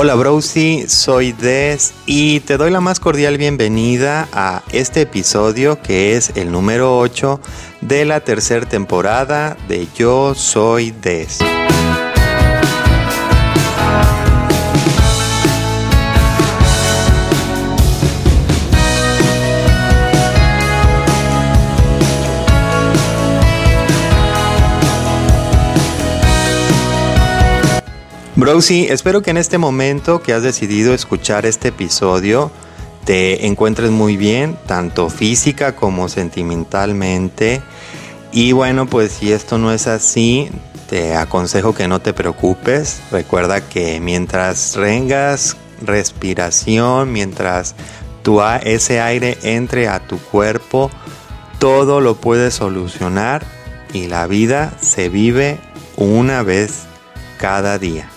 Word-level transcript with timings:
Hola 0.00 0.14
Browsy, 0.14 0.84
soy 0.86 1.32
Des 1.32 1.92
y 2.06 2.38
te 2.38 2.56
doy 2.56 2.70
la 2.70 2.80
más 2.80 3.00
cordial 3.00 3.36
bienvenida 3.36 4.28
a 4.32 4.62
este 4.70 5.00
episodio 5.00 5.82
que 5.82 6.14
es 6.14 6.36
el 6.36 6.52
número 6.52 7.00
8 7.00 7.40
de 7.80 8.04
la 8.04 8.20
tercera 8.20 8.64
temporada 8.64 9.56
de 9.66 9.88
Yo 9.96 10.36
Soy 10.36 10.92
Des. 10.92 11.40
Browsy, 28.38 28.86
espero 28.88 29.20
que 29.20 29.32
en 29.32 29.36
este 29.36 29.58
momento 29.58 30.22
que 30.22 30.32
has 30.32 30.44
decidido 30.44 30.94
escuchar 30.94 31.44
este 31.44 31.68
episodio 31.68 32.52
te 33.04 33.46
encuentres 33.46 33.90
muy 33.90 34.16
bien, 34.16 34.56
tanto 34.64 35.10
física 35.10 35.74
como 35.74 36.08
sentimentalmente. 36.08 37.60
Y 38.30 38.52
bueno, 38.52 38.86
pues 38.86 39.10
si 39.10 39.32
esto 39.32 39.58
no 39.58 39.72
es 39.72 39.88
así, 39.88 40.50
te 40.88 41.16
aconsejo 41.16 41.74
que 41.74 41.88
no 41.88 42.00
te 42.00 42.12
preocupes. 42.12 43.00
Recuerda 43.10 43.60
que 43.68 43.98
mientras 43.98 44.76
rengas 44.76 45.56
respiración, 45.82 47.10
mientras 47.10 47.74
tu, 48.22 48.40
ese 48.62 49.00
aire 49.00 49.36
entre 49.42 49.88
a 49.88 49.98
tu 49.98 50.16
cuerpo, 50.16 50.92
todo 51.58 52.00
lo 52.00 52.14
puedes 52.14 52.54
solucionar 52.54 53.44
y 53.92 54.06
la 54.06 54.28
vida 54.28 54.74
se 54.80 55.08
vive 55.08 55.58
una 55.96 56.44
vez 56.44 56.84
cada 57.36 57.78
día. 57.78 58.08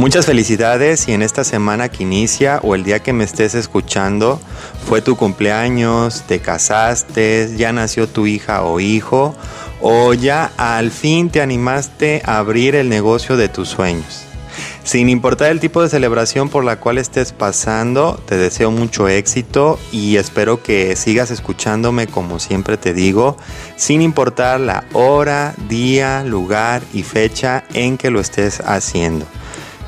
Muchas 0.00 0.24
felicidades 0.24 1.08
y 1.08 1.12
en 1.12 1.20
esta 1.20 1.44
semana 1.44 1.90
que 1.90 2.04
inicia 2.04 2.58
o 2.62 2.74
el 2.74 2.84
día 2.84 3.00
que 3.00 3.12
me 3.12 3.22
estés 3.22 3.54
escuchando 3.54 4.40
fue 4.88 5.02
tu 5.02 5.14
cumpleaños, 5.14 6.22
te 6.22 6.40
casaste, 6.40 7.54
ya 7.58 7.74
nació 7.74 8.08
tu 8.08 8.26
hija 8.26 8.62
o 8.62 8.80
hijo 8.80 9.34
o 9.82 10.14
ya 10.14 10.52
al 10.56 10.90
fin 10.90 11.28
te 11.28 11.42
animaste 11.42 12.22
a 12.24 12.38
abrir 12.38 12.76
el 12.76 12.88
negocio 12.88 13.36
de 13.36 13.50
tus 13.50 13.68
sueños. 13.68 14.24
Sin 14.84 15.10
importar 15.10 15.50
el 15.50 15.60
tipo 15.60 15.82
de 15.82 15.90
celebración 15.90 16.48
por 16.48 16.64
la 16.64 16.80
cual 16.80 16.96
estés 16.96 17.32
pasando, 17.32 18.18
te 18.24 18.38
deseo 18.38 18.70
mucho 18.70 19.06
éxito 19.06 19.78
y 19.92 20.16
espero 20.16 20.62
que 20.62 20.96
sigas 20.96 21.30
escuchándome 21.30 22.06
como 22.06 22.38
siempre 22.38 22.78
te 22.78 22.94
digo, 22.94 23.36
sin 23.76 24.00
importar 24.00 24.60
la 24.60 24.84
hora, 24.94 25.54
día, 25.68 26.24
lugar 26.24 26.80
y 26.94 27.02
fecha 27.02 27.64
en 27.74 27.98
que 27.98 28.10
lo 28.10 28.18
estés 28.18 28.60
haciendo. 28.60 29.26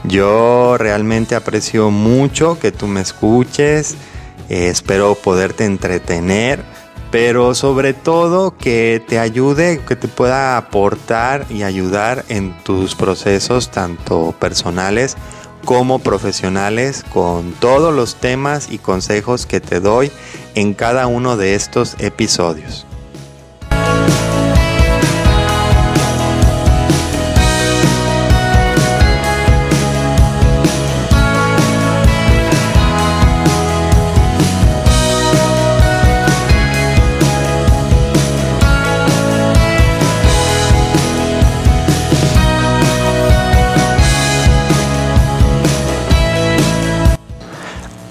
Yo 0.04 0.76
realmente 0.78 1.34
aprecio 1.34 1.90
mucho 1.90 2.58
que 2.58 2.72
tú 2.72 2.88
me 2.88 3.00
escuches, 3.00 3.96
eh, 4.48 4.68
espero 4.68 5.14
poderte 5.14 5.64
entretener, 5.64 6.64
pero 7.12 7.54
sobre 7.54 7.94
todo 7.94 8.56
que 8.56 9.02
te 9.06 9.18
ayude, 9.18 9.80
que 9.86 9.94
te 9.94 10.08
pueda 10.08 10.56
aportar 10.56 11.46
y 11.50 11.62
ayudar 11.62 12.24
en 12.28 12.56
tus 12.64 12.94
procesos 12.94 13.70
tanto 13.70 14.34
personales 14.40 15.16
como 15.64 16.00
profesionales 16.00 17.04
con 17.12 17.52
todos 17.52 17.94
los 17.94 18.16
temas 18.16 18.72
y 18.72 18.78
consejos 18.78 19.46
que 19.46 19.60
te 19.60 19.78
doy 19.78 20.10
en 20.54 20.74
cada 20.74 21.06
uno 21.06 21.36
de 21.36 21.54
estos 21.54 21.94
episodios. 22.00 22.86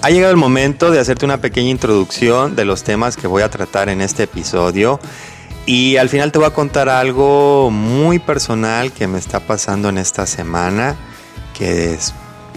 Ha 0.04 0.10
llegado 0.10 0.32
el 0.32 0.36
momento 0.36 0.90
de 0.90 0.98
hacerte 0.98 1.24
una 1.24 1.40
pequeña 1.40 1.70
introducción 1.70 2.56
de 2.56 2.64
los 2.64 2.82
temas 2.82 3.16
que 3.16 3.28
voy 3.28 3.42
a 3.42 3.50
tratar 3.50 3.88
en 3.88 4.00
este 4.00 4.24
episodio. 4.24 4.98
Y 5.64 5.96
al 5.96 6.08
final 6.08 6.32
te 6.32 6.38
voy 6.38 6.48
a 6.48 6.50
contar 6.50 6.88
algo 6.88 7.70
muy 7.70 8.18
personal 8.18 8.90
que 8.90 9.06
me 9.06 9.20
está 9.20 9.38
pasando 9.38 9.90
en 9.90 9.98
esta 9.98 10.26
semana, 10.26 10.96
que 11.56 11.96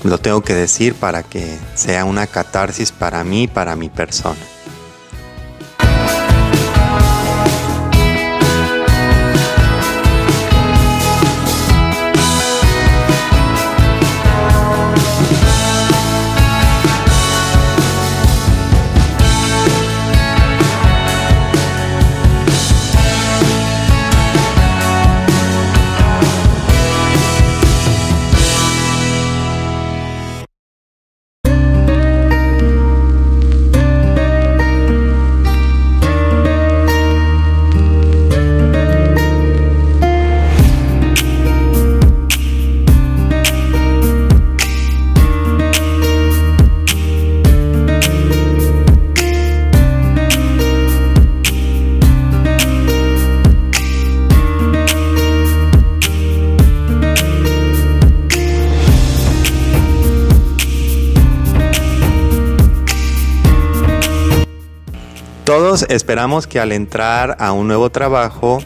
lo 0.03 0.17
tengo 0.17 0.41
que 0.41 0.56
decir 0.56 0.95
para 0.95 1.22
que 1.22 1.59
sea 1.75 2.03
una 2.06 2.25
catarsis 2.25 2.91
para 2.91 3.23
mí, 3.23 3.47
para 3.47 3.75
mi 3.75 3.89
persona. 3.89 4.41
Esperamos 65.95 66.47
que 66.47 66.59
al 66.59 66.71
entrar 66.71 67.38
a 67.39 67.51
un 67.51 67.68
nuevo 67.68 67.89
trabajo, 67.89 68.59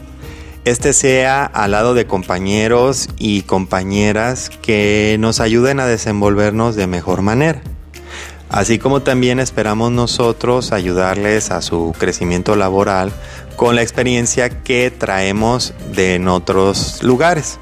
este 0.64 0.92
sea 0.92 1.44
al 1.44 1.70
lado 1.70 1.94
de 1.94 2.06
compañeros 2.06 3.08
y 3.18 3.42
compañeras 3.42 4.50
que 4.50 5.16
nos 5.18 5.40
ayuden 5.40 5.80
a 5.80 5.86
desenvolvernos 5.86 6.76
de 6.76 6.86
mejor 6.86 7.22
manera. 7.22 7.62
Así 8.50 8.78
como 8.78 9.00
también 9.00 9.38
esperamos 9.38 9.92
nosotros 9.92 10.72
ayudarles 10.72 11.50
a 11.50 11.62
su 11.62 11.94
crecimiento 11.96 12.56
laboral 12.56 13.12
con 13.56 13.76
la 13.76 13.82
experiencia 13.82 14.48
que 14.48 14.90
traemos 14.90 15.72
de 15.94 16.16
en 16.16 16.26
otros 16.26 17.02
lugares. 17.02 17.58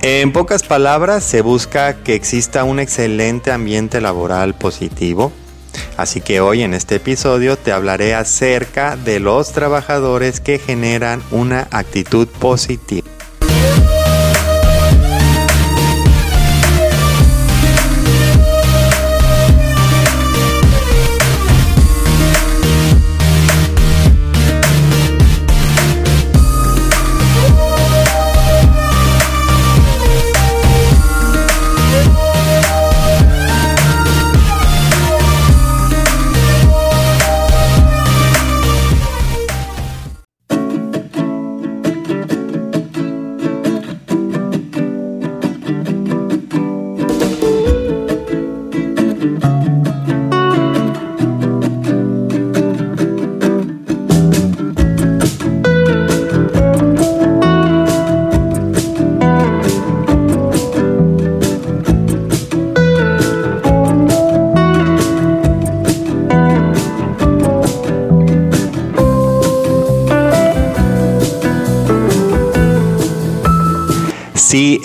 En 0.00 0.32
pocas 0.32 0.62
palabras, 0.62 1.24
se 1.24 1.42
busca 1.42 2.02
que 2.02 2.14
exista 2.14 2.64
un 2.64 2.80
excelente 2.80 3.50
ambiente 3.50 4.00
laboral 4.00 4.54
positivo, 4.54 5.32
Así 5.96 6.20
que 6.20 6.40
hoy 6.40 6.62
en 6.62 6.74
este 6.74 6.96
episodio 6.96 7.56
te 7.56 7.72
hablaré 7.72 8.14
acerca 8.14 8.96
de 8.96 9.20
los 9.20 9.52
trabajadores 9.52 10.40
que 10.40 10.58
generan 10.58 11.22
una 11.30 11.68
actitud 11.70 12.28
positiva. 12.28 13.15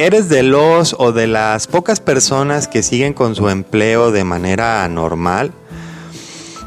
Eres 0.05 0.29
de 0.29 0.41
los 0.41 0.95
o 0.97 1.11
de 1.11 1.27
las 1.27 1.67
pocas 1.67 1.99
personas 1.99 2.67
que 2.67 2.81
siguen 2.81 3.13
con 3.13 3.35
su 3.35 3.49
empleo 3.49 4.11
de 4.11 4.23
manera 4.23 4.87
normal, 4.87 5.51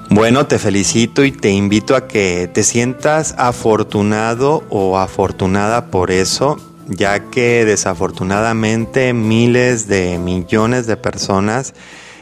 bueno, 0.08 0.46
te 0.46 0.60
felicito 0.60 1.24
y 1.24 1.32
te 1.32 1.50
invito 1.50 1.96
a 1.96 2.06
que 2.06 2.48
te 2.52 2.62
sientas 2.62 3.34
afortunado 3.36 4.62
o 4.70 4.98
afortunada 4.98 5.90
por 5.90 6.12
eso, 6.12 6.58
ya 6.86 7.30
que 7.30 7.64
desafortunadamente 7.64 9.12
miles 9.12 9.88
de 9.88 10.18
millones 10.18 10.86
de 10.86 10.96
personas 10.96 11.74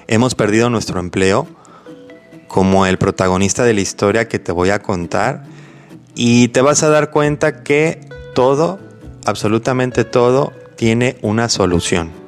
hemos 0.06 0.34
perdido 0.34 0.70
nuestro 0.70 0.98
empleo, 0.98 1.46
como 2.48 2.86
el 2.86 2.96
protagonista 2.96 3.64
de 3.64 3.74
la 3.74 3.82
historia 3.82 4.28
que 4.28 4.38
te 4.38 4.52
voy 4.52 4.70
a 4.70 4.80
contar, 4.80 5.44
y 6.14 6.48
te 6.48 6.62
vas 6.62 6.82
a 6.82 6.88
dar 6.88 7.10
cuenta 7.10 7.62
que 7.62 8.00
todo, 8.34 8.78
absolutamente 9.26 10.04
todo, 10.04 10.52
tiene 10.76 11.16
una 11.22 11.48
solución. 11.48 12.21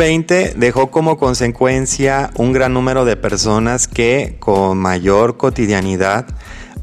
2020 0.00 0.54
dejó 0.56 0.90
como 0.90 1.18
consecuencia 1.18 2.30
un 2.36 2.54
gran 2.54 2.72
número 2.72 3.04
de 3.04 3.16
personas 3.16 3.86
que 3.86 4.38
con 4.40 4.78
mayor 4.78 5.36
cotidianidad 5.36 6.24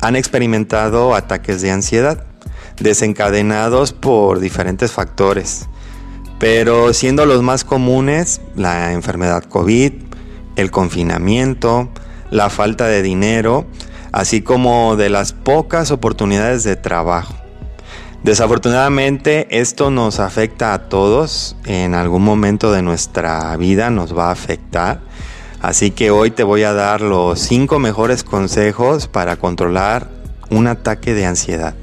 han 0.02 0.16
experimentado 0.16 1.16
ataques 1.16 1.64
de 1.64 1.72
ansiedad, 1.72 2.24
desencadenados 2.80 3.92
por 3.92 4.40
diferentes 4.40 4.92
factores, 4.92 5.66
pero 6.38 6.94
siendo 6.94 7.26
los 7.26 7.42
más 7.42 7.64
comunes 7.64 8.40
la 8.56 8.94
enfermedad 8.94 9.46
COVID, 9.46 9.94
el 10.56 10.70
confinamiento, 10.70 11.90
la 12.30 12.52
falta 12.52 12.86
de 12.86 13.02
dinero, 13.02 13.66
así 14.12 14.44
como 14.44 14.96
de 14.96 15.10
las 15.10 15.34
pocas 15.34 15.90
oportunidades 15.90 16.64
de 16.64 16.76
trabajo. 16.76 17.47
Desafortunadamente 18.28 19.48
esto 19.58 19.90
nos 19.90 20.20
afecta 20.20 20.74
a 20.74 20.90
todos, 20.90 21.56
en 21.66 21.94
algún 21.94 22.26
momento 22.26 22.74
de 22.74 22.82
nuestra 22.82 23.56
vida 23.56 23.90
nos 23.90 24.18
va 24.18 24.28
a 24.28 24.32
afectar, 24.32 25.00
así 25.62 25.92
que 25.92 26.12
hoy 26.12 26.32
te 26.32 26.44
voy 26.44 26.64
a 26.64 26.74
dar 26.74 27.00
los 27.00 27.40
5 27.40 27.80
mejores 27.80 28.26
consejos 28.26 29.08
para 29.08 29.38
controlar 29.38 30.10
un 30.50 30.68
ataque 30.68 31.14
de 31.14 31.26
ansiedad. 31.26 31.74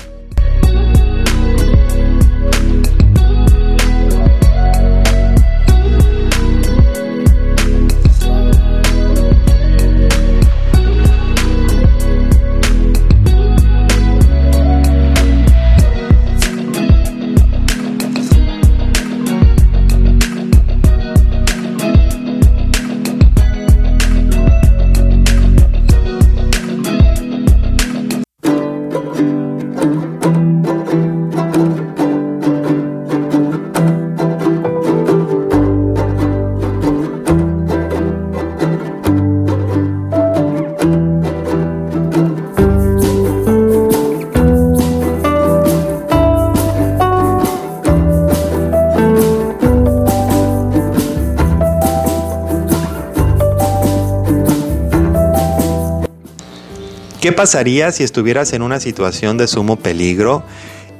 Pasaría 57.44 57.92
si 57.92 58.02
estuvieras 58.02 58.54
en 58.54 58.62
una 58.62 58.80
situación 58.80 59.36
de 59.36 59.46
sumo 59.46 59.76
peligro 59.76 60.42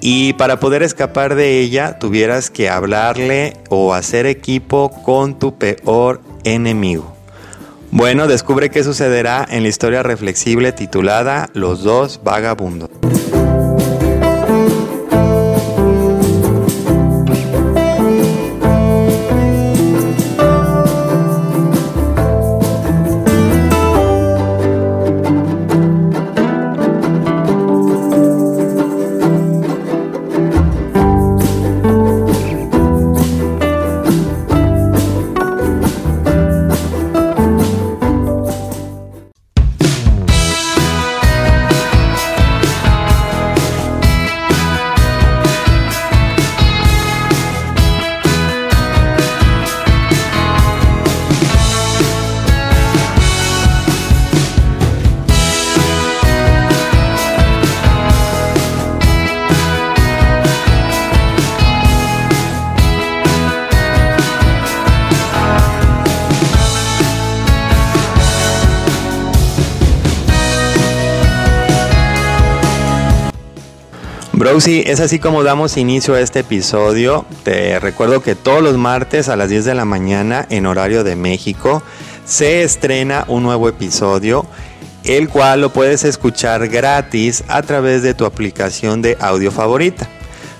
y 0.03 0.35
para 0.35 0.61
poder 0.61 0.83
escapar 0.83 1.37
de 1.37 1.59
ella 1.61 1.99
tuvieras 1.99 2.51
que 2.51 2.69
hablarle 2.69 3.55
o 3.71 3.95
hacer 3.95 4.27
equipo 4.27 4.91
con 4.91 5.39
tu 5.39 5.57
peor 5.57 6.21
enemigo? 6.45 7.17
Bueno, 7.91 8.27
descubre 8.27 8.69
qué 8.69 8.85
sucederá 8.85 9.47
en 9.49 9.63
la 9.63 9.71
historia 9.71 10.03
reflexible 10.03 10.73
titulada 10.73 11.49
Los 11.55 11.83
dos 11.83 12.21
vagabundos. 12.23 12.91
Browsy, 74.45 74.85
es 74.87 75.01
así 75.01 75.19
como 75.21 75.43
damos 75.43 75.79
inicio 75.79 76.13
a 76.13 76.21
este 76.21 76.41
episodio. 76.41 77.25
Te 77.45 77.81
recuerdo 77.81 78.21
que 78.21 78.35
todos 78.35 78.63
los 78.63 78.77
martes 78.77 79.31
a 79.31 79.37
las 79.37 79.49
10 79.49 79.65
de 79.65 79.75
la 79.75 79.87
mañana 79.87 80.47
en 80.51 80.67
horario 80.67 81.03
de 81.03 81.17
México 81.17 81.83
se 82.27 82.63
estrena 82.63 83.25
un 83.29 83.43
nuevo 83.43 83.71
episodio, 83.71 84.45
el 85.03 85.31
cual 85.31 85.63
lo 85.63 85.73
puedes 85.73 86.05
escuchar 86.05 86.69
gratis 86.69 87.43
a 87.49 87.63
través 87.63 88.03
de 88.03 88.13
tu 88.13 88.27
aplicación 88.27 89.01
de 89.01 89.17
audio 89.19 89.51
favorita. 89.51 90.11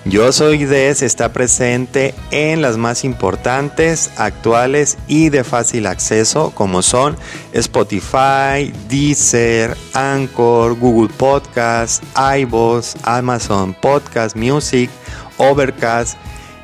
Yo 0.07 0.33
Soy 0.33 0.67
Des 0.67 1.01
está 1.01 1.33
presente 1.33 2.15
en 2.31 2.61
las 2.61 2.77
más 2.77 3.05
importantes, 3.05 4.11
actuales 4.19 4.99
y 5.09 5.31
de 5.31 5.45
fácil 5.45 5.87
acceso 5.87 6.51
como 6.55 6.83
son 6.83 7.17
Spotify, 7.55 8.71
Deezer, 8.87 9.75
Anchor, 9.95 10.79
Google 10.79 11.11
Podcast, 11.17 12.05
iVoox, 12.15 12.97
Amazon 13.05 13.73
Podcast 13.73 14.37
Music, 14.37 14.91
Overcast, 15.39 16.19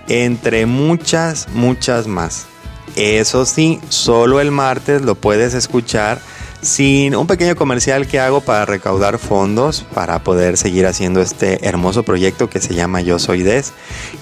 entre 0.09 0.67
muchas, 0.67 1.49
muchas 1.55 2.07
más. 2.07 2.47
Eso 2.95 3.47
sí, 3.47 3.81
solo 3.89 4.43
el 4.43 4.51
martes 4.51 5.01
lo 5.01 5.15
puedes 5.15 5.55
escuchar 5.55 6.21
sin 6.63 7.15
un 7.15 7.27
pequeño 7.27 7.57
comercial 7.57 8.07
que 8.07 8.21
hago 8.21 8.41
para 8.41 8.67
recaudar 8.67 9.19
fondos 9.19 9.87
para 9.95 10.23
poder 10.23 10.57
seguir 10.57 10.87
haciendo 10.87 11.21
este 11.21 11.67
hermoso 11.67 12.03
proyecto 12.03 12.51
que 12.51 12.61
se 12.61 12.75
llama 12.75 13.01
Yo 13.01 13.19
Soy 13.19 13.43
Des. 13.43 13.73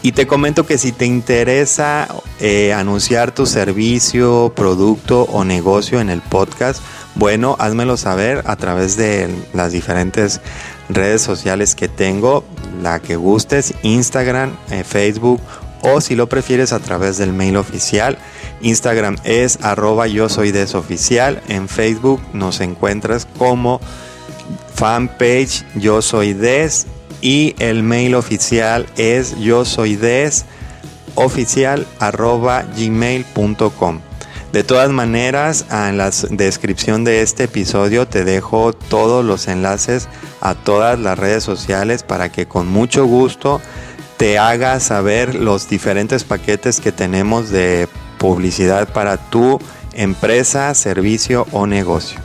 Y 0.02 0.12
te 0.12 0.26
comento 0.26 0.66
que 0.66 0.78
si 0.78 0.92
te 0.92 1.06
interesa 1.06 2.08
eh, 2.40 2.72
anunciar 2.72 3.32
tu 3.32 3.46
servicio, 3.46 4.52
producto 4.54 5.22
o 5.22 5.44
negocio 5.44 6.00
en 6.00 6.10
el 6.10 6.20
podcast, 6.20 6.80
bueno, 7.14 7.56
házmelo 7.58 7.96
saber 7.96 8.42
a 8.46 8.56
través 8.56 8.96
de 8.96 9.28
las 9.52 9.72
diferentes 9.72 10.40
redes 10.88 11.22
sociales 11.22 11.74
que 11.74 11.88
tengo, 11.88 12.44
la 12.82 13.00
que 13.00 13.16
gustes, 13.16 13.74
Instagram, 13.82 14.56
eh, 14.70 14.84
Facebook 14.84 15.40
o 15.82 16.00
si 16.00 16.14
lo 16.14 16.28
prefieres 16.28 16.72
a 16.72 16.78
través 16.78 17.18
del 17.18 17.32
mail 17.32 17.56
oficial. 17.56 18.18
Instagram 18.62 19.16
es 19.24 19.58
arroba 19.62 20.06
yo 20.06 20.28
soy 20.28 20.52
desoficial. 20.52 21.42
En 21.48 21.68
Facebook 21.68 22.20
nos 22.32 22.60
encuentras 22.60 23.26
como 23.38 23.80
fanpage 24.74 25.64
yo 25.74 26.02
soy 26.02 26.32
des 26.32 26.86
y 27.20 27.54
el 27.58 27.82
mail 27.82 28.14
oficial 28.14 28.86
es 28.96 29.38
yo 29.38 29.64
soy 29.64 29.96
des 29.96 30.44
oficial 31.14 31.86
arroba 31.98 32.64
gmail.com. 32.76 34.00
De 34.52 34.64
todas 34.64 34.88
maneras, 34.88 35.66
en 35.70 35.98
la 35.98 36.10
descripción 36.30 37.04
de 37.04 37.20
este 37.20 37.44
episodio 37.44 38.08
te 38.08 38.24
dejo 38.24 38.72
todos 38.72 39.22
los 39.22 39.46
enlaces 39.46 40.08
a 40.40 40.54
todas 40.54 40.98
las 40.98 41.18
redes 41.18 41.44
sociales 41.44 42.02
para 42.02 42.32
que 42.32 42.46
con 42.46 42.66
mucho 42.66 43.04
gusto 43.04 43.60
te 44.16 44.38
haga 44.38 44.80
saber 44.80 45.34
los 45.34 45.68
diferentes 45.68 46.24
paquetes 46.24 46.80
que 46.80 46.92
tenemos 46.92 47.50
de 47.50 47.88
publicidad 48.18 48.88
para 48.88 49.16
tu 49.16 49.58
empresa, 49.94 50.74
servicio 50.74 51.46
o 51.52 51.66
negocio. 51.66 52.20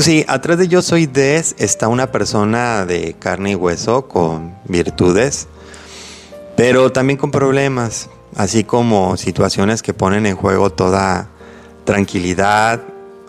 Sí, 0.00 0.24
atrás 0.26 0.58
de 0.58 0.66
Yo 0.66 0.82
Soy 0.82 1.06
Des 1.06 1.54
está 1.58 1.86
una 1.86 2.10
persona 2.10 2.84
de 2.84 3.14
carne 3.16 3.52
y 3.52 3.54
hueso 3.54 4.08
con 4.08 4.56
virtudes, 4.66 5.46
pero 6.56 6.90
también 6.90 7.16
con 7.16 7.30
problemas, 7.30 8.10
así 8.34 8.64
como 8.64 9.16
situaciones 9.16 9.82
que 9.82 9.94
ponen 9.94 10.26
en 10.26 10.34
juego 10.34 10.70
toda 10.70 11.28
tranquilidad, 11.84 12.82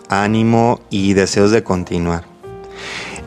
ánimo 0.08 0.80
y 0.90 1.12
deseos 1.12 1.52
de 1.52 1.62
continuar. 1.62 2.24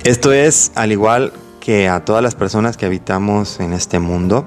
Esto 0.04 0.34
es 0.34 0.74
al 0.76 0.92
igual 0.92 1.32
que 1.62 1.88
a 1.88 2.04
todas 2.04 2.22
las 2.22 2.36
personas 2.36 2.76
que 2.76 2.88
habitamos 2.88 3.62
en 3.62 3.72
este 3.72 4.00
mundo, 4.00 4.44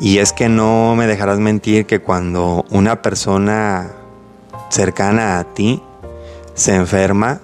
y 0.00 0.18
es 0.18 0.34
que 0.34 0.50
no 0.50 0.96
me 0.96 1.06
dejarás 1.06 1.38
mentir 1.38 1.86
que 1.86 2.00
cuando 2.00 2.66
una 2.68 3.00
persona 3.00 3.92
cercana 4.68 5.38
a 5.38 5.54
ti 5.54 5.82
se 6.54 6.74
enferma, 6.74 7.40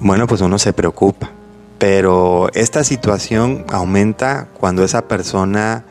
bueno, 0.00 0.26
pues 0.26 0.40
uno 0.40 0.58
se 0.58 0.72
preocupa. 0.72 1.30
Pero 1.78 2.50
esta 2.52 2.84
situación 2.84 3.64
aumenta 3.70 4.48
cuando 4.58 4.84
esa 4.84 5.08
persona 5.08 5.84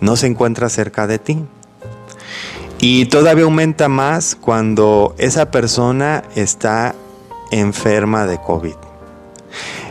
no 0.00 0.16
se 0.16 0.26
encuentra 0.26 0.68
cerca 0.68 1.06
de 1.06 1.18
ti. 1.18 1.44
Y 2.78 3.06
todavía 3.06 3.44
aumenta 3.44 3.88
más 3.88 4.34
cuando 4.34 5.14
esa 5.18 5.52
persona 5.52 6.24
está 6.34 6.96
enferma 7.52 8.26
de 8.26 8.40
COVID. 8.40 8.74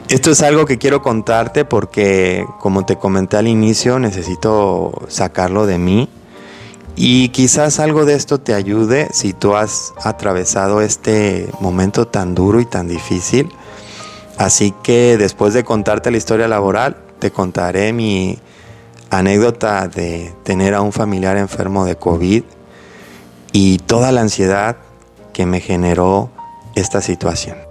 Esto 0.10 0.32
es 0.32 0.42
algo 0.42 0.66
que 0.66 0.78
quiero 0.78 1.02
contarte 1.02 1.64
porque, 1.64 2.46
como 2.60 2.86
te 2.86 2.98
comenté 2.98 3.38
al 3.38 3.48
inicio, 3.48 3.98
necesito 3.98 4.92
sacarlo 5.08 5.66
de 5.66 5.78
mí. 5.78 6.10
Y 6.96 7.30
quizás 7.30 7.80
algo 7.80 8.06
de 8.06 8.14
esto 8.14 8.40
te 8.40 8.54
ayude 8.54 9.08
si 9.12 9.34
tú 9.34 9.56
has 9.56 9.94
atravesado 10.04 10.82
este 10.82 11.48
momento 11.60 12.08
tan 12.08 12.36
duro 12.36 12.60
y 12.60 12.66
tan 12.66 12.88
difícil. 12.88 13.50
Así 14.38 14.74
que 14.84 15.18
después 15.18 15.54
de 15.54 15.64
contarte 15.64 16.12
la 16.12 16.18
historia 16.18 16.48
laboral, 16.48 16.98
te 17.20 17.32
contaré 17.32 17.94
mi 17.94 18.40
anécdota 19.10 19.88
de 19.88 20.34
tener 20.44 20.74
a 20.74 20.82
un 20.82 20.92
familiar 20.92 21.38
enfermo 21.38 21.86
de 21.86 21.96
COVID 21.96 22.44
y 23.52 23.78
toda 23.80 24.12
la 24.12 24.22
ansiedad 24.22 24.78
que 25.34 25.46
me 25.46 25.60
generó 25.60 26.30
esta 26.76 27.02
situación. 27.02 27.71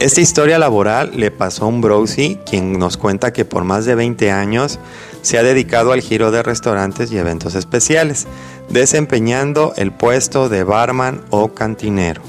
Esta 0.00 0.22
historia 0.22 0.58
laboral 0.58 1.10
le 1.14 1.30
pasó 1.30 1.66
a 1.66 1.68
un 1.68 1.82
Browsy, 1.82 2.38
quien 2.48 2.78
nos 2.78 2.96
cuenta 2.96 3.34
que 3.34 3.44
por 3.44 3.64
más 3.64 3.84
de 3.84 3.94
20 3.94 4.30
años 4.30 4.78
se 5.20 5.36
ha 5.36 5.42
dedicado 5.42 5.92
al 5.92 6.00
giro 6.00 6.30
de 6.30 6.42
restaurantes 6.42 7.12
y 7.12 7.18
eventos 7.18 7.54
especiales, 7.54 8.26
desempeñando 8.70 9.74
el 9.76 9.92
puesto 9.92 10.48
de 10.48 10.64
barman 10.64 11.20
o 11.28 11.52
cantinero. 11.52 12.22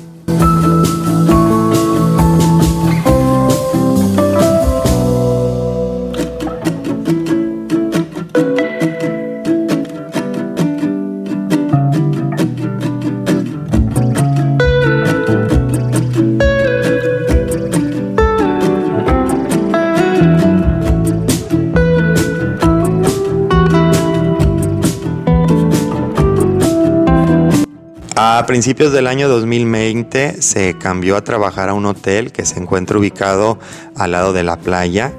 Principios 28.51 28.91
del 28.91 29.08
año 29.08 29.29
2020 29.29 30.41
se 30.41 30.77
cambió 30.77 31.15
a 31.15 31.24
trabajar 31.24 31.70
a 31.70 31.74
un 31.74 31.86
hotel 31.86 32.34
que 32.34 32.46
se 32.46 32.60
encuentra 32.60 32.98
ubicado 32.98 33.58
al 33.96 34.12
lado 34.12 34.34
de 34.34 34.43
la 34.43 34.60
playa. 34.60 35.13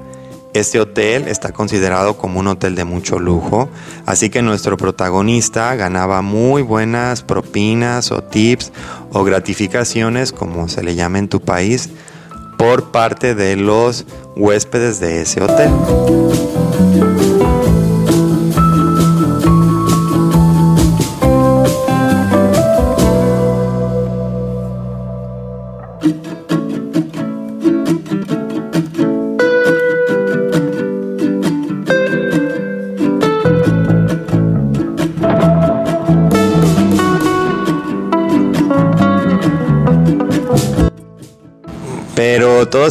Este 0.53 0.79
hotel 0.79 1.27
está 1.27 1.51
considerado 1.51 2.15
como 2.15 2.39
un 2.39 2.45
hotel 2.45 2.75
de 2.75 2.83
mucho 2.83 3.17
lujo, 3.17 3.69
así 4.05 4.29
que 4.29 4.43
nuestro 4.43 4.77
protagonista 4.77 5.73
ganaba 5.73 6.21
muy 6.21 6.61
buenas 6.61 7.23
propinas 7.23 8.11
o 8.11 8.21
tips 8.21 8.71
o 9.11 9.23
gratificaciones, 9.23 10.31
como 10.31 10.69
se 10.69 10.83
le 10.83 10.93
llama 10.93 11.17
en 11.17 11.27
tu 11.27 11.41
país, 11.41 11.89
por 12.59 12.91
parte 12.91 13.33
de 13.33 13.55
los 13.55 14.05
huéspedes 14.35 14.99
de 14.99 15.23
ese 15.23 15.41
hotel. 15.41 15.71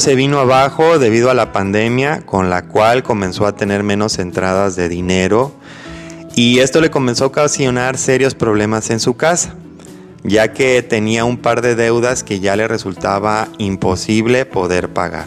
Se 0.01 0.15
vino 0.15 0.39
abajo 0.39 0.99
debido 0.99 1.31
a 1.31 1.35
la 1.35 1.53
pandemia, 1.53 2.23
con 2.27 2.51
la 2.51 2.63
cual 2.63 3.03
comenzó 3.03 3.47
a 3.47 3.57
tener 3.57 3.83
menos 3.83 4.19
entradas 4.19 4.77
de 4.77 4.89
dinero 4.89 5.53
y 6.35 6.61
esto 6.61 6.81
le 6.81 6.91
comenzó 6.91 7.25
a 7.25 7.27
ocasionar 7.29 7.99
serios 7.99 8.35
problemas 8.35 8.91
en 8.91 9.01
su 9.01 9.15
casa, 9.15 9.55
ya 10.23 10.53
que 10.53 10.83
tenía 10.83 11.25
un 11.25 11.37
par 11.37 11.61
de 11.61 11.75
deudas 11.75 12.23
que 12.23 12.41
ya 12.41 12.57
le 12.57 12.69
resultaba 12.69 13.49
imposible 13.59 14.47
poder 14.47 14.89
pagar. 14.89 15.27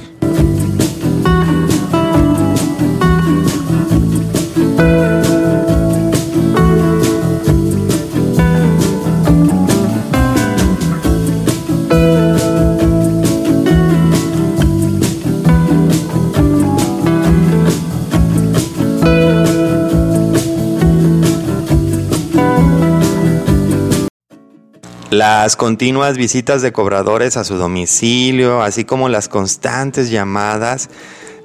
Las 25.15 25.55
continuas 25.55 26.17
visitas 26.17 26.61
de 26.61 26.73
cobradores 26.73 27.37
a 27.37 27.45
su 27.45 27.55
domicilio, 27.55 28.61
así 28.61 28.83
como 28.83 29.07
las 29.07 29.29
constantes 29.29 30.09
llamadas, 30.09 30.89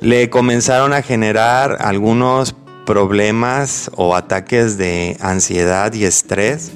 le 0.00 0.28
comenzaron 0.28 0.92
a 0.92 1.02
generar 1.02 1.76
algunos 1.78 2.56
problemas 2.84 3.88
o 3.94 4.16
ataques 4.16 4.76
de 4.76 5.16
ansiedad 5.20 5.92
y 5.94 6.04
estrés, 6.04 6.72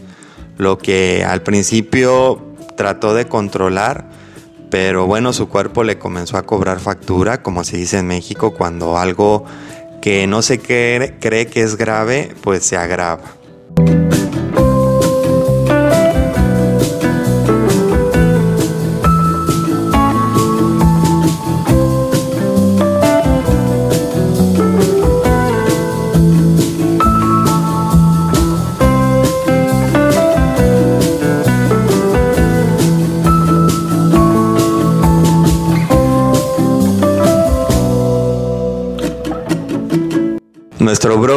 lo 0.57 0.79
que 0.79 1.25
al 1.25 1.43
principio 1.43 2.41
trató 2.77 3.13
de 3.13 3.27
controlar, 3.27 4.09
pero 4.71 5.09
bueno, 5.09 5.33
su 5.33 5.49
cuerpo 5.49 5.83
le 5.83 5.99
comenzó 5.99 6.37
a 6.37 6.45
cobrar 6.45 6.79
factura, 6.79 7.43
como 7.43 7.65
se 7.65 7.77
dice 7.77 7.99
en 7.99 8.07
México, 8.07 8.55
cuando 8.55 8.99
algo 8.99 9.45
que 10.01 10.29
no 10.29 10.43
se 10.43 10.61
cree, 10.61 11.19
cree 11.19 11.49
que 11.49 11.63
es 11.63 11.75
grave, 11.75 12.37
pues 12.41 12.65
se 12.65 12.77
agrava. 12.77 13.44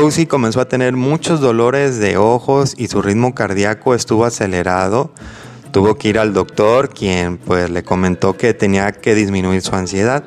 Browsy 0.08 0.26
comenzó 0.26 0.62
a 0.62 0.70
tener 0.70 0.96
muchos 0.96 1.41
dolores 1.41 2.00
de 2.00 2.15
ojos 2.15 2.76
y 2.78 2.88
su 2.88 3.02
ritmo 3.02 3.36
cardíaco 3.36 3.93
estuvo 3.93 4.24
acelerado. 4.24 5.12
Tuvo 5.72 5.98
que 5.98 6.08
ir 6.08 6.17
al 6.17 6.32
doctor, 6.32 6.88
quien 6.88 7.38
pues 7.38 7.70
le 7.70 7.84
comentó 7.84 8.38
que 8.38 8.54
tenía 8.54 8.89
que 8.93 9.15
disminuir 9.15 9.62
su 9.62 9.76
ansiedad. 9.76 10.24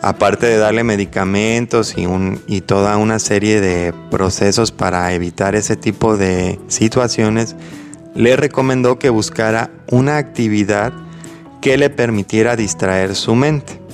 Aparte 0.00 0.46
de 0.46 0.58
darle 0.58 0.84
medicamentos 0.84 1.96
y, 1.98 2.06
y 2.46 2.60
toda 2.60 2.98
una 2.98 3.18
serie 3.18 3.60
de 3.60 3.92
procesos 4.12 4.70
para 4.70 5.12
evitar 5.12 5.56
ese 5.56 5.74
tipo 5.74 6.16
de 6.16 6.60
situaciones, 6.68 7.56
le 8.14 8.36
recomendó 8.36 8.96
que 8.96 9.10
buscara 9.10 9.72
una 9.90 10.18
actividad 10.18 10.92
que 11.60 11.76
le 11.78 11.90
permitiera 11.90 12.54
distraer 12.54 13.16
su 13.16 13.34
mente. 13.34 13.87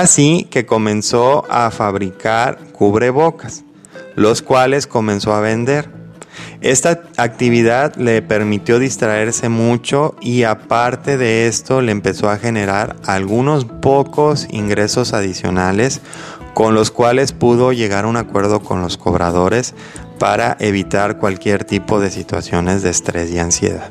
Así 0.00 0.46
que 0.50 0.64
comenzó 0.64 1.44
a 1.50 1.70
fabricar 1.70 2.58
cubrebocas, 2.72 3.64
los 4.16 4.40
cuales 4.40 4.86
comenzó 4.86 5.34
a 5.34 5.40
vender. 5.40 5.90
Esta 6.62 7.02
actividad 7.16 7.96
le 7.96 8.22
permitió 8.22 8.78
distraerse 8.78 9.48
mucho 9.48 10.14
y 10.20 10.44
aparte 10.44 11.18
de 11.18 11.46
esto 11.46 11.82
le 11.82 11.92
empezó 11.92 12.30
a 12.30 12.38
generar 12.38 12.96
algunos 13.06 13.66
pocos 13.66 14.46
ingresos 14.50 15.12
adicionales 15.12 16.00
con 16.54 16.74
los 16.74 16.90
cuales 16.90 17.32
pudo 17.32 17.72
llegar 17.72 18.04
a 18.04 18.08
un 18.08 18.16
acuerdo 18.16 18.60
con 18.60 18.80
los 18.80 18.96
cobradores 18.96 19.74
para 20.18 20.56
evitar 20.60 21.18
cualquier 21.18 21.64
tipo 21.64 22.00
de 22.00 22.10
situaciones 22.10 22.82
de 22.82 22.90
estrés 22.90 23.30
y 23.30 23.38
ansiedad. 23.38 23.90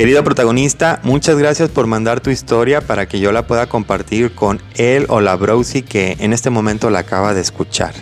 Querido 0.00 0.24
protagonista, 0.24 0.98
muchas 1.02 1.36
gracias 1.36 1.68
por 1.68 1.86
mandar 1.86 2.22
tu 2.22 2.30
historia 2.30 2.80
para 2.80 3.04
que 3.04 3.20
yo 3.20 3.32
la 3.32 3.46
pueda 3.46 3.66
compartir 3.66 4.34
con 4.34 4.58
él 4.76 5.04
o 5.10 5.20
la 5.20 5.36
Browsy 5.36 5.82
que 5.82 6.16
en 6.20 6.32
este 6.32 6.48
momento 6.48 6.88
la 6.88 7.00
acaba 7.00 7.34
de 7.34 7.42
escuchar. 7.42 7.92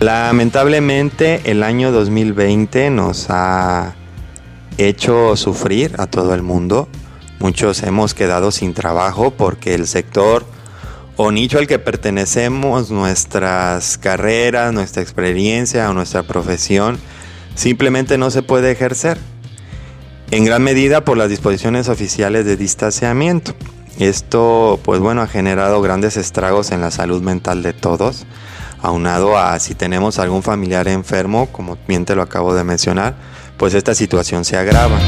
Lamentablemente 0.00 1.42
el 1.44 1.62
año 1.62 1.92
2020 1.92 2.88
nos 2.88 3.26
ha 3.28 3.92
hecho 4.78 5.36
sufrir 5.36 5.94
a 5.98 6.06
todo 6.06 6.32
el 6.32 6.40
mundo. 6.40 6.88
Muchos 7.38 7.82
hemos 7.82 8.14
quedado 8.14 8.50
sin 8.50 8.72
trabajo 8.72 9.30
porque 9.30 9.74
el 9.74 9.86
sector 9.86 10.46
o 11.18 11.30
nicho 11.30 11.58
al 11.58 11.66
que 11.66 11.78
pertenecemos, 11.78 12.90
nuestras 12.90 13.98
carreras, 13.98 14.72
nuestra 14.72 15.02
experiencia 15.02 15.90
o 15.90 15.92
nuestra 15.92 16.22
profesión 16.22 16.98
simplemente 17.54 18.16
no 18.16 18.30
se 18.30 18.42
puede 18.42 18.70
ejercer. 18.70 19.18
En 20.30 20.46
gran 20.46 20.62
medida 20.62 21.04
por 21.04 21.18
las 21.18 21.28
disposiciones 21.28 21.90
oficiales 21.90 22.46
de 22.46 22.56
distanciamiento. 22.56 23.52
Esto, 23.98 24.80
pues 24.82 24.98
bueno, 24.98 25.20
ha 25.20 25.26
generado 25.26 25.82
grandes 25.82 26.16
estragos 26.16 26.70
en 26.70 26.80
la 26.80 26.90
salud 26.90 27.20
mental 27.20 27.62
de 27.62 27.74
todos 27.74 28.24
aunado 28.82 29.38
a 29.38 29.58
si 29.58 29.74
tenemos 29.74 30.18
algún 30.18 30.42
familiar 30.42 30.88
enfermo, 30.88 31.48
como 31.52 31.78
bien 31.86 32.04
te 32.04 32.14
lo 32.14 32.22
acabo 32.22 32.54
de 32.54 32.64
mencionar, 32.64 33.14
pues 33.56 33.74
esta 33.74 33.94
situación 33.94 34.44
se 34.44 34.56
agrava. 34.56 34.98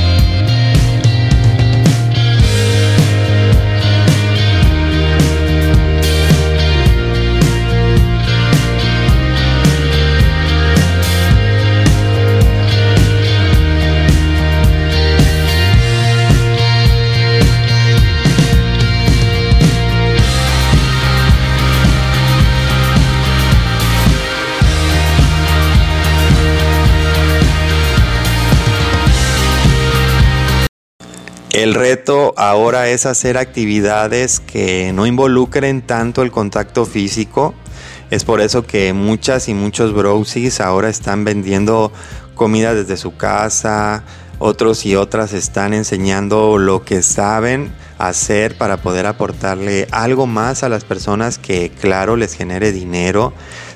El 31.62 31.74
reto 31.74 32.34
ahora 32.36 32.88
es 32.88 33.06
hacer 33.06 33.38
actividades 33.38 34.40
que 34.40 34.90
no 34.92 35.06
involucren 35.06 35.80
tanto 35.80 36.22
el 36.22 36.32
contacto 36.32 36.86
físico. 36.86 37.54
Es 38.10 38.24
por 38.24 38.40
eso 38.40 38.66
que 38.66 38.92
muchas 38.92 39.48
y 39.48 39.54
muchos 39.54 39.94
browsies 39.94 40.60
ahora 40.60 40.88
están 40.88 41.22
vendiendo 41.22 41.92
comida 42.34 42.74
desde 42.74 42.96
su 42.96 43.16
casa. 43.16 44.02
Otros 44.40 44.84
y 44.86 44.96
otras 44.96 45.34
están 45.34 45.72
enseñando 45.72 46.58
lo 46.58 46.84
que 46.84 47.00
saben 47.00 47.72
hacer 47.96 48.58
para 48.58 48.78
poder 48.78 49.06
aportarle 49.06 49.86
algo 49.92 50.26
más 50.26 50.64
a 50.64 50.68
las 50.68 50.82
personas 50.82 51.38
que 51.38 51.70
claro 51.70 52.16
les 52.16 52.34
genere 52.34 52.72
dinero 52.72 53.32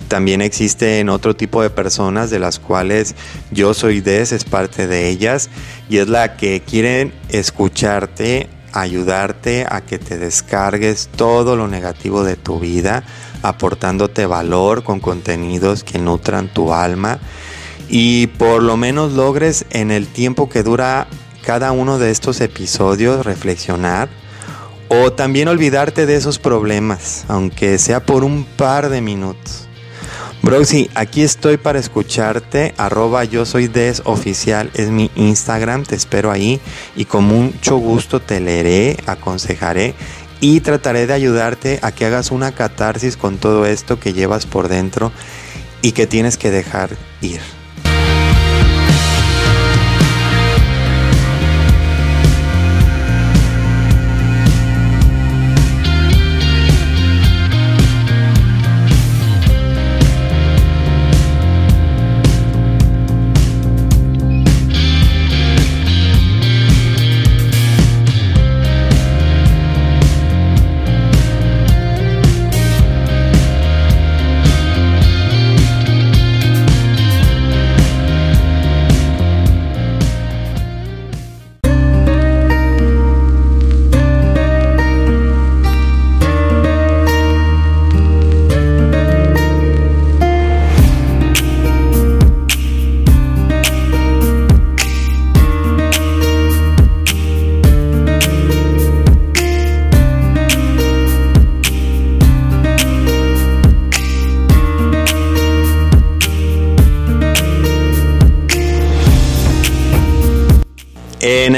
también 0.09 0.41
existen 0.41 1.09
otro 1.09 1.35
tipo 1.35 1.63
de 1.63 1.71
personas 1.71 2.31
de 2.31 2.39
las 2.39 2.59
cuales 2.59 3.15
yo 3.51 3.75
soy 3.75 4.01
Des, 4.01 4.33
es 4.33 4.45
parte 4.45 4.87
de 4.87 5.09
ellas, 5.09 5.51
y 5.89 5.99
es 5.99 6.09
la 6.09 6.37
que 6.37 6.61
quieren 6.61 7.13
escucharte, 7.29 8.49
ayudarte 8.73 9.67
a 9.69 9.81
que 9.81 9.99
te 9.99 10.19
descargues 10.19 11.09
todo 11.15 11.57
lo 11.57 11.69
negativo 11.69 12.25
de 12.25 12.37
tu 12.37 12.61
vida, 12.61 13.05
aportándote 13.43 14.27
valor 14.27 14.83
con 14.83 15.01
contenidos 15.01 15.85
que 15.85 15.99
nutran 15.99 16.49
tu 16.49 16.73
alma 16.73 17.19
y 17.89 18.27
por 18.27 18.63
lo 18.63 18.77
menos 18.77 19.13
logres 19.13 19.65
en 19.71 19.91
el 19.91 20.07
tiempo 20.09 20.49
que 20.49 20.63
dura 20.63 21.07
cada 21.45 21.73
uno 21.73 21.99
de 21.99 22.11
estos 22.11 22.41
episodios 22.41 23.25
reflexionar 23.25 24.09
o 24.89 25.13
también 25.13 25.49
olvidarte 25.49 26.07
de 26.07 26.17
esos 26.17 26.39
problemas, 26.39 27.25
aunque 27.29 27.79
sea 27.79 28.05
por 28.05 28.25
un 28.25 28.45
par 28.45 28.89
de 28.89 29.01
minutos. 29.01 29.66
Broxy, 30.47 30.89
aquí 30.95 31.23
estoy 31.23 31.57
para 31.57 31.81
escucharte. 31.81 32.73
Arroba 32.77 33.25
yo 33.25 33.45
soy 33.45 33.67
Des 33.67 34.03
Oficial 34.05 34.71
es 34.75 34.91
mi 34.91 35.11
Instagram. 35.17 35.83
Te 35.83 35.97
espero 35.97 36.31
ahí 36.31 36.61
y 36.95 37.07
con 37.07 37.25
mucho 37.25 37.79
gusto 37.79 38.21
te 38.21 38.39
leeré, 38.39 38.97
aconsejaré 39.07 39.97
y 40.39 40.61
trataré 40.61 41.09
de 41.09 41.15
ayudarte 41.15 41.81
a 41.83 41.91
que 41.91 42.07
hagas 42.07 42.31
una 42.31 42.53
catarsis 42.53 43.17
con 43.17 43.39
todo 43.39 43.67
esto 43.67 43.99
que 43.99 44.13
llevas 44.13 44.47
por 44.47 44.69
dentro 44.69 45.11
y 45.83 45.91
que 45.91 46.07
tienes 46.07 46.39
que 46.39 46.53
dejar 46.53 46.91
ir. 47.23 47.41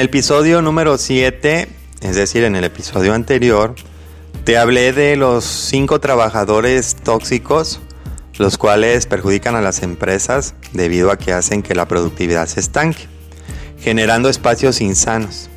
Episodio 0.08 0.62
número 0.62 0.96
7, 0.96 1.68
es 2.00 2.16
decir, 2.16 2.42
en 2.44 2.56
el 2.56 2.64
episodio 2.64 3.12
anterior, 3.12 3.74
te 4.44 4.56
hablé 4.56 4.94
de 4.94 5.16
los 5.16 5.44
cinco 5.44 6.00
trabajadores 6.00 6.96
tóxicos, 6.96 7.78
los 8.38 8.56
cuales 8.56 9.04
perjudican 9.04 9.54
a 9.54 9.60
las 9.60 9.82
empresas 9.82 10.54
debido 10.72 11.10
a 11.10 11.18
que 11.18 11.34
hacen 11.34 11.62
que 11.62 11.74
la 11.74 11.86
productividad 11.88 12.46
se 12.46 12.60
estanque, 12.60 13.06
generando 13.80 14.30
espacios 14.30 14.80
insanos. 14.80 15.50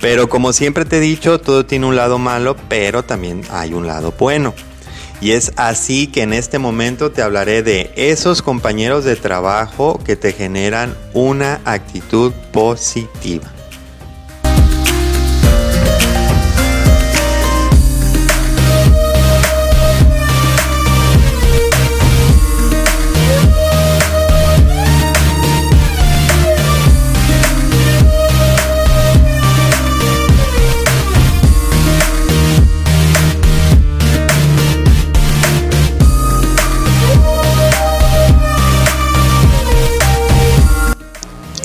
Pero 0.00 0.28
como 0.28 0.52
siempre 0.52 0.84
te 0.84 0.98
he 0.98 1.00
dicho, 1.00 1.40
todo 1.40 1.66
tiene 1.66 1.86
un 1.86 1.96
lado 1.96 2.20
malo, 2.20 2.54
pero 2.68 3.02
también 3.02 3.42
hay 3.50 3.74
un 3.74 3.88
lado 3.88 4.14
bueno. 4.16 4.54
Y 5.20 5.32
es 5.32 5.50
así 5.56 6.06
que 6.06 6.22
en 6.22 6.32
este 6.32 6.60
momento 6.60 7.10
te 7.10 7.22
hablaré 7.22 7.64
de 7.64 7.90
esos 7.96 8.40
compañeros 8.40 9.04
de 9.04 9.16
trabajo 9.16 10.00
que 10.04 10.14
te 10.14 10.32
generan 10.32 10.96
una 11.12 11.60
actitud 11.64 12.32
positiva. 12.52 13.50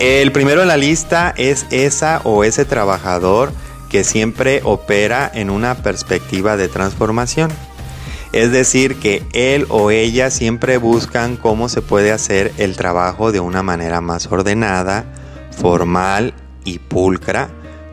El 0.09 0.31
primero 0.31 0.63
en 0.63 0.67
la 0.67 0.75
lista 0.75 1.35
es 1.37 1.67
esa 1.69 2.21
o 2.23 2.43
ese 2.43 2.65
trabajador 2.65 3.51
que 3.91 4.03
siempre 4.03 4.59
opera 4.63 5.29
en 5.31 5.51
una 5.51 5.75
perspectiva 5.83 6.57
de 6.57 6.67
transformación. 6.67 7.51
Es 8.33 8.51
decir, 8.51 8.95
que 8.95 9.21
él 9.33 9.67
o 9.69 9.91
ella 9.91 10.31
siempre 10.31 10.77
buscan 10.77 11.37
cómo 11.37 11.69
se 11.69 11.83
puede 11.83 12.11
hacer 12.11 12.51
el 12.57 12.75
trabajo 12.75 13.31
de 13.31 13.39
una 13.39 13.61
manera 13.61 14.01
más 14.01 14.25
ordenada, 14.31 15.05
formal 15.51 16.33
y 16.65 16.79
pulcra, 16.79 17.51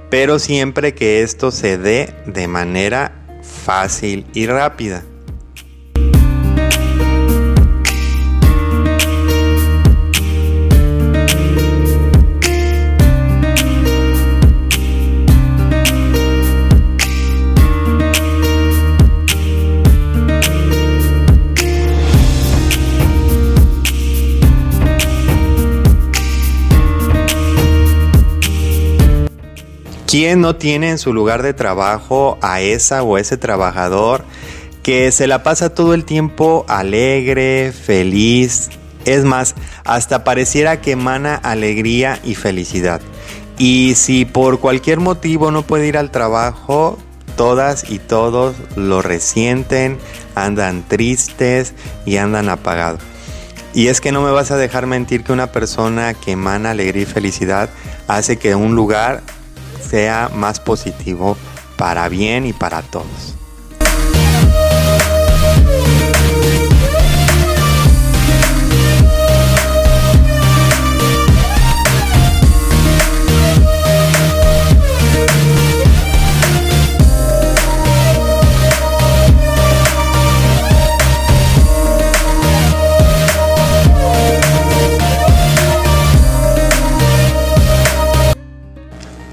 pero 0.08 0.38
siempre 0.38 0.94
que 0.94 1.22
esto 1.22 1.50
se 1.50 1.76
dé 1.76 2.14
de 2.24 2.48
manera 2.48 3.26
fácil 3.42 4.24
y 4.32 4.46
rápida. 4.46 5.04
¿Quién 30.18 30.40
no 30.40 30.56
tiene 30.56 30.88
en 30.88 30.96
su 30.96 31.12
lugar 31.12 31.42
de 31.42 31.52
trabajo 31.52 32.38
a 32.40 32.62
esa 32.62 33.02
o 33.02 33.18
ese 33.18 33.36
trabajador 33.36 34.24
que 34.82 35.12
se 35.12 35.26
la 35.26 35.42
pasa 35.42 35.74
todo 35.74 35.92
el 35.92 36.06
tiempo 36.06 36.64
alegre, 36.68 37.70
feliz? 37.70 38.70
Es 39.04 39.24
más, 39.24 39.54
hasta 39.84 40.24
pareciera 40.24 40.80
que 40.80 40.92
emana 40.92 41.34
alegría 41.34 42.18
y 42.24 42.34
felicidad. 42.34 43.02
Y 43.58 43.92
si 43.94 44.24
por 44.24 44.58
cualquier 44.58 45.00
motivo 45.00 45.50
no 45.50 45.64
puede 45.64 45.86
ir 45.86 45.98
al 45.98 46.10
trabajo, 46.10 46.96
todas 47.36 47.90
y 47.90 47.98
todos 47.98 48.56
lo 48.74 49.02
resienten, 49.02 49.98
andan 50.34 50.82
tristes 50.88 51.74
y 52.06 52.16
andan 52.16 52.48
apagados. 52.48 53.02
Y 53.74 53.88
es 53.88 54.00
que 54.00 54.12
no 54.12 54.22
me 54.22 54.30
vas 54.30 54.50
a 54.50 54.56
dejar 54.56 54.86
mentir 54.86 55.24
que 55.24 55.32
una 55.34 55.52
persona 55.52 56.14
que 56.14 56.32
emana 56.32 56.70
alegría 56.70 57.02
y 57.02 57.04
felicidad 57.04 57.68
hace 58.08 58.38
que 58.38 58.54
un 58.54 58.74
lugar 58.74 59.22
sea 59.88 60.30
más 60.34 60.60
positivo 60.60 61.36
para 61.76 62.08
bien 62.08 62.46
y 62.46 62.52
para 62.52 62.82
todos. 62.82 63.35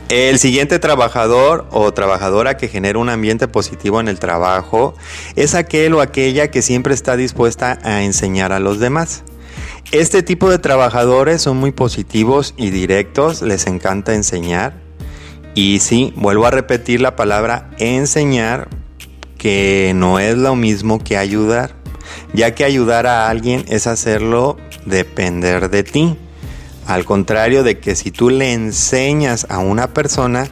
El 0.10 0.38
siguiente 0.38 0.80
trabajador 0.80 1.66
o 1.72 1.92
trabajadora 1.94 2.58
que 2.58 2.68
genera 2.68 3.00
un 3.00 3.10
ambiente 3.10 3.48
positivo 3.48 4.00
en 4.00 4.08
el 4.08 4.20
trabajo 4.20 4.96
es 5.36 5.56
aquel 5.56 5.94
o 5.94 6.02
aquella 6.02 6.52
que 6.52 6.62
siempre 6.62 6.94
está 6.94 7.16
dispuesta 7.16 7.80
a 7.84 8.04
enseñar 8.04 8.52
a 8.52 8.60
los 8.60 8.80
demás. 8.80 9.24
Este 9.92 10.22
tipo 10.24 10.50
de 10.50 10.60
trabajadores 10.60 11.42
son 11.42 11.58
muy 11.58 11.72
positivos 11.72 12.54
y 12.58 12.70
directos, 12.70 13.42
les 13.42 13.66
encanta 13.66 14.14
enseñar. 14.14 14.74
Y 15.56 15.80
sí, 15.80 16.14
vuelvo 16.16 16.48
a 16.48 16.52
repetir 16.52 17.00
la 17.00 17.16
palabra 17.16 17.70
enseñar, 17.78 18.70
que 19.38 19.94
no 19.96 20.20
es 20.20 20.36
lo 20.36 20.56
mismo 20.56 21.04
que 21.04 21.16
ayudar, 21.16 21.76
ya 22.34 22.56
que 22.56 22.66
ayudar 22.66 23.08
a 23.08 23.30
alguien 23.30 23.66
es 23.68 23.88
hacerlo 23.88 24.58
depender 24.86 25.70
de 25.70 25.84
ti. 25.84 26.18
Al 26.88 27.06
contrario 27.06 27.64
de 27.64 27.80
que 27.80 27.96
si 27.96 28.12
tú 28.12 28.30
le 28.30 28.54
enseñas 28.54 29.48
a 29.50 29.60
una 29.60 29.94
persona, 29.94 30.48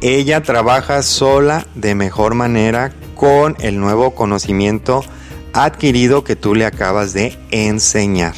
ella 0.00 0.42
trabaja 0.42 1.02
sola 1.02 1.66
de 1.74 1.94
mejor 1.94 2.34
manera 2.34 2.92
con 3.14 3.56
el 3.60 3.78
nuevo 3.78 4.14
conocimiento 4.14 5.04
adquirido 5.52 6.24
que 6.24 6.36
tú 6.36 6.54
le 6.54 6.64
acabas 6.64 7.12
de 7.12 7.36
enseñar. 7.50 8.34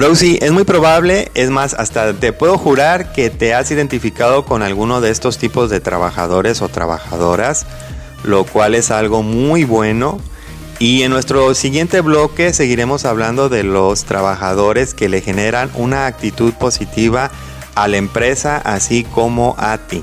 Browsy, 0.00 0.38
es 0.40 0.50
muy 0.50 0.64
probable, 0.64 1.30
es 1.34 1.50
más, 1.50 1.74
hasta 1.74 2.14
te 2.14 2.32
puedo 2.32 2.56
jurar 2.56 3.12
que 3.12 3.28
te 3.28 3.52
has 3.52 3.70
identificado 3.70 4.46
con 4.46 4.62
alguno 4.62 5.02
de 5.02 5.10
estos 5.10 5.36
tipos 5.36 5.68
de 5.68 5.80
trabajadores 5.80 6.62
o 6.62 6.70
trabajadoras, 6.70 7.66
lo 8.24 8.44
cual 8.44 8.74
es 8.74 8.90
algo 8.90 9.22
muy 9.22 9.64
bueno. 9.64 10.18
Y 10.78 11.02
en 11.02 11.10
nuestro 11.10 11.54
siguiente 11.54 12.00
bloque 12.00 12.54
seguiremos 12.54 13.04
hablando 13.04 13.50
de 13.50 13.62
los 13.62 14.04
trabajadores 14.04 14.94
que 14.94 15.10
le 15.10 15.20
generan 15.20 15.70
una 15.74 16.06
actitud 16.06 16.54
positiva 16.54 17.30
a 17.74 17.86
la 17.86 17.98
empresa 17.98 18.56
así 18.56 19.04
como 19.04 19.54
a 19.58 19.76
ti. 19.76 20.02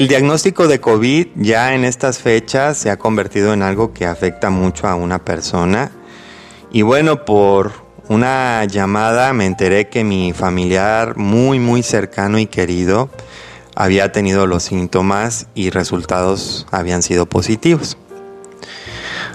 El 0.00 0.08
diagnóstico 0.08 0.66
de 0.66 0.80
COVID 0.80 1.26
ya 1.34 1.74
en 1.74 1.84
estas 1.84 2.20
fechas 2.20 2.78
se 2.78 2.88
ha 2.90 2.96
convertido 2.96 3.52
en 3.52 3.62
algo 3.62 3.92
que 3.92 4.06
afecta 4.06 4.48
mucho 4.48 4.88
a 4.88 4.94
una 4.94 5.18
persona. 5.26 5.90
Y 6.72 6.80
bueno, 6.80 7.26
por 7.26 7.72
una 8.08 8.64
llamada 8.64 9.34
me 9.34 9.44
enteré 9.44 9.90
que 9.90 10.02
mi 10.02 10.32
familiar 10.32 11.18
muy 11.18 11.58
muy 11.58 11.82
cercano 11.82 12.38
y 12.38 12.46
querido 12.46 13.10
había 13.74 14.10
tenido 14.10 14.46
los 14.46 14.62
síntomas 14.62 15.48
y 15.54 15.68
resultados 15.68 16.66
habían 16.70 17.02
sido 17.02 17.26
positivos. 17.26 17.98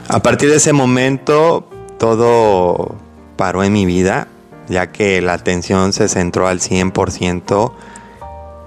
A 0.07 0.23
partir 0.23 0.49
de 0.49 0.55
ese 0.55 0.73
momento 0.73 1.69
todo 1.99 2.95
paró 3.37 3.63
en 3.63 3.71
mi 3.71 3.85
vida, 3.85 4.29
ya 4.67 4.91
que 4.91 5.21
la 5.21 5.33
atención 5.33 5.93
se 5.93 6.09
centró 6.09 6.47
al 6.47 6.59
100% 6.59 7.71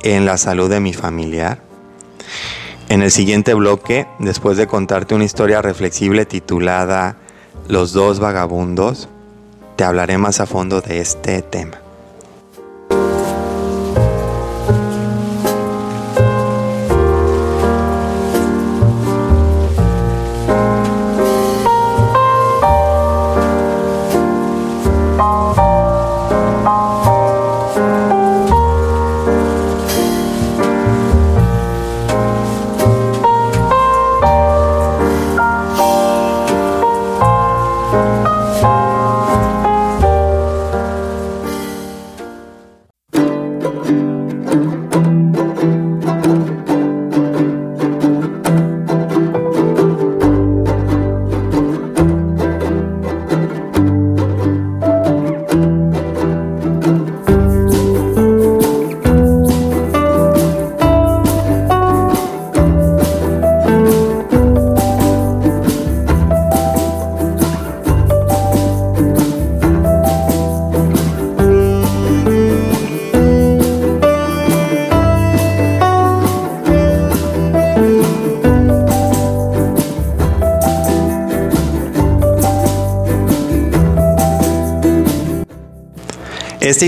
en 0.04 0.26
la 0.26 0.38
salud 0.38 0.70
de 0.70 0.78
mi 0.78 0.92
familiar. 0.92 1.66
En 2.88 3.02
el 3.02 3.10
siguiente 3.10 3.54
bloque, 3.54 4.06
después 4.18 4.56
de 4.56 4.66
contarte 4.66 5.14
una 5.14 5.24
historia 5.24 5.60
reflexible 5.60 6.24
titulada 6.24 7.16
Los 7.68 7.92
dos 7.92 8.18
vagabundos, 8.18 9.08
te 9.76 9.84
hablaré 9.84 10.18
más 10.18 10.40
a 10.40 10.46
fondo 10.46 10.80
de 10.80 11.00
este 11.00 11.42
tema. 11.42 11.78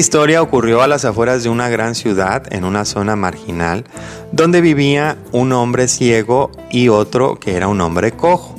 Historia 0.01 0.43
ocurrió 0.43 0.83
a 0.83 0.89
las 0.89 1.05
afueras 1.05 1.45
de 1.45 1.51
una 1.51 1.69
gran 1.69 1.95
ciudad, 1.95 2.53
en 2.53 2.65
una 2.65 2.85
zona 2.85 3.17
marginal, 3.17 3.85
donde 4.33 4.61
vivía 4.61 5.17
un 5.31 5.53
hombre 5.53 5.87
ciego 5.87 6.51
y 6.71 6.89
otro 6.89 7.39
que 7.39 7.55
era 7.55 7.69
un 7.69 7.81
hombre 7.81 8.13
cojo, 8.13 8.59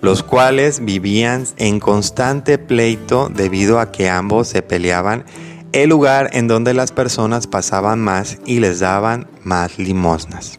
los 0.00 0.22
cuales 0.22 0.84
vivían 0.84 1.46
en 1.56 1.80
constante 1.80 2.58
pleito 2.58 3.30
debido 3.32 3.78
a 3.80 3.92
que 3.92 4.10
ambos 4.10 4.48
se 4.48 4.62
peleaban 4.62 5.24
el 5.72 5.88
lugar 5.88 6.30
en 6.32 6.48
donde 6.48 6.74
las 6.74 6.92
personas 6.92 7.46
pasaban 7.46 8.00
más 8.00 8.38
y 8.44 8.60
les 8.60 8.80
daban 8.80 9.28
más 9.42 9.78
limosnas. 9.78 10.58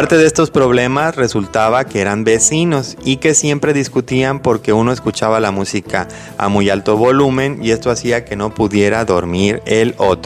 Aparte 0.00 0.16
de 0.16 0.24
estos 0.24 0.50
problemas, 0.50 1.14
resultaba 1.14 1.84
que 1.84 2.00
eran 2.00 2.24
vecinos 2.24 2.96
y 3.04 3.18
que 3.18 3.34
siempre 3.34 3.74
discutían 3.74 4.40
porque 4.40 4.72
uno 4.72 4.92
escuchaba 4.92 5.40
la 5.40 5.50
música 5.50 6.08
a 6.38 6.48
muy 6.48 6.70
alto 6.70 6.96
volumen 6.96 7.58
y 7.62 7.72
esto 7.72 7.90
hacía 7.90 8.24
que 8.24 8.34
no 8.34 8.54
pudiera 8.54 9.04
dormir 9.04 9.60
el 9.66 9.94
otro. 9.98 10.19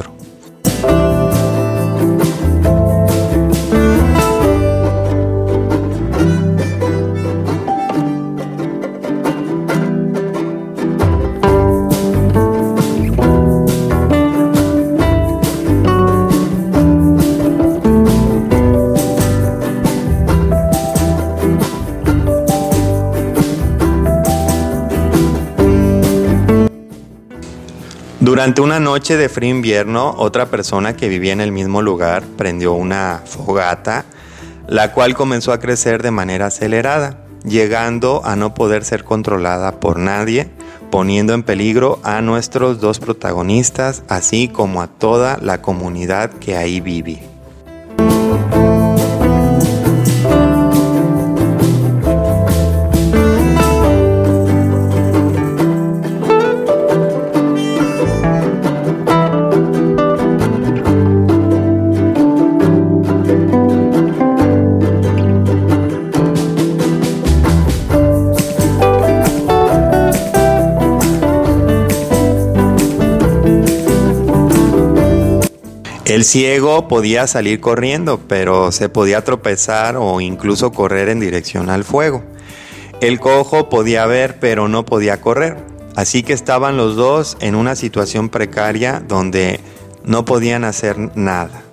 Durante 28.35 28.63
una 28.63 28.81
noche 28.81 29.17
de 29.17 29.29
frío 29.29 29.51
invierno, 29.51 30.13
otra 30.19 30.47
persona 30.47 30.97
que 30.97 31.09
vivía 31.09 31.33
en 31.33 31.41
el 31.41 31.53
mismo 31.53 31.83
lugar 31.83 32.25
prendió 32.37 32.73
una 32.73 33.23
fogata, 33.25 34.07
la 34.67 34.91
cual 34.91 35.15
comenzó 35.15 35.53
a 35.53 35.61
crecer 35.61 36.03
de 36.03 36.11
manera 36.11 36.47
acelerada, 36.47 37.25
llegando 37.45 38.23
a 38.25 38.35
no 38.35 38.53
poder 38.53 38.85
ser 38.85 39.05
controlada 39.05 39.79
por 39.79 40.01
nadie, 40.01 40.51
poniendo 40.91 41.33
en 41.33 41.45
peligro 41.45 42.01
a 42.03 42.23
nuestros 42.23 42.81
dos 42.81 42.99
protagonistas, 42.99 44.03
así 44.09 44.49
como 44.49 44.83
a 44.83 44.89
toda 44.89 45.39
la 45.41 45.63
comunidad 45.63 46.33
que 46.33 46.57
ahí 46.57 46.81
vive. 46.81 47.34
El 76.15 76.25
ciego 76.25 76.87
podía 76.87 77.27
salir 77.27 77.59
corriendo, 77.59 78.21
pero 78.29 78.71
se 78.71 78.89
podía 78.89 79.25
tropezar 79.25 79.97
o 79.97 80.21
incluso 80.21 80.71
correr 80.71 81.09
en 81.09 81.19
dirección 81.19 81.71
al 81.71 81.83
fuego. 81.83 82.23
El 83.01 83.19
cojo 83.19 83.69
podía 83.69 84.07
ver, 84.07 84.39
pero 84.39 84.69
no 84.69 84.85
podía 84.85 85.21
correr. 85.21 85.57
Así 85.97 86.23
que 86.23 86.33
estaban 86.33 86.77
los 86.77 86.95
dos 86.95 87.37
en 87.41 87.57
una 87.57 87.75
situación 87.75 88.29
precaria 88.29 89.03
donde 89.05 89.59
no 90.05 90.25
podían 90.25 90.63
hacer 90.63 91.17
nada. 91.17 91.64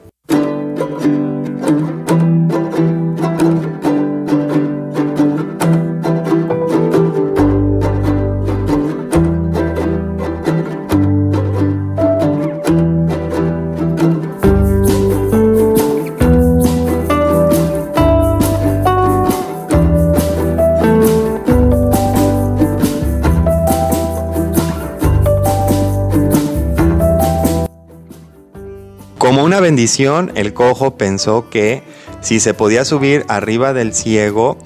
El 30.36 30.54
cojo 30.54 30.96
pensó 30.96 31.50
que 31.50 31.82
si 32.22 32.40
se 32.40 32.54
podía 32.54 32.86
subir 32.86 33.26
arriba 33.30 33.74
del 33.74 33.96
ciego, 33.96 34.58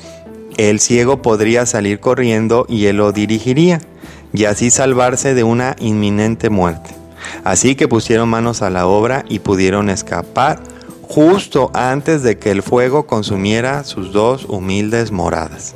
el 0.58 0.80
ciego 0.82 1.22
podría 1.22 1.66
salir 1.66 2.02
corriendo 2.02 2.66
y 2.68 2.88
él 2.88 2.98
lo 2.98 3.14
dirigiría, 3.14 3.80
y 4.34 4.44
así 4.44 4.70
salvarse 4.70 5.34
de 5.34 5.44
una 5.44 5.78
inminente 5.80 6.50
muerte. 6.50 6.90
Así 7.46 7.76
que 7.76 7.88
pusieron 7.88 8.28
manos 8.28 8.62
a 8.62 8.70
la 8.70 8.88
obra 8.88 9.24
y 9.30 9.40
pudieron 9.40 9.90
escapar 9.90 10.60
justo 11.02 11.72
antes 11.74 12.22
de 12.22 12.38
que 12.38 12.52
el 12.52 12.62
fuego 12.62 13.08
consumiera 13.08 13.86
sus 13.86 14.12
dos 14.12 14.46
humildes 14.46 15.12
moradas. 15.12 15.76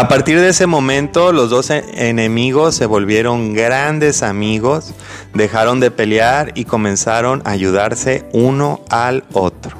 A 0.00 0.08
partir 0.08 0.40
de 0.40 0.48
ese 0.48 0.66
momento 0.66 1.30
los 1.30 1.50
dos 1.50 1.68
e- 1.68 2.08
enemigos 2.08 2.74
se 2.74 2.86
volvieron 2.86 3.52
grandes 3.52 4.22
amigos, 4.22 4.94
dejaron 5.34 5.78
de 5.78 5.90
pelear 5.90 6.52
y 6.54 6.64
comenzaron 6.64 7.42
a 7.44 7.50
ayudarse 7.50 8.24
uno 8.32 8.80
al 8.88 9.24
otro. 9.34 9.79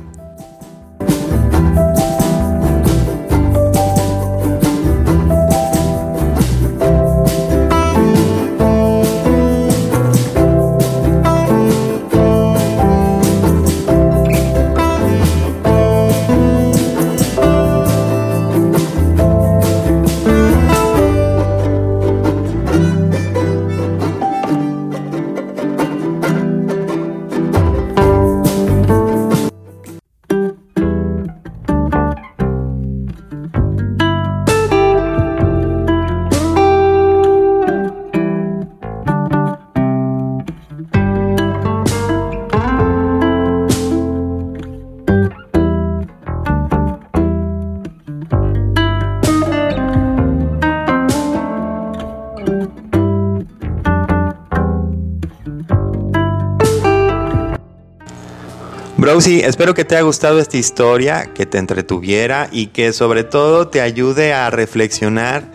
Browsy, 59.21 59.41
espero 59.41 59.75
que 59.75 59.85
te 59.85 59.97
haya 59.97 60.05
gustado 60.05 60.39
esta 60.39 60.57
historia, 60.57 61.35
que 61.35 61.45
te 61.45 61.59
entretuviera 61.59 62.49
y 62.51 62.69
que 62.69 62.95
sobre 62.95 63.23
todo 63.23 63.69
te 63.69 63.83
ayude 63.83 64.33
a 64.33 64.49
reflexionar 64.49 65.53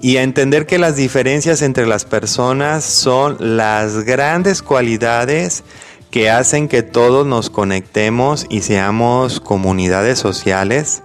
y 0.00 0.16
a 0.16 0.22
entender 0.22 0.64
que 0.64 0.78
las 0.78 0.96
diferencias 0.96 1.60
entre 1.60 1.86
las 1.86 2.06
personas 2.06 2.84
son 2.84 3.36
las 3.38 4.04
grandes 4.04 4.62
cualidades 4.62 5.62
que 6.10 6.30
hacen 6.30 6.68
que 6.68 6.82
todos 6.82 7.26
nos 7.26 7.50
conectemos 7.50 8.46
y 8.48 8.62
seamos 8.62 9.40
comunidades 9.40 10.18
sociales, 10.18 11.02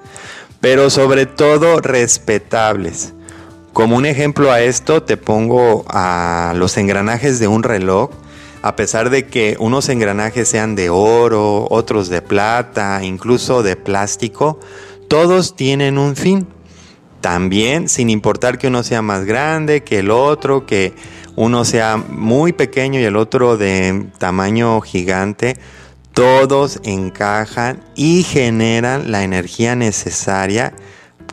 pero 0.62 0.90
sobre 0.90 1.26
todo 1.26 1.82
respetables. 1.82 3.14
Como 3.74 3.98
un 3.98 4.06
ejemplo 4.06 4.54
a 4.54 4.62
esto 4.62 5.04
te 5.04 5.18
pongo 5.18 5.84
a 5.90 6.54
los 6.56 6.78
engranajes 6.78 7.40
de 7.40 7.50
un 7.50 7.64
reloj 7.64 8.12
a 8.62 8.76
pesar 8.76 9.10
de 9.10 9.28
que 9.28 9.56
unos 9.60 9.90
engranajes 9.90 10.48
sean 10.48 10.76
de 10.76 10.90
oro, 10.90 11.68
otros 11.70 12.10
de 12.10 12.22
plata, 12.22 13.04
incluso 13.04 13.64
de 13.64 13.76
plástico, 13.76 14.60
todos 15.08 15.56
tienen 15.56 15.98
un 15.98 16.16
fin. 16.16 16.48
También, 17.22 17.90
sin 17.90 18.10
importar 18.10 18.58
que 18.58 18.68
uno 18.68 18.84
sea 18.84 19.02
más 19.02 19.26
grande 19.26 19.84
que 19.84 20.00
el 20.00 20.12
otro, 20.12 20.66
que 20.66 20.94
uno 21.36 21.66
sea 21.66 21.98
muy 21.98 22.54
pequeño 22.54 23.00
y 23.00 23.04
el 23.04 23.16
otro 23.16 23.58
de 23.58 24.08
tamaño 24.18 24.80
gigante, 24.82 25.58
todos 26.14 26.80
encajan 26.84 27.84
y 27.96 28.24
generan 28.24 29.12
la 29.12 29.24
energía 29.24 29.76
necesaria 29.76 30.74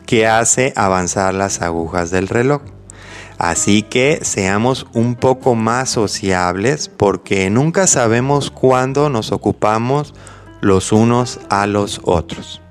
que 0.05 0.27
hace 0.27 0.73
avanzar 0.75 1.33
las 1.33 1.61
agujas 1.61 2.11
del 2.11 2.27
reloj. 2.27 2.61
Así 3.37 3.81
que 3.83 4.19
seamos 4.23 4.87
un 4.93 5.15
poco 5.15 5.55
más 5.55 5.89
sociables 5.89 6.89
porque 6.89 7.49
nunca 7.49 7.87
sabemos 7.87 8.49
cuándo 8.51 9.09
nos 9.09 9.31
ocupamos 9.31 10.13
los 10.61 10.91
unos 10.91 11.39
a 11.49 11.67
los 11.67 12.01
otros. 12.03 12.61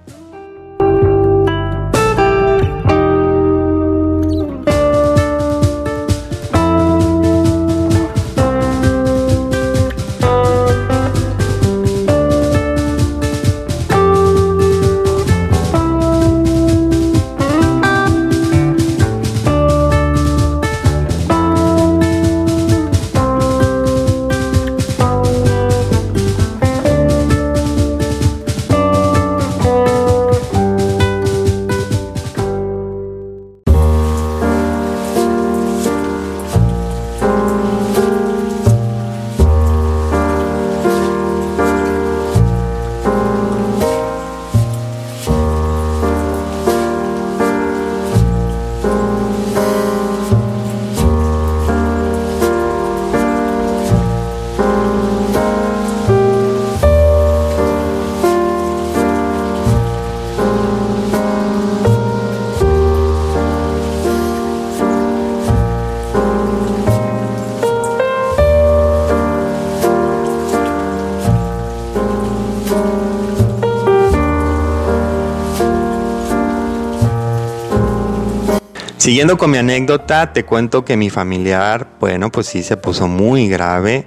Siguiendo 79.05 79.37
con 79.37 79.51
mi 79.51 79.59
anécdota, 79.59 80.33
te 80.33 80.47
cuento 80.47 80.87
que 80.87 80.97
mi 80.97 81.11
familiar, 81.11 81.89
bueno, 82.01 82.33
pues 82.33 82.47
sí 82.47 82.63
se 82.63 82.79
puso 82.79 83.07
muy 83.07 83.51
grave 83.51 84.07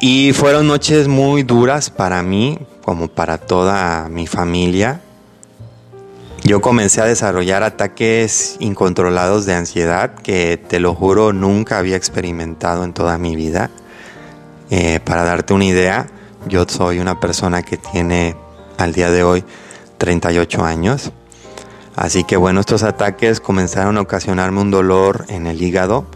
y 0.00 0.32
fueron 0.32 0.68
noches 0.68 1.06
muy 1.06 1.42
duras 1.42 1.90
para 1.90 2.22
mí, 2.22 2.58
como 2.82 3.08
para 3.08 3.36
toda 3.36 4.08
mi 4.08 4.26
familia. 4.26 5.02
Yo 6.44 6.62
comencé 6.62 7.02
a 7.02 7.04
desarrollar 7.04 7.62
ataques 7.62 8.56
incontrolados 8.58 9.44
de 9.44 9.52
ansiedad 9.52 10.14
que 10.14 10.56
te 10.56 10.80
lo 10.80 10.94
juro 10.94 11.34
nunca 11.34 11.76
había 11.76 11.96
experimentado 11.96 12.84
en 12.84 12.94
toda 12.94 13.18
mi 13.18 13.36
vida. 13.36 13.68
Eh, 14.70 14.98
para 15.04 15.24
darte 15.24 15.52
una 15.52 15.66
idea, 15.66 16.06
yo 16.48 16.64
soy 16.66 17.00
una 17.00 17.20
persona 17.20 17.62
que 17.62 17.76
tiene 17.76 18.34
al 18.78 18.94
día 18.94 19.10
de 19.10 19.24
hoy 19.24 19.44
38 19.98 20.64
años. 20.64 21.12
Así 21.96 22.24
que 22.24 22.36
bueno, 22.36 22.60
estos 22.60 22.82
ataques 22.82 23.40
comenzaron 23.40 23.98
a 23.98 24.02
ocasionarme 24.02 24.60
un 24.60 24.70
dolor 24.70 25.24
en 25.28 25.46
el 25.46 25.62
hígado, 25.62 26.06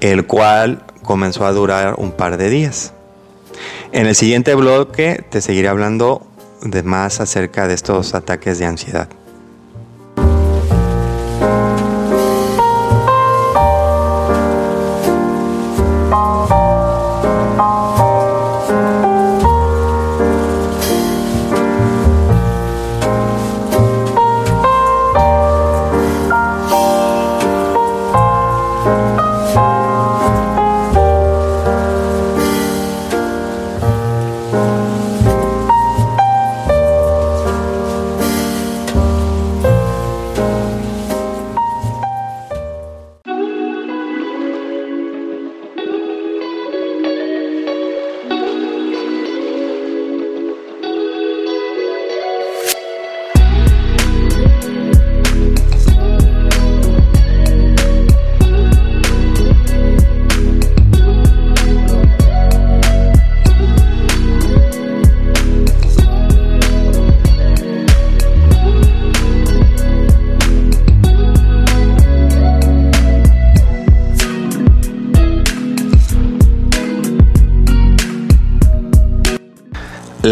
el 0.00 0.26
cual 0.26 0.84
comenzó 1.02 1.46
a 1.46 1.52
durar 1.52 1.94
un 1.98 2.12
par 2.12 2.36
de 2.36 2.48
días. 2.48 2.92
En 3.92 4.06
el 4.06 4.14
siguiente 4.14 4.54
bloque 4.54 5.24
te 5.30 5.40
seguiré 5.40 5.68
hablando 5.68 6.26
de 6.62 6.82
más 6.82 7.20
acerca 7.20 7.68
de 7.68 7.74
estos 7.74 8.14
ataques 8.14 8.58
de 8.58 8.66
ansiedad. 8.66 9.08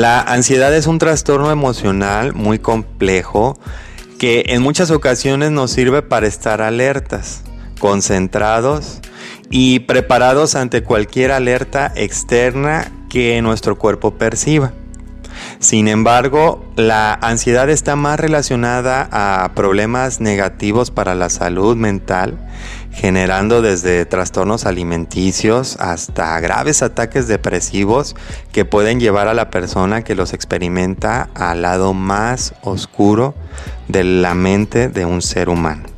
La 0.04 0.20
ansiedad 0.20 0.74
es 0.74 0.86
un 0.86 0.98
trastorno 0.98 1.50
emocional 1.50 2.34
muy 2.34 2.58
complejo 2.58 3.58
que 4.18 4.44
en 4.48 4.60
muchas 4.60 4.90
ocasiones 4.90 5.50
nos 5.50 5.70
sirve 5.70 6.02
para 6.02 6.26
estar 6.26 6.60
alertas, 6.60 7.42
concentrados 7.80 9.00
y 9.48 9.78
preparados 9.78 10.56
ante 10.56 10.82
cualquier 10.82 11.32
alerta 11.32 11.90
externa 11.96 12.92
que 13.08 13.40
nuestro 13.40 13.78
cuerpo 13.78 14.10
perciba. 14.18 14.74
Sin 15.58 15.88
embargo, 15.88 16.70
la 16.76 17.14
ansiedad 17.14 17.70
está 17.70 17.96
más 17.96 18.20
relacionada 18.20 19.08
a 19.10 19.52
problemas 19.54 20.20
negativos 20.20 20.90
para 20.90 21.14
la 21.14 21.30
salud 21.30 21.76
mental, 21.76 22.36
generando 22.94 23.60
desde 23.60 24.06
trastornos 24.06 24.66
alimenticios 24.66 25.76
hasta 25.80 26.38
graves 26.40 26.82
ataques 26.82 27.26
depresivos 27.26 28.14
que 28.52 28.64
pueden 28.64 29.00
llevar 29.00 29.28
a 29.28 29.34
la 29.34 29.50
persona 29.50 30.02
que 30.02 30.14
los 30.14 30.32
experimenta 30.32 31.28
al 31.34 31.62
lado 31.62 31.92
más 31.92 32.54
oscuro 32.62 33.34
de 33.88 34.04
la 34.04 34.34
mente 34.34 34.88
de 34.88 35.04
un 35.04 35.22
ser 35.22 35.48
humano. 35.48 35.93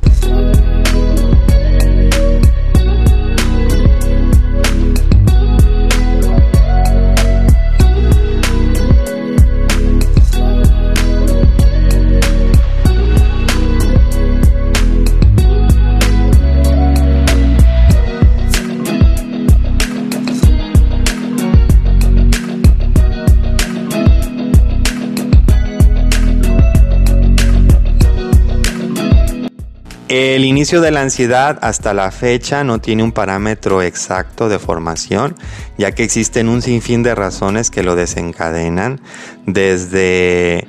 El 30.09 30.45
inicio 30.45 30.79
de 30.79 30.91
la 30.91 31.01
ansiedad 31.01 31.59
hasta 31.61 31.93
la 31.93 32.11
fecha 32.11 32.63
no 32.63 32.79
tiene 32.79 33.03
un 33.03 33.11
parámetro 33.11 33.81
exacto 33.81 34.47
de 34.47 34.57
formación, 34.57 35.35
ya 35.77 35.91
que 35.91 36.05
existen 36.05 36.47
un 36.47 36.61
sinfín 36.61 37.03
de 37.03 37.13
razones 37.13 37.69
que 37.69 37.83
lo 37.83 37.97
desencadenan, 37.97 39.01
desde, 39.45 40.65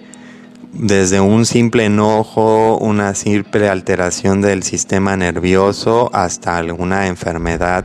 desde 0.72 1.20
un 1.20 1.46
simple 1.46 1.84
enojo, 1.84 2.78
una 2.78 3.14
simple 3.14 3.68
alteración 3.68 4.40
del 4.40 4.64
sistema 4.64 5.16
nervioso, 5.16 6.10
hasta 6.12 6.56
alguna 6.56 7.06
enfermedad 7.06 7.84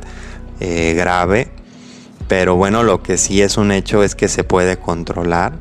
eh, 0.60 0.96
grave. 0.98 1.50
Pero 2.28 2.56
bueno, 2.56 2.82
lo 2.82 3.04
que 3.04 3.20
sí 3.20 3.44
es 3.44 3.58
un 3.58 3.72
hecho 3.72 4.02
es 4.02 4.16
que 4.16 4.28
se 4.28 4.44
puede 4.44 4.78
controlar 4.78 5.54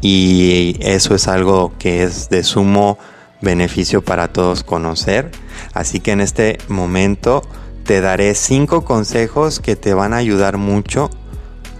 y 0.00 0.76
eso 0.80 1.16
es 1.16 1.26
algo 1.26 1.72
que 1.76 2.04
es 2.04 2.28
de 2.28 2.44
sumo 2.44 2.98
beneficio 3.40 4.02
para 4.02 4.28
todos 4.28 4.64
conocer. 4.64 5.30
Así 5.74 6.00
que 6.00 6.12
en 6.12 6.20
este 6.20 6.58
momento 6.68 7.42
te 7.84 8.00
daré 8.00 8.34
cinco 8.34 8.84
consejos 8.84 9.60
que 9.60 9.76
te 9.76 9.94
van 9.94 10.12
a 10.12 10.18
ayudar 10.18 10.58
mucho 10.58 11.10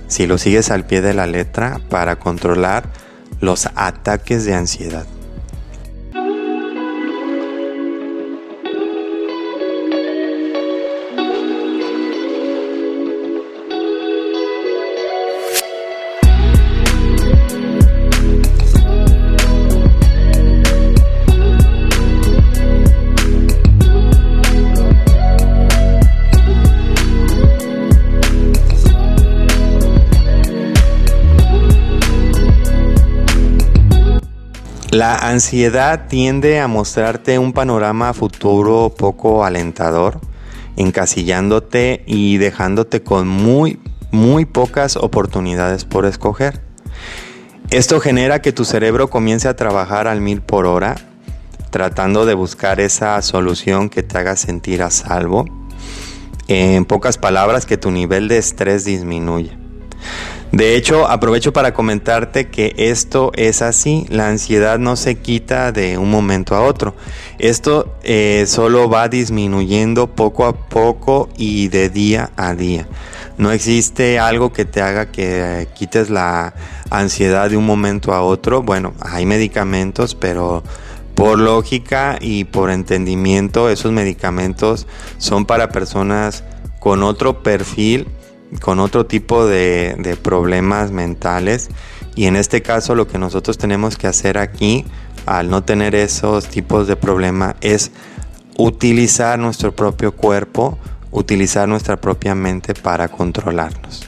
si 0.06 0.26
lo 0.26 0.38
sigues 0.38 0.70
al 0.70 0.86
pie 0.86 1.00
de 1.02 1.14
la 1.14 1.26
letra 1.26 1.80
para 1.90 2.18
controlar 2.18 2.90
los 3.40 3.68
ataques 3.74 4.44
de 4.44 4.54
ansiedad. 4.54 5.06
La 34.98 35.14
ansiedad 35.14 36.08
tiende 36.08 36.58
a 36.58 36.66
mostrarte 36.66 37.38
un 37.38 37.52
panorama 37.52 38.12
futuro 38.14 38.92
poco 38.98 39.44
alentador, 39.44 40.20
encasillándote 40.74 42.02
y 42.04 42.38
dejándote 42.38 43.04
con 43.04 43.28
muy, 43.28 43.78
muy 44.10 44.44
pocas 44.44 44.96
oportunidades 44.96 45.84
por 45.84 46.04
escoger. 46.04 46.60
Esto 47.70 48.00
genera 48.00 48.42
que 48.42 48.50
tu 48.50 48.64
cerebro 48.64 49.08
comience 49.08 49.46
a 49.46 49.54
trabajar 49.54 50.08
al 50.08 50.20
mil 50.20 50.40
por 50.42 50.66
hora, 50.66 50.96
tratando 51.70 52.26
de 52.26 52.34
buscar 52.34 52.80
esa 52.80 53.22
solución 53.22 53.90
que 53.90 54.02
te 54.02 54.18
haga 54.18 54.34
sentir 54.34 54.82
a 54.82 54.90
salvo. 54.90 55.44
En 56.48 56.84
pocas 56.84 57.18
palabras, 57.18 57.66
que 57.66 57.76
tu 57.76 57.92
nivel 57.92 58.26
de 58.26 58.38
estrés 58.38 58.84
disminuya. 58.84 59.56
De 60.52 60.76
hecho, 60.76 61.06
aprovecho 61.06 61.52
para 61.52 61.74
comentarte 61.74 62.48
que 62.48 62.74
esto 62.78 63.32
es 63.34 63.60
así, 63.60 64.06
la 64.08 64.28
ansiedad 64.28 64.78
no 64.78 64.96
se 64.96 65.16
quita 65.16 65.72
de 65.72 65.98
un 65.98 66.10
momento 66.10 66.54
a 66.54 66.62
otro. 66.62 66.94
Esto 67.38 67.94
eh, 68.02 68.44
solo 68.46 68.88
va 68.88 69.08
disminuyendo 69.08 70.06
poco 70.14 70.46
a 70.46 70.68
poco 70.68 71.28
y 71.36 71.68
de 71.68 71.90
día 71.90 72.30
a 72.36 72.54
día. 72.54 72.88
No 73.36 73.52
existe 73.52 74.18
algo 74.18 74.52
que 74.52 74.64
te 74.64 74.80
haga 74.80 75.12
que 75.12 75.68
quites 75.74 76.08
la 76.08 76.54
ansiedad 76.88 77.50
de 77.50 77.56
un 77.58 77.66
momento 77.66 78.14
a 78.14 78.22
otro. 78.22 78.62
Bueno, 78.62 78.94
hay 79.00 79.26
medicamentos, 79.26 80.14
pero 80.14 80.64
por 81.14 81.38
lógica 81.38 82.16
y 82.20 82.44
por 82.44 82.70
entendimiento, 82.70 83.68
esos 83.68 83.92
medicamentos 83.92 84.86
son 85.18 85.44
para 85.44 85.68
personas 85.68 86.42
con 86.80 87.02
otro 87.02 87.42
perfil 87.42 88.06
con 88.60 88.80
otro 88.80 89.06
tipo 89.06 89.46
de, 89.46 90.16
problemas 90.22 90.90
mentales 90.90 91.68
y 92.14 92.26
en 92.26 92.36
este 92.36 92.62
caso 92.62 92.94
lo 92.94 93.06
que 93.06 93.18
nosotros 93.18 93.58
tenemos 93.58 93.96
que 93.96 94.06
hacer 94.06 94.38
aquí 94.38 94.84
al 95.26 95.50
no 95.50 95.62
tener 95.62 95.94
esos 95.94 96.46
tipos 96.46 96.86
de 96.86 96.96
problemas 96.96 97.54
es 97.60 97.92
utilizar 98.56 99.38
nuestro 99.38 99.74
propio 99.74 100.12
cuerpo, 100.12 100.78
utilizar 101.10 101.68
nuestra 101.68 102.00
propia 102.00 102.34
mente 102.34 102.74
para 102.74 103.08
controlarnos. 103.08 104.07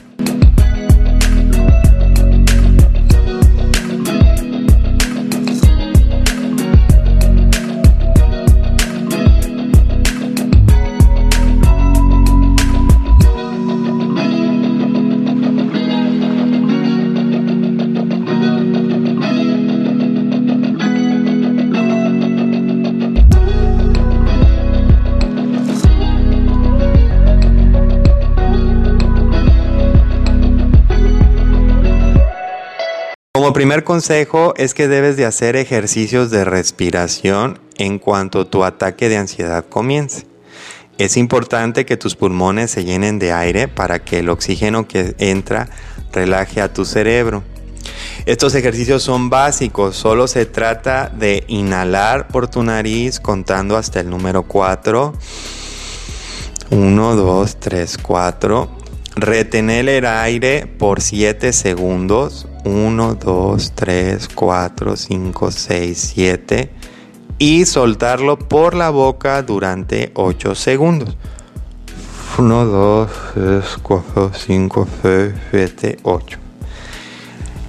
Como 33.51 33.59
primer 33.59 33.83
consejo 33.83 34.53
es 34.55 34.73
que 34.73 34.87
debes 34.87 35.17
de 35.17 35.25
hacer 35.25 35.57
ejercicios 35.57 36.31
de 36.31 36.45
respiración 36.45 37.59
en 37.75 37.99
cuanto 37.99 38.47
tu 38.47 38.63
ataque 38.63 39.09
de 39.09 39.17
ansiedad 39.17 39.65
comience. 39.67 40.25
Es 40.97 41.17
importante 41.17 41.85
que 41.85 41.97
tus 41.97 42.15
pulmones 42.15 42.71
se 42.71 42.85
llenen 42.85 43.19
de 43.19 43.33
aire 43.33 43.67
para 43.67 44.05
que 44.05 44.19
el 44.19 44.29
oxígeno 44.29 44.87
que 44.87 45.15
entra 45.17 45.67
relaje 46.13 46.61
a 46.61 46.71
tu 46.71 46.85
cerebro. 46.85 47.43
Estos 48.25 48.55
ejercicios 48.55 49.03
son 49.03 49.29
básicos, 49.29 49.97
solo 49.97 50.29
se 50.29 50.45
trata 50.45 51.09
de 51.09 51.43
inhalar 51.49 52.29
por 52.29 52.47
tu 52.47 52.63
nariz 52.63 53.19
contando 53.19 53.75
hasta 53.75 53.99
el 53.99 54.09
número 54.09 54.43
4. 54.43 55.13
1, 56.69 57.15
2, 57.17 57.59
3, 57.59 57.97
4. 57.97 58.80
Retener 59.15 59.89
el 59.89 60.05
aire 60.05 60.65
por 60.65 61.01
7 61.01 61.53
segundos. 61.53 62.47
1, 62.63 63.15
2, 63.15 63.71
3, 63.75 64.29
4, 64.29 64.95
5, 64.95 65.51
6, 65.51 66.11
7 66.15 66.69
y 67.41 67.65
soltarlo 67.65 68.37
por 68.37 68.75
la 68.75 68.91
boca 68.91 69.41
durante 69.41 70.11
8 70.13 70.53
segundos. 70.53 71.17
1, 72.37 72.65
2, 72.65 73.09
3, 73.33 73.63
4, 73.81 74.31
5, 74.33 74.87
6, 75.01 75.33
7, 75.49 75.97
8. 76.03 76.37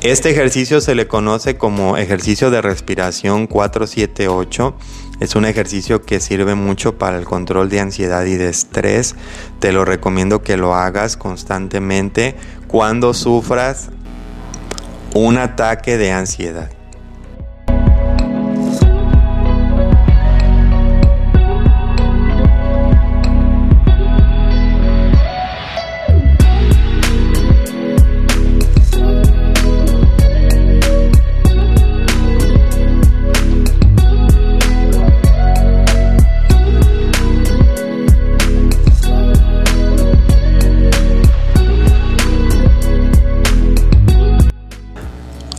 Este 0.03 0.31
ejercicio 0.31 0.81
se 0.81 0.95
le 0.95 1.07
conoce 1.07 1.57
como 1.57 1.97
ejercicio 1.97 2.51
de 2.51 2.61
respiración 2.61 3.47
478. 3.47 4.77
Es 5.23 5.37
un 5.37 5.45
ejercicio 5.45 6.03
que 6.03 6.19
sirve 6.19 6.57
mucho 6.57 6.99
para 6.99 7.17
el 7.17 7.25
control 7.25 7.69
de 7.69 7.79
ansiedad 7.79 8.25
y 8.25 8.35
de 8.35 8.49
estrés. 8.49 9.15
Te 9.61 9.71
lo 9.71 9.85
recomiendo 9.85 10.43
que 10.43 10.57
lo 10.57 10.75
hagas 10.75 11.17
constantemente 11.17 12.35
cuando 12.67 13.15
sufras 13.15 13.91
un 15.15 15.39
ataque 15.39 15.97
de 15.97 16.11
ansiedad. 16.11 16.82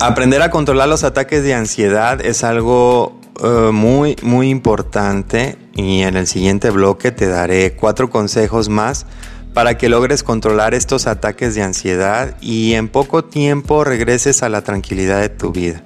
Aprender 0.06 0.42
a 0.42 0.50
controlar 0.50 0.90
los 0.90 1.06
ataques 1.06 1.44
de 1.44 1.54
ansiedad 1.54 2.20
es 2.20 2.44
algo 2.44 3.18
eh, 3.42 3.70
muy, 3.72 4.18
muy 4.22 4.50
importante 4.50 5.58
y 5.76 6.02
en 6.02 6.18
el 6.18 6.28
siguiente 6.28 6.72
bloque 6.72 7.14
te 7.14 7.26
daré 7.26 7.72
cuatro 7.78 8.10
consejos 8.10 8.68
más 8.68 9.06
para 9.54 9.78
que 9.78 9.88
logres 9.88 10.22
controlar 10.22 10.74
estos 10.74 11.08
ataques 11.08 11.56
de 11.56 11.64
ansiedad 11.64 12.36
y 12.42 12.74
en 12.74 12.90
poco 12.90 13.24
tiempo 13.24 13.86
regreses 13.86 14.44
a 14.44 14.50
la 14.50 14.62
tranquilidad 14.62 15.22
de 15.22 15.30
tu 15.30 15.54
vida. 15.54 15.82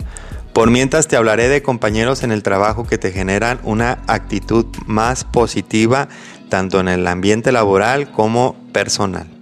Por 0.52 0.72
mientras 0.72 1.08
te 1.08 1.16
hablaré 1.16 1.48
de 1.48 1.62
compañeros 1.62 2.24
en 2.24 2.32
el 2.32 2.42
trabajo 2.42 2.88
que 2.88 2.98
te 2.98 3.12
generan 3.12 3.60
una 3.62 4.00
actitud 4.08 4.66
más 4.88 5.26
positiva 5.26 6.08
tanto 6.50 6.80
en 6.80 6.88
el 6.88 7.06
ambiente 7.06 7.52
laboral 7.52 8.12
como 8.12 8.56
personal. 8.72 9.37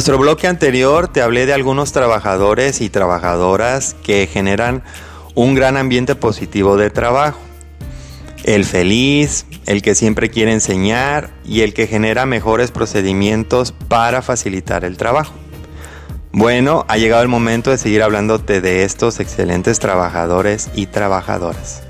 Nuestro 0.00 0.16
bloque 0.16 0.46
anterior 0.46 1.08
te 1.08 1.20
hablé 1.20 1.44
de 1.44 1.52
algunos 1.52 1.92
trabajadores 1.92 2.80
y 2.80 2.88
trabajadoras 2.88 3.94
que 4.02 4.26
generan 4.26 4.82
un 5.34 5.54
gran 5.54 5.76
ambiente 5.76 6.14
positivo 6.14 6.78
de 6.78 6.88
trabajo. 6.88 7.38
El 8.42 8.64
feliz, 8.64 9.44
el 9.66 9.82
que 9.82 9.94
siempre 9.94 10.30
quiere 10.30 10.54
enseñar 10.54 11.28
y 11.44 11.60
el 11.60 11.74
que 11.74 11.86
genera 11.86 12.24
mejores 12.24 12.70
procedimientos 12.70 13.72
para 13.88 14.22
facilitar 14.22 14.86
el 14.86 14.96
trabajo. 14.96 15.34
Bueno, 16.32 16.86
ha 16.88 16.96
llegado 16.96 17.20
el 17.20 17.28
momento 17.28 17.70
de 17.70 17.76
seguir 17.76 18.02
hablándote 18.02 18.62
de 18.62 18.84
estos 18.84 19.20
excelentes 19.20 19.80
trabajadores 19.80 20.70
y 20.74 20.86
trabajadoras. 20.86 21.89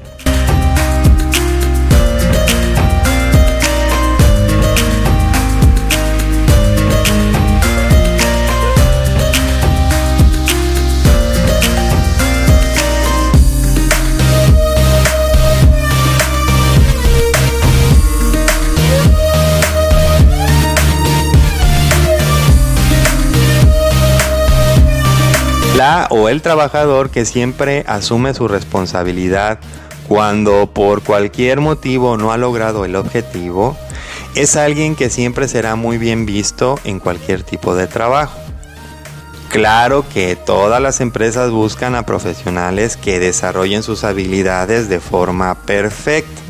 O 26.10 26.28
el 26.28 26.42
trabajador 26.42 27.10
que 27.10 27.24
siempre 27.24 27.84
asume 27.86 28.34
su 28.34 28.48
responsabilidad 28.48 29.60
cuando 30.08 30.70
por 30.74 31.02
cualquier 31.02 31.60
motivo 31.60 32.18
no 32.18 32.32
ha 32.32 32.36
logrado 32.36 32.84
el 32.84 32.96
objetivo, 32.96 33.76
es 34.34 34.56
alguien 34.56 34.94
que 34.94 35.08
siempre 35.08 35.48
será 35.48 35.76
muy 35.76 35.96
bien 35.96 36.26
visto 36.26 36.78
en 36.84 36.98
cualquier 36.98 37.44
tipo 37.44 37.74
de 37.74 37.86
trabajo. 37.86 38.38
Claro 39.48 40.04
que 40.12 40.36
todas 40.36 40.82
las 40.82 41.00
empresas 41.00 41.50
buscan 41.50 41.94
a 41.94 42.04
profesionales 42.04 42.98
que 42.98 43.18
desarrollen 43.18 43.82
sus 43.82 44.04
habilidades 44.04 44.88
de 44.90 45.00
forma 45.00 45.54
perfecta, 45.62 46.42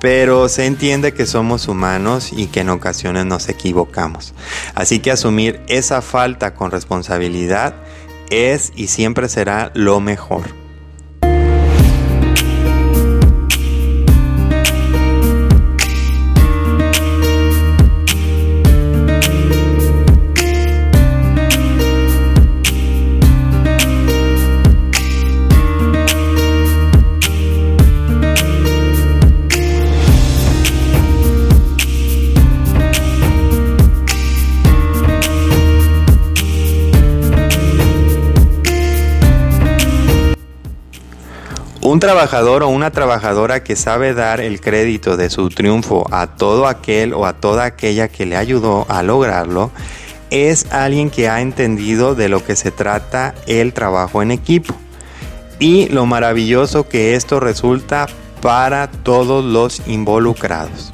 pero 0.00 0.48
se 0.48 0.66
entiende 0.66 1.12
que 1.12 1.26
somos 1.26 1.66
humanos 1.66 2.30
y 2.32 2.46
que 2.46 2.60
en 2.60 2.68
ocasiones 2.68 3.26
nos 3.26 3.48
equivocamos. 3.48 4.32
Así 4.74 5.00
que 5.00 5.10
asumir 5.10 5.60
esa 5.66 6.02
falta 6.02 6.54
con 6.54 6.70
responsabilidad 6.70 7.74
es 8.30 8.72
y 8.74 8.88
siempre 8.88 9.28
será 9.28 9.70
lo 9.74 10.00
mejor. 10.00 10.63
Un 41.94 42.00
trabajador 42.00 42.64
o 42.64 42.68
una 42.70 42.90
trabajadora 42.90 43.62
que 43.62 43.76
sabe 43.76 44.14
dar 44.14 44.40
el 44.40 44.60
crédito 44.60 45.16
de 45.16 45.30
su 45.30 45.48
triunfo 45.48 46.04
a 46.10 46.26
todo 46.26 46.66
aquel 46.66 47.14
o 47.14 47.24
a 47.24 47.34
toda 47.34 47.66
aquella 47.66 48.08
que 48.08 48.26
le 48.26 48.36
ayudó 48.36 48.84
a 48.88 49.04
lograrlo, 49.04 49.70
es 50.28 50.72
alguien 50.72 51.08
que 51.08 51.28
ha 51.28 51.40
entendido 51.40 52.16
de 52.16 52.28
lo 52.28 52.44
que 52.44 52.56
se 52.56 52.72
trata 52.72 53.36
el 53.46 53.72
trabajo 53.72 54.22
en 54.22 54.32
equipo 54.32 54.74
y 55.60 55.86
lo 55.86 56.04
maravilloso 56.04 56.88
que 56.88 57.14
esto 57.14 57.38
resulta 57.38 58.06
para 58.42 58.90
todos 58.90 59.44
los 59.44 59.80
involucrados. 59.86 60.93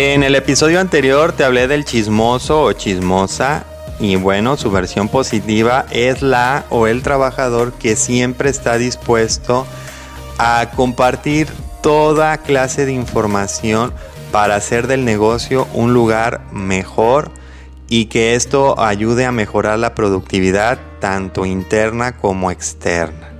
En 0.00 0.22
el 0.22 0.36
episodio 0.36 0.78
anterior 0.78 1.32
te 1.32 1.42
hablé 1.42 1.66
del 1.66 1.84
chismoso 1.84 2.62
o 2.62 2.72
chismosa 2.72 3.64
y 3.98 4.14
bueno, 4.14 4.56
su 4.56 4.70
versión 4.70 5.08
positiva 5.08 5.86
es 5.90 6.22
la 6.22 6.66
o 6.70 6.86
el 6.86 7.02
trabajador 7.02 7.72
que 7.72 7.96
siempre 7.96 8.48
está 8.48 8.78
dispuesto 8.78 9.66
a 10.38 10.70
compartir 10.76 11.48
toda 11.82 12.38
clase 12.38 12.86
de 12.86 12.92
información 12.92 13.92
para 14.30 14.54
hacer 14.54 14.86
del 14.86 15.04
negocio 15.04 15.66
un 15.74 15.94
lugar 15.94 16.42
mejor 16.52 17.32
y 17.88 18.04
que 18.04 18.36
esto 18.36 18.78
ayude 18.80 19.24
a 19.24 19.32
mejorar 19.32 19.80
la 19.80 19.96
productividad 19.96 20.78
tanto 21.00 21.44
interna 21.44 22.16
como 22.16 22.52
externa. 22.52 23.37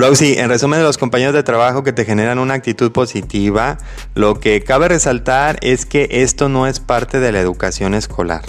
Browsy, 0.00 0.38
en 0.38 0.48
resumen 0.48 0.78
de 0.78 0.86
los 0.86 0.96
compañeros 0.96 1.34
de 1.34 1.42
trabajo 1.42 1.84
que 1.84 1.92
te 1.92 2.06
generan 2.06 2.38
una 2.38 2.54
actitud 2.54 2.90
positiva, 2.90 3.76
lo 4.14 4.40
que 4.40 4.62
cabe 4.62 4.88
resaltar 4.88 5.58
es 5.60 5.84
que 5.84 6.08
esto 6.10 6.48
no 6.48 6.66
es 6.66 6.80
parte 6.80 7.20
de 7.20 7.32
la 7.32 7.40
educación 7.40 7.92
escolar. 7.92 8.40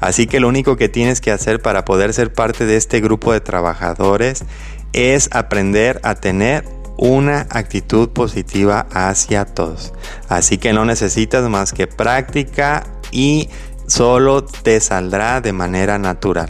Así 0.00 0.26
que 0.26 0.40
lo 0.40 0.48
único 0.48 0.76
que 0.76 0.88
tienes 0.88 1.20
que 1.20 1.30
hacer 1.30 1.62
para 1.62 1.84
poder 1.84 2.12
ser 2.12 2.32
parte 2.32 2.66
de 2.66 2.76
este 2.76 3.00
grupo 3.00 3.32
de 3.32 3.40
trabajadores 3.40 4.44
es 4.92 5.28
aprender 5.30 6.00
a 6.02 6.16
tener 6.16 6.64
una 6.98 7.46
actitud 7.50 8.08
positiva 8.08 8.88
hacia 8.90 9.44
todos. 9.44 9.92
Así 10.28 10.58
que 10.58 10.72
no 10.72 10.84
necesitas 10.84 11.48
más 11.48 11.72
que 11.72 11.86
práctica 11.86 12.82
y 13.12 13.48
solo 13.86 14.44
te 14.44 14.80
saldrá 14.80 15.40
de 15.40 15.52
manera 15.52 16.00
natural. 16.00 16.48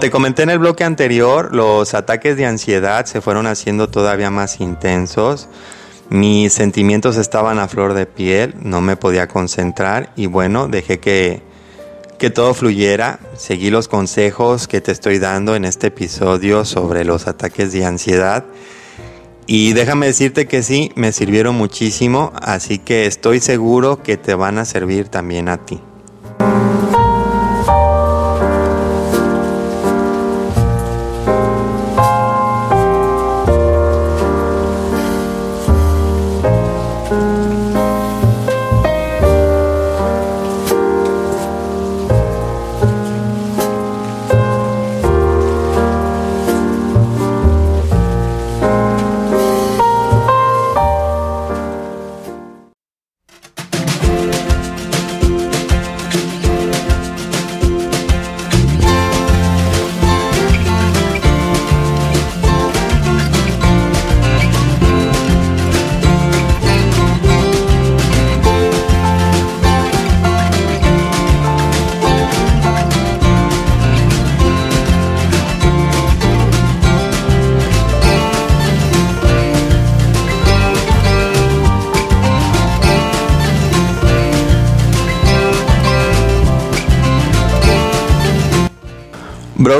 Te 0.00 0.10
comenté 0.10 0.42
en 0.42 0.50
el 0.50 0.58
bloque 0.58 0.84
anterior, 0.84 1.54
los 1.54 1.94
ataques 1.94 2.36
de 2.36 2.44
ansiedad 2.44 3.06
se 3.06 3.22
fueron 3.22 3.46
haciendo 3.46 3.88
todavía 3.88 4.30
más 4.30 4.60
intensos. 4.60 5.48
Mis 6.10 6.52
sentimientos 6.52 7.16
estaban 7.16 7.58
a 7.58 7.66
flor 7.66 7.94
de 7.94 8.04
piel, 8.04 8.54
no 8.60 8.82
me 8.82 8.96
podía 8.96 9.26
concentrar 9.26 10.12
y 10.14 10.26
bueno, 10.26 10.68
dejé 10.68 10.98
que, 10.98 11.40
que 12.18 12.28
todo 12.28 12.52
fluyera. 12.52 13.20
Seguí 13.36 13.70
los 13.70 13.88
consejos 13.88 14.68
que 14.68 14.82
te 14.82 14.92
estoy 14.92 15.18
dando 15.18 15.56
en 15.56 15.64
este 15.64 15.86
episodio 15.86 16.66
sobre 16.66 17.04
los 17.04 17.26
ataques 17.26 17.72
de 17.72 17.86
ansiedad. 17.86 18.44
Y 19.46 19.72
déjame 19.72 20.06
decirte 20.06 20.46
que 20.46 20.62
sí, 20.62 20.92
me 20.94 21.12
sirvieron 21.12 21.56
muchísimo, 21.56 22.32
así 22.42 22.78
que 22.78 23.06
estoy 23.06 23.40
seguro 23.40 24.02
que 24.02 24.18
te 24.18 24.34
van 24.34 24.58
a 24.58 24.66
servir 24.66 25.08
también 25.08 25.48
a 25.48 25.64
ti. 25.64 25.80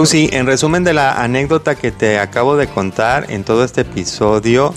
Browsy, 0.06 0.28
en 0.32 0.46
resumen 0.46 0.84
de 0.84 0.92
la 0.92 1.20
anécdota 1.20 1.74
que 1.74 1.90
te 1.90 2.20
acabo 2.20 2.56
de 2.56 2.68
contar 2.68 3.28
en 3.28 3.42
todo 3.42 3.64
este 3.64 3.80
episodio, 3.80 4.72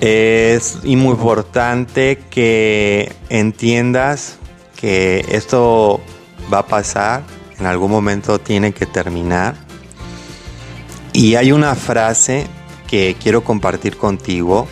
es 0.00 0.78
muy 0.84 1.14
importante 1.14 2.22
que 2.30 3.12
entiendas 3.30 4.36
que 4.76 5.26
esto 5.28 6.00
va 6.52 6.58
a 6.58 6.66
pasar, 6.66 7.24
en 7.58 7.66
algún 7.66 7.90
momento 7.90 8.38
tiene 8.38 8.72
que 8.72 8.86
terminar. 8.86 9.56
Y 11.12 11.34
hay 11.34 11.50
una 11.50 11.74
frase 11.74 12.46
que 12.86 13.16
quiero 13.20 13.42
compartir 13.42 13.96
contigo, 13.96 14.68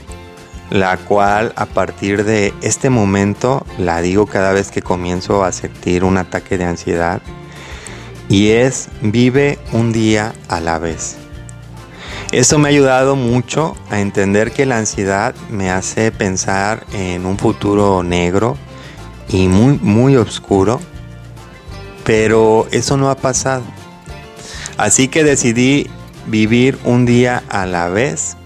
la 0.70 0.96
cual 0.96 1.52
a 1.56 1.66
partir 1.66 2.22
de 2.22 2.54
este 2.62 2.88
momento 2.88 3.66
la 3.78 4.00
digo 4.00 4.26
cada 4.26 4.52
vez 4.52 4.70
que 4.70 4.80
comienzo 4.80 5.42
a 5.42 5.50
sentir 5.50 6.04
un 6.04 6.18
ataque 6.18 6.56
de 6.56 6.66
ansiedad 6.66 7.20
y 8.30 8.52
es 8.52 8.88
vive 9.02 9.58
un 9.72 9.92
día 9.92 10.32
a 10.48 10.60
la 10.60 10.78
vez. 10.78 11.16
Esto 12.30 12.60
me 12.60 12.68
ha 12.68 12.70
ayudado 12.70 13.16
mucho 13.16 13.76
a 13.90 14.00
entender 14.00 14.52
que 14.52 14.66
la 14.66 14.78
ansiedad 14.78 15.34
me 15.50 15.70
hace 15.70 16.12
pensar 16.12 16.86
en 16.92 17.26
un 17.26 17.36
futuro 17.36 18.04
negro 18.04 18.56
y 19.28 19.48
muy, 19.48 19.78
muy 19.82 20.16
oscuro, 20.16 20.80
pero 22.04 22.68
eso 22.70 22.96
no 22.96 23.10
ha 23.10 23.16
pasado. 23.16 23.64
Así 24.76 25.08
que 25.08 25.24
decidí 25.24 25.90
vivir 26.26 26.78
un 26.84 27.06
día 27.06 27.42
a 27.48 27.66
la 27.66 27.88
vez. 27.88 28.36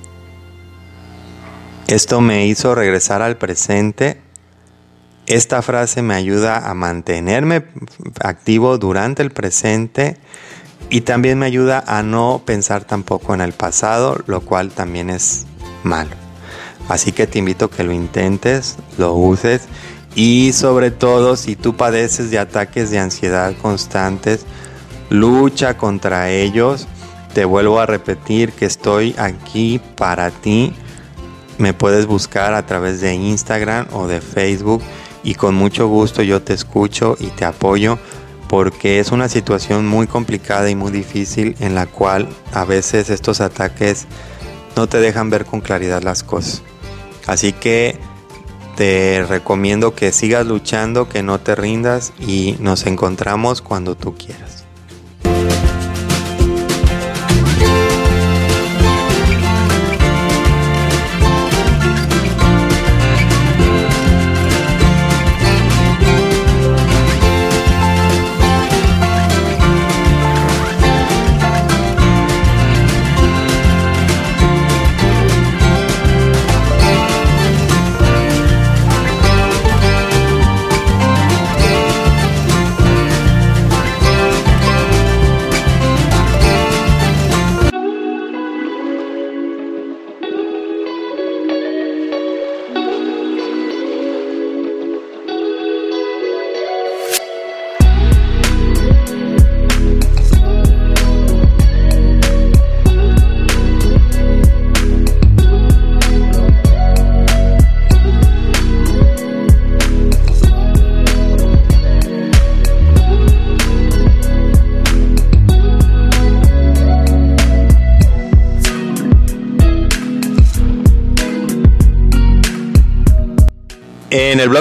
Esto 1.88 2.22
me 2.22 2.46
hizo 2.46 2.74
regresar 2.74 3.20
al 3.20 3.36
presente 3.36 4.23
esta 5.26 5.62
frase 5.62 6.02
me 6.02 6.14
ayuda 6.14 6.68
a 6.68 6.74
mantenerme 6.74 7.64
activo 8.20 8.78
durante 8.78 9.22
el 9.22 9.30
presente 9.30 10.18
y 10.90 11.02
también 11.02 11.38
me 11.38 11.46
ayuda 11.46 11.82
a 11.86 12.02
no 12.02 12.42
pensar 12.44 12.84
tampoco 12.84 13.34
en 13.34 13.40
el 13.40 13.52
pasado, 13.52 14.22
lo 14.26 14.42
cual 14.42 14.70
también 14.70 15.10
es 15.10 15.46
malo. 15.82 16.10
Así 16.88 17.12
que 17.12 17.26
te 17.26 17.38
invito 17.38 17.66
a 17.66 17.70
que 17.70 17.84
lo 17.84 17.92
intentes, 17.92 18.76
lo 18.98 19.14
uses 19.14 19.62
y 20.14 20.52
sobre 20.52 20.90
todo 20.90 21.36
si 21.36 21.56
tú 21.56 21.74
padeces 21.74 22.30
de 22.30 22.38
ataques 22.38 22.90
de 22.90 22.98
ansiedad 22.98 23.54
constantes, 23.60 24.44
lucha 25.08 25.76
contra 25.78 26.30
ellos. 26.30 26.86
Te 27.32 27.44
vuelvo 27.46 27.80
a 27.80 27.86
repetir 27.86 28.52
que 28.52 28.66
estoy 28.66 29.14
aquí 29.18 29.80
para 29.96 30.30
ti. 30.30 30.74
Me 31.58 31.72
puedes 31.72 32.06
buscar 32.06 32.52
a 32.54 32.66
través 32.66 33.00
de 33.00 33.14
Instagram 33.14 33.86
o 33.92 34.06
de 34.06 34.20
Facebook 34.20 34.82
y 35.24 35.34
con 35.34 35.54
mucho 35.54 35.88
gusto 35.88 36.22
yo 36.22 36.42
te 36.42 36.52
escucho 36.52 37.16
y 37.18 37.28
te 37.28 37.44
apoyo 37.44 37.98
porque 38.48 39.00
es 39.00 39.10
una 39.10 39.28
situación 39.28 39.86
muy 39.86 40.06
complicada 40.06 40.70
y 40.70 40.76
muy 40.76 40.92
difícil 40.92 41.56
en 41.58 41.74
la 41.74 41.86
cual 41.86 42.28
a 42.52 42.64
veces 42.64 43.10
estos 43.10 43.40
ataques 43.40 44.06
no 44.76 44.86
te 44.86 44.98
dejan 45.00 45.30
ver 45.30 45.44
con 45.44 45.60
claridad 45.60 46.02
las 46.02 46.22
cosas. 46.22 46.62
Así 47.26 47.52
que 47.52 47.98
te 48.76 49.24
recomiendo 49.28 49.94
que 49.94 50.12
sigas 50.12 50.46
luchando, 50.46 51.08
que 51.08 51.22
no 51.22 51.40
te 51.40 51.54
rindas 51.54 52.12
y 52.20 52.56
nos 52.60 52.86
encontramos 52.86 53.62
cuando 53.62 53.94
tú 53.94 54.14
quieras. 54.14 54.53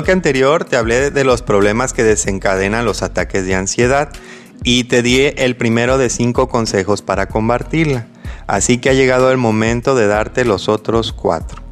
Bloque 0.03 0.11
anterior 0.11 0.65
te 0.65 0.75
hablé 0.75 1.11
de 1.11 1.23
los 1.23 1.41
problemas 1.41 1.93
que 1.93 2.03
desencadenan 2.03 2.83
los 2.83 3.03
ataques 3.03 3.45
de 3.45 3.55
ansiedad 3.55 4.09
y 4.61 4.83
te 4.83 5.01
di 5.01 5.31
el 5.37 5.55
primero 5.55 5.97
de 5.97 6.09
cinco 6.09 6.49
consejos 6.49 7.01
para 7.01 7.29
combatirla. 7.29 8.07
Así 8.45 8.79
que 8.79 8.89
ha 8.89 8.93
llegado 8.93 9.31
el 9.31 9.37
momento 9.37 9.95
de 9.95 10.07
darte 10.07 10.43
los 10.43 10.67
otros 10.67 11.13
cuatro. 11.13 11.62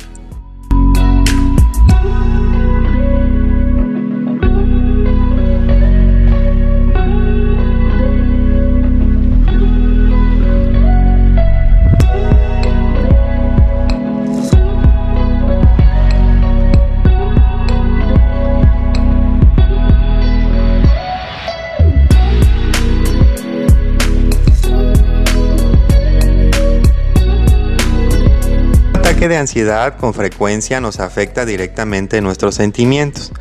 De 29.28 29.38
ansiedad 29.38 29.97
con 29.97 30.13
frecuencia 30.13 30.82
nos 30.82 30.99
afecta 30.99 31.45
directamente 31.45 32.22
nuestros 32.22 32.55
sentimientos. 32.55 33.32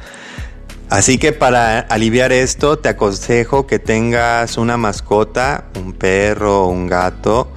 Así 0.89 1.19
que 1.19 1.33
para 1.33 1.79
aliviar 1.81 2.33
esto 2.33 2.79
te 2.79 2.89
aconsejo 2.89 3.67
que 3.67 3.79
tengas 3.79 4.59
una 4.59 4.77
mascota, 4.77 5.65
un 5.77 5.93
perro 5.93 6.65
o 6.65 6.69
un 6.69 6.89
gato, 6.89 7.51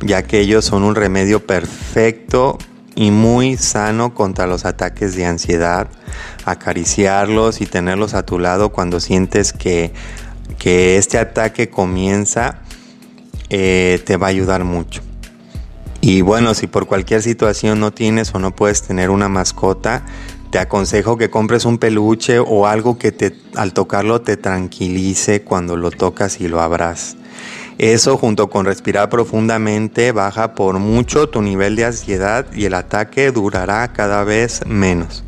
ya 0.00 0.22
que 0.22 0.40
ellos 0.40 0.64
son 0.64 0.84
un 0.84 0.94
remedio 0.94 1.44
perfecto 1.44 2.58
y 2.94 3.10
muy 3.10 3.56
sano 3.56 4.14
contra 4.14 4.46
los 4.46 4.64
ataques 4.64 5.16
de 5.16 5.26
ansiedad. 5.26 5.88
Acariciarlos 6.44 7.60
y 7.60 7.66
tenerlos 7.66 8.14
a 8.14 8.24
tu 8.24 8.38
lado 8.38 8.70
cuando 8.70 9.00
sientes 9.00 9.52
que, 9.52 9.92
que 10.58 10.96
este 10.96 11.18
ataque 11.18 11.68
comienza 11.68 12.60
eh, 13.48 14.00
te 14.06 14.16
va 14.16 14.28
a 14.28 14.30
ayudar 14.30 14.64
mucho. 14.64 15.02
Y 16.00 16.22
bueno, 16.22 16.54
si 16.54 16.66
por 16.66 16.86
cualquier 16.86 17.22
situación 17.22 17.80
no 17.80 17.92
tienes 17.92 18.34
o 18.34 18.38
no 18.38 18.54
puedes 18.54 18.82
tener 18.82 19.10
una 19.10 19.28
mascota, 19.28 20.04
te 20.50 20.58
aconsejo 20.58 21.16
que 21.16 21.30
compres 21.30 21.64
un 21.64 21.78
peluche 21.78 22.38
o 22.38 22.66
algo 22.66 22.98
que 22.98 23.12
te, 23.12 23.36
al 23.54 23.72
tocarlo 23.72 24.20
te 24.20 24.36
tranquilice 24.36 25.42
cuando 25.42 25.76
lo 25.76 25.90
tocas 25.90 26.40
y 26.40 26.48
lo 26.48 26.60
abras. 26.60 27.16
Eso 27.78 28.16
junto 28.16 28.50
con 28.50 28.66
respirar 28.66 29.08
profundamente 29.08 30.12
baja 30.12 30.54
por 30.54 30.78
mucho 30.78 31.28
tu 31.28 31.40
nivel 31.40 31.76
de 31.76 31.86
ansiedad 31.86 32.46
y 32.52 32.64
el 32.64 32.74
ataque 32.74 33.30
durará 33.30 33.92
cada 33.92 34.24
vez 34.24 34.60
menos. 34.66 35.24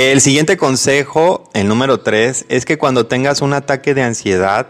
El 0.00 0.20
siguiente 0.20 0.56
consejo, 0.56 1.50
el 1.54 1.66
número 1.66 1.98
3, 1.98 2.46
es 2.48 2.64
que 2.64 2.78
cuando 2.78 3.06
tengas 3.06 3.42
un 3.42 3.52
ataque 3.52 3.94
de 3.94 4.02
ansiedad 4.04 4.68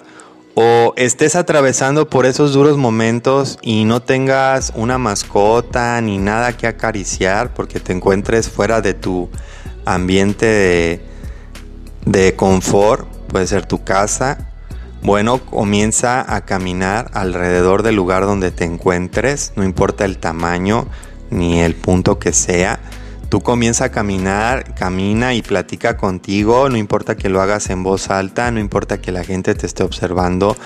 o 0.54 0.94
estés 0.96 1.36
atravesando 1.36 2.08
por 2.08 2.24
esos 2.24 2.54
duros 2.54 2.78
momentos 2.78 3.58
y 3.60 3.84
no 3.84 4.00
tengas 4.00 4.72
una 4.74 4.96
mascota 4.96 6.00
ni 6.00 6.16
nada 6.16 6.56
que 6.56 6.66
acariciar 6.66 7.52
porque 7.52 7.78
te 7.78 7.92
encuentres 7.92 8.48
fuera 8.48 8.80
de 8.80 8.94
tu 8.94 9.28
ambiente 9.84 10.46
de, 10.46 11.02
de 12.06 12.34
confort, 12.34 13.06
puede 13.26 13.46
ser 13.46 13.66
tu 13.66 13.84
casa, 13.84 14.48
bueno, 15.02 15.44
comienza 15.44 16.24
a 16.34 16.46
caminar 16.46 17.10
alrededor 17.12 17.82
del 17.82 17.96
lugar 17.96 18.24
donde 18.24 18.50
te 18.50 18.64
encuentres, 18.64 19.52
no 19.56 19.64
importa 19.64 20.06
el 20.06 20.16
tamaño 20.16 20.86
ni 21.28 21.60
el 21.60 21.74
punto 21.74 22.18
que 22.18 22.32
sea 22.32 22.80
Tú 23.28 23.42
comienza 23.42 23.84
a 23.84 23.88
caminar, 23.90 24.74
camina 24.74 25.34
y 25.34 25.42
platica 25.42 25.98
contigo, 25.98 26.70
no 26.70 26.78
importa 26.78 27.14
que 27.14 27.28
lo 27.28 27.42
hagas 27.42 27.68
en 27.68 27.82
voz 27.82 28.08
alta, 28.08 28.50
no 28.50 28.58
importa 28.58 29.02
que 29.02 29.12
la 29.12 29.22
gente 29.22 29.54
te 29.54 29.66
esté 29.66 29.82
observando, 29.82 30.56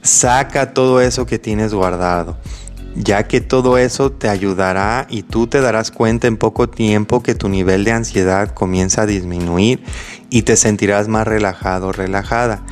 saca 0.00 0.72
todo 0.72 1.02
eso 1.02 1.26
que 1.26 1.38
tienes 1.38 1.74
guardado, 1.74 2.38
ya 2.94 3.28
que 3.28 3.42
todo 3.42 3.76
eso 3.76 4.10
te 4.10 4.30
ayudará 4.30 5.06
y 5.10 5.22
tú 5.22 5.48
te 5.48 5.60
darás 5.60 5.90
cuenta 5.90 6.28
en 6.28 6.38
poco 6.38 6.70
tiempo 6.70 7.22
que 7.22 7.34
tu 7.34 7.50
nivel 7.50 7.84
de 7.84 7.92
ansiedad 7.92 8.54
comienza 8.54 9.02
a 9.02 9.06
disminuir 9.06 9.82
y 10.30 10.42
te 10.42 10.56
sentirás 10.56 11.08
más 11.08 11.28
relajado, 11.28 11.92
relajada. 11.92 12.62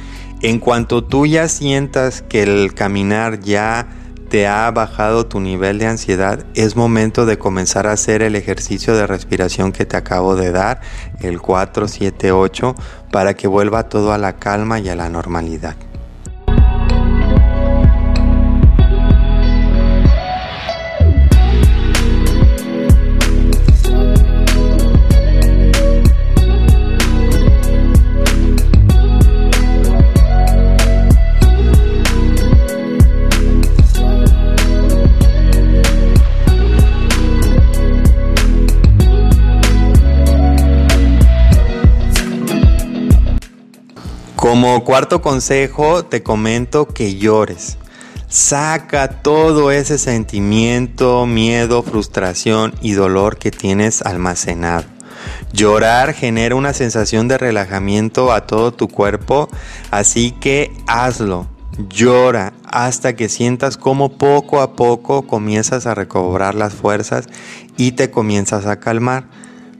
En 0.41 0.59
cuanto 0.59 1.05
tú 1.05 1.27
ya 1.27 1.49
sientas 1.49 2.23
que 2.23 2.43
el 2.43 2.73
caminar 2.73 3.41
ya 3.41 3.87
te 4.29 4.47
ha 4.47 4.71
bajado 4.71 5.27
tu 5.27 5.41
nivel 5.41 5.79
de 5.79 5.87
ansiedad, 5.87 6.45
es 6.55 6.77
momento 6.77 7.27
de 7.27 7.39
comenzar 7.39 7.87
a 7.87 7.93
hacer 7.93 8.23
el 8.23 8.35
ejercicio 8.35 8.97
de 8.97 9.07
respiración 9.07 9.73
que 9.73 9.87
te 9.87 9.97
acabo 9.97 10.37
de 10.37 10.53
dar, 10.53 10.81
el 11.21 11.41
478, 11.41 12.75
para 13.11 13.35
que 13.35 13.47
vuelva 13.47 13.89
todo 13.89 14.13
a 14.13 14.19
la 14.19 14.37
calma 14.37 14.81
y 14.81 14.89
a 14.89 14.97
la 14.97 15.09
normalidad. 15.09 15.77
Como 44.49 44.85
cuarto 44.85 45.23
consejo, 45.23 46.05
te 46.05 46.23
comento 46.23 46.87
que 46.87 47.17
llores. 47.17 47.79
Saca 48.29 49.09
todo 49.09 49.73
ese 49.73 49.99
sentimiento, 49.99 51.27
miedo, 51.27 51.83
frustración 51.83 52.73
y 52.81 52.93
dolor 52.93 53.39
que 53.39 53.51
tienes 53.51 54.03
almacenado. 54.03 54.85
Llorar 55.53 56.15
genera 56.15 56.55
una 56.55 56.75
sensación 56.75 57.27
de 57.27 57.39
relajamiento 57.39 58.33
a 58.33 58.47
todo 58.47 58.73
tu 58.73 58.87
cuerpo, 58.87 59.49
así 59.91 60.31
que 60.31 60.71
hazlo. 60.87 61.49
Llora 61.89 62.53
hasta 62.63 63.17
que 63.17 63.29
sientas 63.29 63.77
como 63.77 64.17
poco 64.17 64.61
a 64.61 64.77
poco 64.77 65.27
comienzas 65.27 65.87
a 65.87 65.97
recobrar 65.97 66.55
las 66.55 66.73
fuerzas 66.73 67.27
y 67.77 67.93
te 67.93 68.13
comienzas 68.13 68.67
a 68.67 68.79
calmar. 68.79 69.25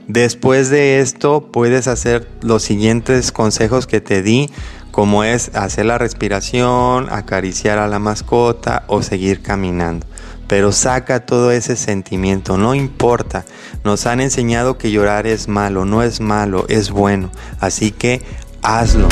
Después 0.07 0.69
de 0.69 0.99
esto 0.99 1.49
puedes 1.51 1.87
hacer 1.87 2.29
los 2.41 2.63
siguientes 2.63 3.33
consejos 3.33 3.87
que 3.87 3.99
te 3.99 4.21
di, 4.21 4.49
como 4.91 5.25
es 5.25 5.53
hacer 5.53 5.85
la 5.85 5.97
respiración, 5.97 7.07
acariciar 7.11 7.77
a 7.77 7.87
la 7.87 7.99
mascota 7.99 8.83
o 8.87 9.03
seguir 9.03 9.41
caminando. 9.41 10.07
Pero 10.47 10.71
saca 10.71 11.25
todo 11.25 11.51
ese 11.51 11.75
sentimiento, 11.75 12.57
no 12.57 12.73
importa. 12.73 13.43
Nos 13.83 14.05
han 14.05 14.21
enseñado 14.21 14.77
que 14.77 14.91
llorar 14.91 15.27
es 15.27 15.49
malo, 15.49 15.83
no 15.83 16.01
es 16.01 16.21
malo, 16.21 16.65
es 16.69 16.89
bueno. 16.89 17.29
Así 17.59 17.91
que 17.91 18.21
hazlo. 18.61 19.09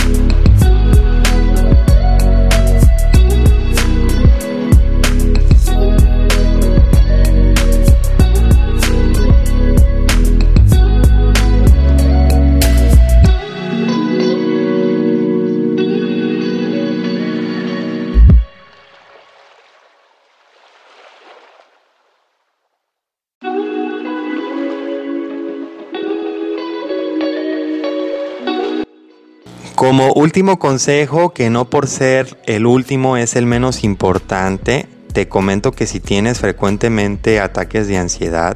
Como 29.75 30.13
último 30.13 30.57
consejo, 30.57 31.33
que 31.33 31.49
no 31.49 31.69
por 31.69 31.87
ser 31.87 32.37
el 32.45 32.65
último 32.65 33.17
es 33.17 33.35
el 33.35 33.45
menos 33.45 33.83
importante, 33.83 34.87
te 35.11 35.27
comento 35.27 35.73
que 35.73 35.85
si 35.85 35.99
tienes 35.99 36.39
frecuentemente 36.39 37.41
ataques 37.41 37.89
de 37.89 37.97
ansiedad, 37.97 38.55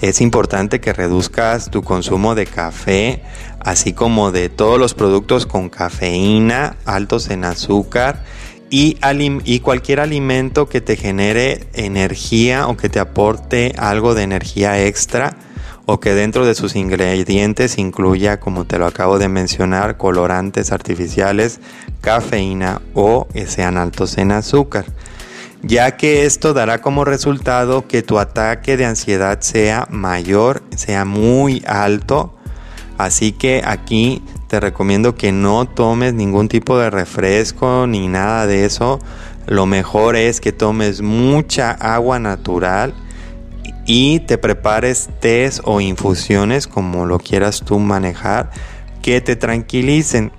es 0.00 0.22
importante 0.22 0.80
que 0.80 0.94
reduzcas 0.94 1.70
tu 1.70 1.82
consumo 1.82 2.34
de 2.34 2.46
café, 2.46 3.22
así 3.60 3.92
como 3.92 4.32
de 4.32 4.48
todos 4.48 4.78
los 4.78 4.94
productos 4.94 5.44
con 5.44 5.68
cafeína, 5.68 6.76
altos 6.86 7.28
en 7.28 7.44
azúcar 7.44 8.24
y, 8.70 8.96
y, 9.44 9.60
cualquier 9.60 10.00
alimento 10.00 10.66
que 10.66 10.80
te 10.80 10.96
genere 10.96 11.66
energía 11.74 12.68
o 12.68 12.76
que 12.78 12.88
te 12.88 13.00
aporte 13.00 13.74
algo 13.76 14.14
de 14.14 14.22
energía 14.22 14.82
extra 14.86 15.36
o 15.90 16.00
que 16.00 16.12
dentro 16.12 16.44
de 16.44 16.54
sus 16.54 16.76
ingredientes 16.76 17.78
incluya, 17.78 18.38
como 18.40 18.66
te 18.66 18.78
lo 18.78 18.84
acabo 18.84 19.18
de 19.18 19.30
mencionar, 19.30 19.96
colorantes 19.96 20.70
artificiales, 20.70 21.60
cafeína 22.02 22.82
o 22.92 23.26
sean 23.46 23.78
altos 23.78 24.18
en 24.18 24.32
azúcar 24.32 24.84
ya 25.62 25.96
que 25.96 26.26
esto 26.26 26.52
dará 26.52 26.82
como 26.82 27.06
resultado 27.06 27.88
que 27.88 28.02
tu 28.02 28.18
ataque 28.18 28.76
de 28.76 28.84
ansiedad 28.84 29.40
sea 29.40 29.88
mayor, 29.90 30.62
sea 30.76 31.06
muy 31.06 31.64
alto. 31.66 32.34
Así 32.98 33.32
que 33.32 33.62
aquí 33.64 34.22
te 34.48 34.60
recomiendo 34.60 35.14
que 35.14 35.32
no 35.32 35.66
tomes 35.66 36.12
ningún 36.12 36.48
tipo 36.48 36.78
de 36.78 36.90
refresco 36.90 37.86
ni 37.88 38.08
nada 38.08 38.46
de 38.46 38.66
eso. 38.66 39.00
Lo 39.46 39.66
mejor 39.66 40.16
es 40.16 40.40
que 40.40 40.52
tomes 40.52 41.00
mucha 41.00 41.70
agua 41.70 42.18
natural 42.18 42.94
y 43.88 44.20
te 44.20 44.36
prepares 44.36 45.08
tés 45.18 45.62
o 45.64 45.80
infusiones 45.80 46.66
como 46.66 47.06
lo 47.06 47.18
quieras 47.18 47.62
tú 47.64 47.78
manejar 47.78 48.50
que 49.00 49.22
te 49.22 49.34
tranquilicen. 49.34 50.30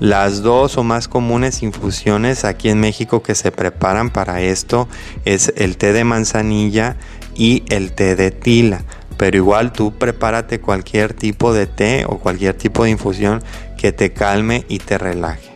Las 0.00 0.42
dos 0.42 0.76
o 0.76 0.82
más 0.82 1.06
comunes 1.06 1.62
infusiones 1.62 2.44
aquí 2.44 2.68
en 2.68 2.80
México 2.80 3.22
que 3.22 3.36
se 3.36 3.52
preparan 3.52 4.10
para 4.10 4.40
esto 4.40 4.88
es 5.24 5.54
el 5.56 5.76
té 5.76 5.92
de 5.92 6.02
manzanilla 6.02 6.96
y 7.36 7.62
el 7.68 7.92
té 7.92 8.16
de 8.16 8.32
tila. 8.32 8.84
Pero 9.16 9.36
igual 9.36 9.72
tú 9.72 9.96
prepárate 9.96 10.60
cualquier 10.60 11.14
tipo 11.14 11.54
de 11.54 11.68
té 11.68 12.04
o 12.08 12.18
cualquier 12.18 12.54
tipo 12.54 12.82
de 12.82 12.90
infusión 12.90 13.40
que 13.78 13.92
te 13.92 14.12
calme 14.12 14.66
y 14.68 14.80
te 14.80 14.98
relaje. 14.98 15.55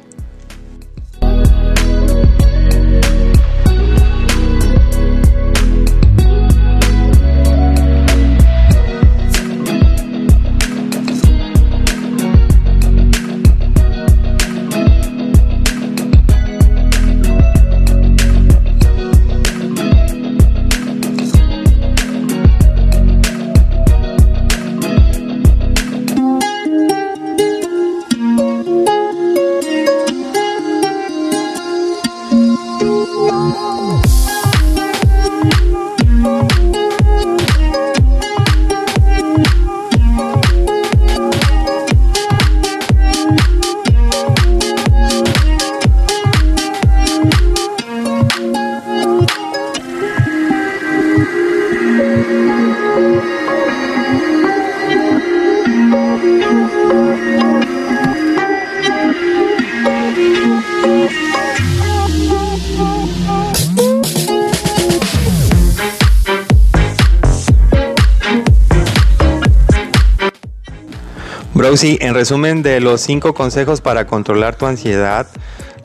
Sí, 71.76 71.98
en 72.00 72.14
resumen 72.14 72.62
de 72.62 72.80
los 72.80 73.00
cinco 73.00 73.34
consejos 73.34 73.80
para 73.80 74.06
controlar 74.06 74.56
tu 74.56 74.66
ansiedad, 74.66 75.26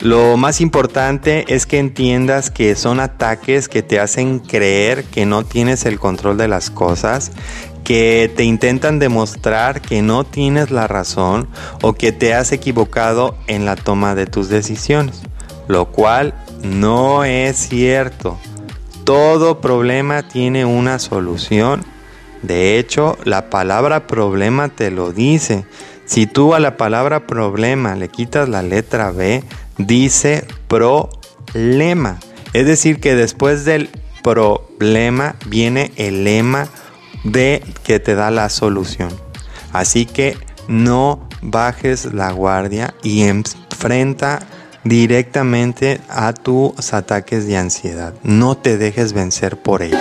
lo 0.00 0.36
más 0.36 0.60
importante 0.60 1.44
es 1.48 1.66
que 1.66 1.78
entiendas 1.78 2.50
que 2.50 2.74
son 2.74 3.00
ataques 3.00 3.68
que 3.68 3.82
te 3.82 4.00
hacen 4.00 4.40
creer 4.40 5.04
que 5.04 5.26
no 5.26 5.44
tienes 5.44 5.86
el 5.86 5.98
control 5.98 6.36
de 6.36 6.48
las 6.48 6.70
cosas, 6.70 7.32
que 7.84 8.30
te 8.34 8.44
intentan 8.44 8.98
demostrar 8.98 9.80
que 9.80 10.02
no 10.02 10.24
tienes 10.24 10.70
la 10.70 10.86
razón 10.86 11.48
o 11.82 11.92
que 11.92 12.12
te 12.12 12.34
has 12.34 12.52
equivocado 12.52 13.36
en 13.46 13.64
la 13.64 13.76
toma 13.76 14.14
de 14.14 14.26
tus 14.26 14.48
decisiones, 14.48 15.22
lo 15.68 15.86
cual 15.92 16.34
no 16.62 17.24
es 17.24 17.56
cierto. 17.56 18.38
Todo 19.04 19.60
problema 19.60 20.26
tiene 20.26 20.64
una 20.64 20.98
solución 20.98 21.84
de 22.46 22.78
hecho, 22.78 23.18
la 23.24 23.50
palabra 23.50 24.06
problema 24.06 24.68
te 24.68 24.90
lo 24.90 25.12
dice. 25.12 25.66
Si 26.04 26.26
tú 26.26 26.54
a 26.54 26.60
la 26.60 26.76
palabra 26.76 27.26
problema 27.26 27.96
le 27.96 28.08
quitas 28.08 28.48
la 28.48 28.62
letra 28.62 29.10
B, 29.10 29.42
dice 29.78 30.44
problema. 30.68 32.20
Es 32.52 32.66
decir, 32.66 33.00
que 33.00 33.14
después 33.14 33.64
del 33.64 33.90
problema 34.22 35.34
viene 35.46 35.90
el 35.96 36.24
lema 36.24 36.68
de 37.24 37.62
que 37.84 37.98
te 37.98 38.14
da 38.14 38.30
la 38.30 38.48
solución. 38.48 39.10
Así 39.72 40.06
que 40.06 40.36
no 40.68 41.28
bajes 41.42 42.12
la 42.14 42.30
guardia 42.30 42.94
y 43.02 43.22
enfrenta 43.22 44.40
directamente 44.84 46.00
a 46.08 46.32
tus 46.32 46.92
ataques 46.94 47.46
de 47.46 47.56
ansiedad. 47.56 48.14
No 48.22 48.56
te 48.56 48.78
dejes 48.78 49.12
vencer 49.12 49.56
por 49.56 49.82
ellos. 49.82 50.00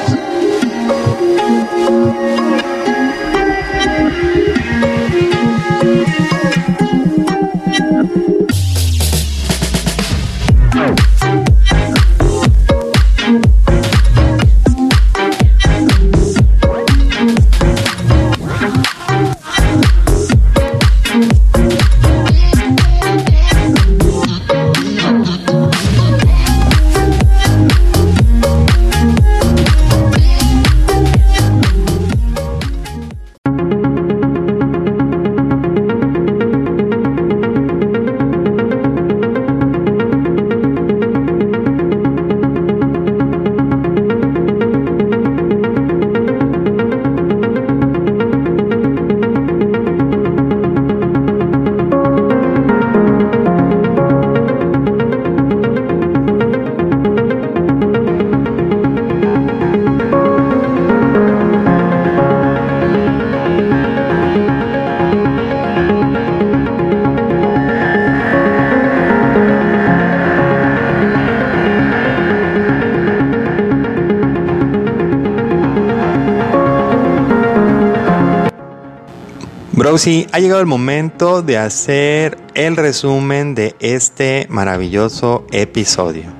Sí, 80.01 80.27
ha 80.31 80.39
llegado 80.39 80.59
el 80.59 80.67
momento 80.67 81.41
de 81.41 81.57
hacer 81.57 82.37
el 82.53 82.75
resumen 82.75 83.55
de 83.55 83.75
este 83.79 84.45
maravilloso 84.49 85.45
episodio. 85.51 86.34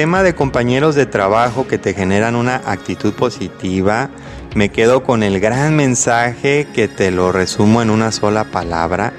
Tema 0.00 0.22
de 0.22 0.34
compañeros 0.34 0.94
de 0.94 1.04
trabajo 1.04 1.68
que 1.68 1.76
te 1.76 1.92
generan 1.92 2.34
una 2.34 2.62
actitud 2.64 3.12
positiva, 3.12 4.08
me 4.54 4.70
quedo 4.70 5.02
con 5.02 5.22
el 5.22 5.40
gran 5.40 5.76
mensaje 5.76 6.66
que 6.72 6.88
te 6.88 7.10
lo 7.10 7.32
resumo 7.32 7.82
en 7.82 7.90
una 7.90 8.10
sola 8.10 8.44
palabra, 8.44 9.12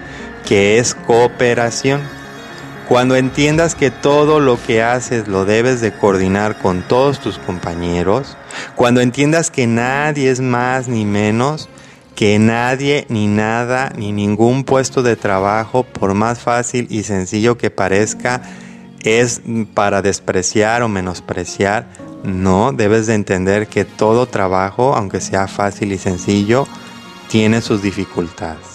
que 0.43 0.79
es 0.79 0.95
cooperación. 0.95 2.01
Cuando 2.87 3.15
entiendas 3.15 3.75
que 3.75 3.91
todo 3.91 4.39
lo 4.39 4.57
que 4.59 4.81
haces 4.81 5.27
lo 5.27 5.45
debes 5.45 5.81
de 5.81 5.93
coordinar 5.93 6.57
con 6.57 6.81
todos 6.81 7.19
tus 7.19 7.37
compañeros, 7.37 8.35
cuando 8.75 9.01
entiendas 9.01 9.51
que 9.51 9.67
nadie 9.67 10.31
es 10.31 10.41
más 10.41 10.87
ni 10.87 11.05
menos, 11.05 11.69
que 12.15 12.39
nadie 12.39 13.05
ni 13.07 13.27
nada 13.27 13.93
ni 13.95 14.13
ningún 14.13 14.63
puesto 14.63 15.03
de 15.03 15.15
trabajo, 15.15 15.83
por 15.83 16.15
más 16.15 16.39
fácil 16.39 16.87
y 16.89 17.03
sencillo 17.03 17.55
que 17.55 17.69
parezca, 17.69 18.41
es 19.03 19.41
para 19.73 20.01
despreciar 20.01 20.83
o 20.83 20.87
menospreciar. 20.87 21.87
No, 22.23 22.71
debes 22.71 23.07
de 23.07 23.15
entender 23.15 23.67
que 23.67 23.85
todo 23.85 24.27
trabajo, 24.27 24.95
aunque 24.95 25.21
sea 25.21 25.47
fácil 25.47 25.91
y 25.91 25.97
sencillo, 25.97 26.67
tiene 27.27 27.61
sus 27.61 27.81
dificultades. 27.81 28.70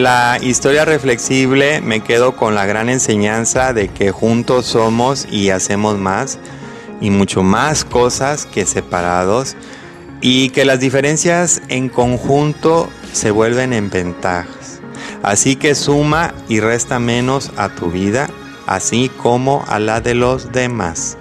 La 0.00 0.38
historia 0.40 0.84
reflexible 0.84 1.80
me 1.82 2.00
quedo 2.00 2.34
con 2.34 2.54
la 2.54 2.64
gran 2.64 2.88
enseñanza 2.88 3.72
de 3.74 3.88
que 3.88 4.10
juntos 4.10 4.66
somos 4.66 5.26
y 5.30 5.50
hacemos 5.50 5.98
más 5.98 6.38
y 7.00 7.10
mucho 7.10 7.42
más 7.42 7.84
cosas 7.84 8.46
que 8.46 8.64
separados 8.64 9.56
y 10.22 10.50
que 10.50 10.64
las 10.64 10.80
diferencias 10.80 11.60
en 11.68 11.88
conjunto 11.88 12.88
se 13.12 13.30
vuelven 13.30 13.72
en 13.72 13.90
ventajas. 13.90 14.80
Así 15.22 15.56
que 15.56 15.74
suma 15.74 16.34
y 16.48 16.60
resta 16.60 16.98
menos 16.98 17.52
a 17.56 17.68
tu 17.68 17.90
vida, 17.90 18.28
así 18.66 19.10
como 19.18 19.64
a 19.68 19.78
la 19.78 20.00
de 20.00 20.14
los 20.14 20.50
demás. 20.50 21.18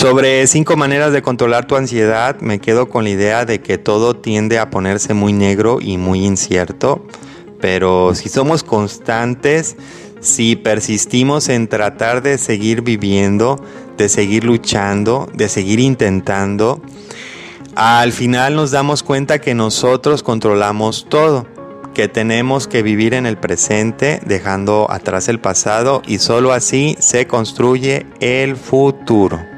Sobre 0.00 0.46
cinco 0.46 0.78
maneras 0.78 1.12
de 1.12 1.20
controlar 1.20 1.66
tu 1.66 1.76
ansiedad, 1.76 2.40
me 2.40 2.58
quedo 2.58 2.88
con 2.88 3.04
la 3.04 3.10
idea 3.10 3.44
de 3.44 3.60
que 3.60 3.76
todo 3.76 4.16
tiende 4.16 4.58
a 4.58 4.70
ponerse 4.70 5.12
muy 5.12 5.34
negro 5.34 5.76
y 5.78 5.98
muy 5.98 6.24
incierto, 6.24 7.04
pero 7.60 8.14
si 8.14 8.30
somos 8.30 8.64
constantes, 8.64 9.76
si 10.20 10.56
persistimos 10.56 11.50
en 11.50 11.68
tratar 11.68 12.22
de 12.22 12.38
seguir 12.38 12.80
viviendo, 12.80 13.62
de 13.98 14.08
seguir 14.08 14.44
luchando, 14.44 15.28
de 15.34 15.50
seguir 15.50 15.80
intentando, 15.80 16.80
al 17.74 18.12
final 18.12 18.56
nos 18.56 18.70
damos 18.70 19.02
cuenta 19.02 19.38
que 19.38 19.54
nosotros 19.54 20.22
controlamos 20.22 21.08
todo, 21.10 21.46
que 21.92 22.08
tenemos 22.08 22.68
que 22.68 22.82
vivir 22.82 23.12
en 23.12 23.26
el 23.26 23.36
presente 23.36 24.18
dejando 24.24 24.86
atrás 24.90 25.28
el 25.28 25.40
pasado 25.40 26.00
y 26.06 26.20
solo 26.20 26.54
así 26.54 26.96
se 27.00 27.26
construye 27.26 28.06
el 28.20 28.56
futuro. 28.56 29.49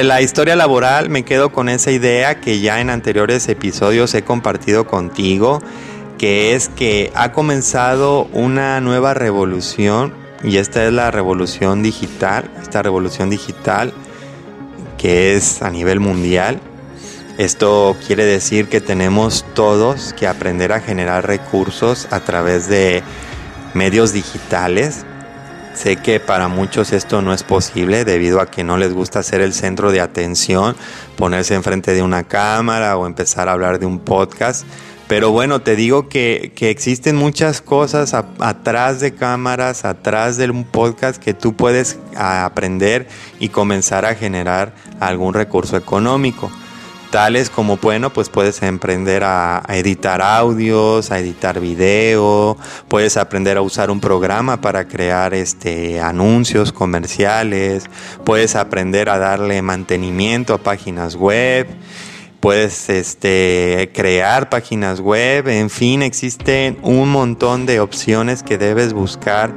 Sobre 0.00 0.08
la 0.08 0.22
historia 0.22 0.56
laboral 0.56 1.10
me 1.10 1.26
quedo 1.26 1.52
con 1.52 1.68
esa 1.68 1.90
idea 1.90 2.40
que 2.40 2.60
ya 2.60 2.80
en 2.80 2.88
anteriores 2.88 3.46
episodios 3.50 4.14
he 4.14 4.22
compartido 4.22 4.86
contigo, 4.86 5.60
que 6.16 6.54
es 6.54 6.70
que 6.70 7.12
ha 7.14 7.32
comenzado 7.32 8.24
una 8.32 8.80
nueva 8.80 9.12
revolución 9.12 10.14
y 10.42 10.56
esta 10.56 10.86
es 10.86 10.92
la 10.94 11.10
revolución 11.10 11.82
digital, 11.82 12.50
esta 12.62 12.82
revolución 12.82 13.28
digital 13.28 13.92
que 14.96 15.36
es 15.36 15.60
a 15.60 15.70
nivel 15.70 16.00
mundial. 16.00 16.60
Esto 17.36 17.94
quiere 18.06 18.24
decir 18.24 18.70
que 18.70 18.80
tenemos 18.80 19.44
todos 19.52 20.14
que 20.14 20.26
aprender 20.26 20.72
a 20.72 20.80
generar 20.80 21.26
recursos 21.26 22.08
a 22.10 22.20
través 22.20 22.68
de 22.70 23.02
medios 23.74 24.14
digitales 24.14 25.04
Sé 25.80 25.96
que 25.96 26.20
para 26.20 26.48
muchos 26.48 26.92
esto 26.92 27.22
no 27.22 27.32
es 27.32 27.42
posible 27.42 28.04
debido 28.04 28.42
a 28.42 28.50
que 28.50 28.64
no 28.64 28.76
les 28.76 28.92
gusta 28.92 29.22
ser 29.22 29.40
el 29.40 29.54
centro 29.54 29.90
de 29.90 30.02
atención, 30.02 30.76
ponerse 31.16 31.54
enfrente 31.54 31.94
de 31.94 32.02
una 32.02 32.24
cámara 32.24 32.98
o 32.98 33.06
empezar 33.06 33.48
a 33.48 33.52
hablar 33.52 33.78
de 33.78 33.86
un 33.86 33.98
podcast. 33.98 34.66
Pero 35.08 35.30
bueno, 35.30 35.62
te 35.62 35.76
digo 35.76 36.10
que, 36.10 36.52
existen 36.60 37.16
muchas 37.16 37.62
cosas 37.62 38.12
atrás 38.12 39.00
de 39.00 39.14
cámaras, 39.14 39.86
atrás 39.86 40.36
de 40.36 40.50
un 40.50 40.64
podcast 40.64 41.16
que 41.16 41.32
tú 41.32 41.56
puedes 41.56 41.98
aprender 42.14 43.08
y 43.38 43.48
comenzar 43.48 44.04
a 44.04 44.14
generar 44.14 44.74
algún 45.00 45.32
recurso 45.32 45.78
económico 45.78 46.50
tales 47.10 47.50
como, 47.50 47.76
bueno, 47.76 48.10
pues 48.10 48.28
puedes 48.28 48.62
emprender 48.62 49.22
a, 49.24 49.62
editar 49.68 50.22
audios, 50.22 51.10
a 51.10 51.18
editar 51.18 51.60
video, 51.60 52.56
puedes 52.88 53.16
aprender 53.16 53.56
a 53.56 53.62
usar 53.62 53.90
un 53.90 54.00
programa 54.00 54.60
para 54.60 54.86
crear 54.88 55.34
este, 55.34 56.00
anuncios 56.00 56.72
comerciales, 56.72 57.84
puedes 58.24 58.56
aprender 58.56 59.08
a 59.08 59.18
darle 59.18 59.60
mantenimiento 59.62 60.54
a 60.54 60.58
páginas 60.58 61.16
web, 61.16 61.66
puedes 62.40 62.88
este, 62.88 63.90
crear 63.92 64.48
páginas 64.48 65.00
web, 65.00 65.48
en 65.48 65.70
fin, 65.70 66.02
existen 66.02 66.78
un 66.82 67.10
montón 67.10 67.66
de 67.66 67.80
opciones 67.80 68.42
que 68.42 68.56
debes 68.56 68.92
buscar 68.92 69.52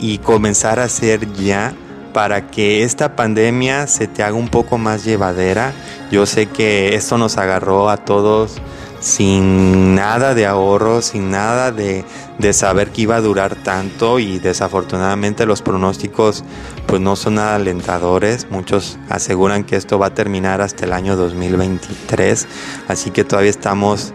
y 0.00 0.18
comenzar 0.18 0.80
a 0.80 0.84
hacer 0.84 1.32
ya 1.34 1.74
para 2.16 2.46
que 2.46 2.82
esta 2.82 3.14
pandemia 3.14 3.86
se 3.86 4.06
te 4.06 4.22
haga 4.22 4.36
un 4.36 4.48
poco 4.48 4.78
más 4.78 5.04
llevadera. 5.04 5.74
Yo 6.10 6.24
sé 6.24 6.46
que 6.46 6.94
esto 6.94 7.18
nos 7.18 7.36
agarró 7.36 7.90
a 7.90 7.98
todos 7.98 8.56
sin 9.00 9.94
nada 9.94 10.34
de 10.34 10.46
ahorro, 10.46 11.02
sin 11.02 11.30
nada 11.30 11.72
de, 11.72 12.06
saber 12.54 12.88
que 12.88 13.02
iba 13.02 13.16
a 13.16 13.20
durar 13.20 13.54
tanto 13.56 14.18
y 14.18 14.38
desafortunadamente 14.38 15.44
los 15.44 15.60
pronósticos 15.60 16.42
pues 16.86 17.02
no 17.02 17.16
son 17.16 17.34
nada 17.34 17.56
alentadores. 17.56 18.50
Muchos 18.50 18.98
aseguran 19.10 19.64
que 19.64 19.76
esto 19.76 19.98
va 19.98 20.06
a 20.06 20.14
terminar 20.14 20.62
hasta 20.62 20.86
el 20.86 20.94
año 20.94 21.16
2023, 21.16 22.48
así 22.88 23.10
que 23.10 23.24
todavía 23.24 23.50
estamos 23.50 24.14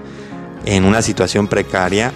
en 0.65 0.85
una 0.85 1.03
situación 1.03 1.47
precaria 1.47 2.11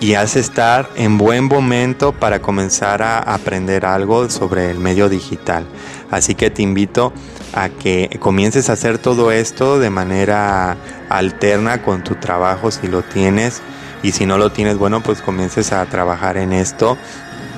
y 0.00 0.14
hace 0.14 0.40
estar 0.40 0.88
en 0.96 1.18
buen 1.18 1.44
momento 1.44 2.12
para 2.12 2.40
comenzar 2.40 3.02
a 3.02 3.18
aprender 3.18 3.86
algo 3.86 4.28
sobre 4.30 4.70
el 4.70 4.78
medio 4.78 5.08
digital. 5.08 5.66
Así 6.10 6.34
que 6.34 6.50
te 6.50 6.62
invito 6.62 7.12
a 7.52 7.68
que 7.68 8.16
comiences 8.20 8.68
a 8.68 8.74
hacer 8.74 8.98
todo 8.98 9.32
esto 9.32 9.78
de 9.78 9.90
manera 9.90 10.76
alterna 11.08 11.82
con 11.82 12.04
tu 12.04 12.16
trabajo 12.16 12.70
si 12.70 12.88
lo 12.88 13.02
tienes 13.02 13.62
y 14.02 14.12
si 14.12 14.26
no 14.26 14.38
lo 14.38 14.52
tienes, 14.52 14.76
bueno, 14.76 15.02
pues 15.02 15.22
comiences 15.22 15.72
a 15.72 15.84
trabajar 15.86 16.36
en 16.36 16.52
esto 16.52 16.96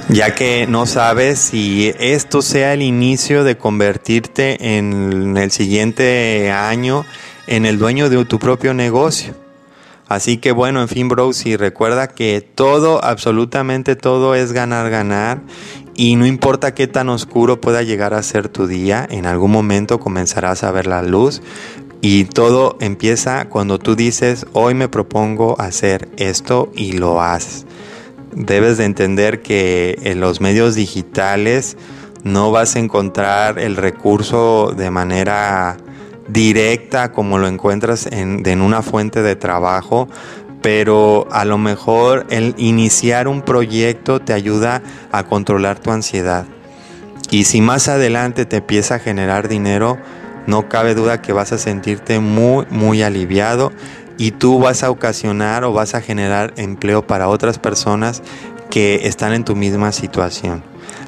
ya 0.08 0.34
que 0.34 0.66
no 0.66 0.86
sabes 0.86 1.38
si 1.38 1.92
esto 1.98 2.40
sea 2.40 2.72
el 2.72 2.80
inicio 2.80 3.44
de 3.44 3.58
convertirte 3.58 4.78
en 4.78 5.36
el 5.36 5.50
siguiente 5.50 6.50
año 6.50 7.04
en 7.46 7.66
el 7.66 7.78
dueño 7.78 8.10
de 8.10 8.24
tu 8.24 8.38
propio 8.38 8.74
negocio. 8.74 9.47
Así 10.08 10.38
que 10.38 10.52
bueno, 10.52 10.80
en 10.80 10.88
fin, 10.88 11.08
bros, 11.08 11.44
y 11.46 11.56
recuerda 11.56 12.08
que 12.08 12.40
todo, 12.40 13.04
absolutamente 13.04 13.94
todo 13.94 14.34
es 14.34 14.52
ganar, 14.52 14.90
ganar. 14.90 15.42
Y 15.94 16.16
no 16.16 16.26
importa 16.26 16.74
qué 16.74 16.86
tan 16.86 17.08
oscuro 17.08 17.60
pueda 17.60 17.82
llegar 17.82 18.14
a 18.14 18.22
ser 18.22 18.48
tu 18.48 18.66
día, 18.66 19.06
en 19.10 19.26
algún 19.26 19.50
momento 19.50 20.00
comenzarás 20.00 20.64
a 20.64 20.72
ver 20.72 20.86
la 20.86 21.02
luz. 21.02 21.42
Y 22.00 22.24
todo 22.24 22.78
empieza 22.80 23.48
cuando 23.48 23.78
tú 23.78 23.96
dices, 23.96 24.46
hoy 24.52 24.74
me 24.74 24.88
propongo 24.88 25.60
hacer 25.60 26.08
esto 26.16 26.70
y 26.74 26.92
lo 26.92 27.20
haces 27.20 27.66
debes 28.32 28.78
de 28.78 28.84
entender 28.84 29.42
que 29.42 29.98
en 30.02 30.20
los 30.20 30.40
medios 30.40 30.74
digitales 30.74 31.76
no 32.24 32.50
vas 32.50 32.76
a 32.76 32.78
encontrar 32.78 33.58
el 33.58 33.76
recurso 33.76 34.72
de 34.76 34.90
manera 34.90 35.76
directa 36.28 37.12
como 37.12 37.38
lo 37.38 37.48
encuentras 37.48 38.06
en, 38.06 38.60
una 38.60 38.82
fuente 38.82 39.22
de 39.22 39.36
trabajo, 39.36 40.08
pero 40.62 41.26
a 41.30 41.44
lo 41.44 41.58
mejor 41.58 42.26
el 42.30 42.54
iniciar 42.58 43.28
un 43.28 43.42
proyecto 43.42 44.20
te 44.20 44.32
ayuda 44.32 44.82
a 45.10 45.24
controlar 45.24 45.78
tu 45.78 45.90
ansiedad. 45.90 46.46
Y 47.30 47.44
si 47.44 47.60
más 47.60 47.88
adelante 47.88 48.46
te 48.46 48.56
empieza 48.56 48.96
a 48.96 48.98
generar 48.98 49.48
dinero, 49.48 49.98
no 50.46 50.68
cabe 50.68 50.94
duda 50.94 51.20
que 51.20 51.32
vas 51.32 51.52
a 51.52 51.58
sentirte 51.58 52.20
muy, 52.20 52.66
muy 52.70 53.02
aliviado 53.02 53.72
y 54.16 54.32
tú 54.32 54.58
vas 54.58 54.82
a 54.82 54.90
ocasionar 54.90 55.64
o 55.64 55.72
vas 55.72 55.94
a 55.94 56.00
generar 56.00 56.54
empleo 56.56 57.06
para 57.06 57.28
otras 57.28 57.58
personas 57.58 58.22
que 58.70 59.06
están 59.06 59.32
en 59.32 59.44
tu 59.44 59.54
misma 59.54 59.92
situación. 59.92 60.62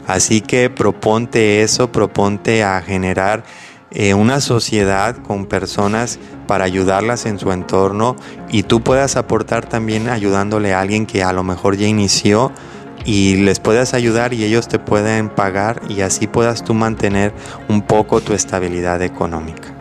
Así 0.06 0.40
que 0.40 0.70
proponte 0.70 1.62
eso, 1.62 1.90
proponte 1.92 2.64
a 2.64 2.80
generar 2.82 3.44
eh, 3.90 4.14
una 4.14 4.40
sociedad 4.40 5.16
con 5.16 5.46
personas 5.46 6.18
para 6.46 6.64
ayudarlas 6.64 7.26
en 7.26 7.38
su 7.38 7.52
entorno 7.52 8.16
y 8.48 8.62
tú 8.62 8.82
puedas 8.82 9.16
aportar 9.16 9.68
también 9.68 10.08
ayudándole 10.08 10.74
a 10.74 10.80
alguien 10.80 11.06
que 11.06 11.22
a 11.22 11.32
lo 11.32 11.42
mejor 11.42 11.76
ya 11.76 11.86
inició 11.86 12.52
y 13.04 13.36
les 13.36 13.60
puedas 13.60 13.94
ayudar 13.94 14.34
y 14.34 14.44
ellos 14.44 14.68
te 14.68 14.78
pueden 14.78 15.28
pagar 15.28 15.80
y 15.88 16.02
así 16.02 16.26
puedas 16.26 16.62
tú 16.64 16.74
mantener 16.74 17.32
un 17.68 17.82
poco 17.82 18.20
tu 18.20 18.32
estabilidad 18.32 19.02
económica. 19.02 19.79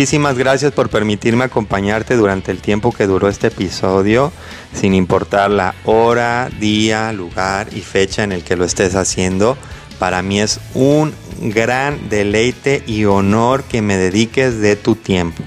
Muchísimas 0.00 0.38
gracias 0.38 0.72
por 0.72 0.88
permitirme 0.88 1.44
acompañarte 1.44 2.16
durante 2.16 2.50
el 2.50 2.62
tiempo 2.62 2.90
que 2.90 3.06
duró 3.06 3.28
este 3.28 3.48
episodio, 3.48 4.32
sin 4.72 4.94
importar 4.94 5.50
la 5.50 5.74
hora, 5.84 6.48
día, 6.58 7.12
lugar 7.12 7.68
y 7.70 7.82
fecha 7.82 8.24
en 8.24 8.32
el 8.32 8.42
que 8.42 8.56
lo 8.56 8.64
estés 8.64 8.94
haciendo. 8.94 9.58
Para 9.98 10.22
mí 10.22 10.40
es 10.40 10.58
un 10.72 11.12
gran 11.42 12.08
deleite 12.08 12.82
y 12.86 13.04
honor 13.04 13.62
que 13.64 13.82
me 13.82 13.98
dediques 13.98 14.58
de 14.60 14.74
tu 14.74 14.94
tiempo. 14.94 15.39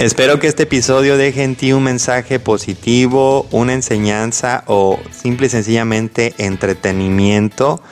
Espero 0.00 0.38
que 0.38 0.46
este 0.46 0.62
episodio 0.62 1.18
deje 1.18 1.42
en 1.42 1.56
ti 1.56 1.74
un 1.74 1.82
mensaje 1.82 2.40
positivo, 2.40 3.46
una 3.50 3.74
enseñanza 3.74 4.64
o 4.66 4.98
simple 5.10 5.48
y 5.48 5.50
sencillamente 5.50 6.32
entretenimiento. 6.38 7.82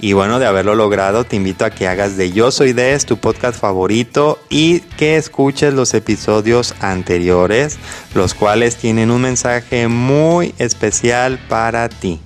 Y 0.00 0.14
bueno, 0.14 0.38
de 0.38 0.46
haberlo 0.46 0.74
logrado, 0.74 1.24
te 1.24 1.36
invito 1.36 1.66
a 1.66 1.70
que 1.70 1.86
hagas 1.86 2.16
de 2.16 2.32
Yo 2.32 2.50
Soy 2.50 2.72
Des 2.72 3.04
tu 3.04 3.18
podcast 3.18 3.60
favorito 3.60 4.38
y 4.48 4.80
que 4.96 5.18
escuches 5.18 5.74
los 5.74 5.92
episodios 5.92 6.74
anteriores, 6.80 7.76
los 8.14 8.32
cuales 8.32 8.76
tienen 8.76 9.10
un 9.10 9.20
mensaje 9.20 9.86
muy 9.86 10.54
especial 10.56 11.38
para 11.46 11.90
ti. 11.90 12.20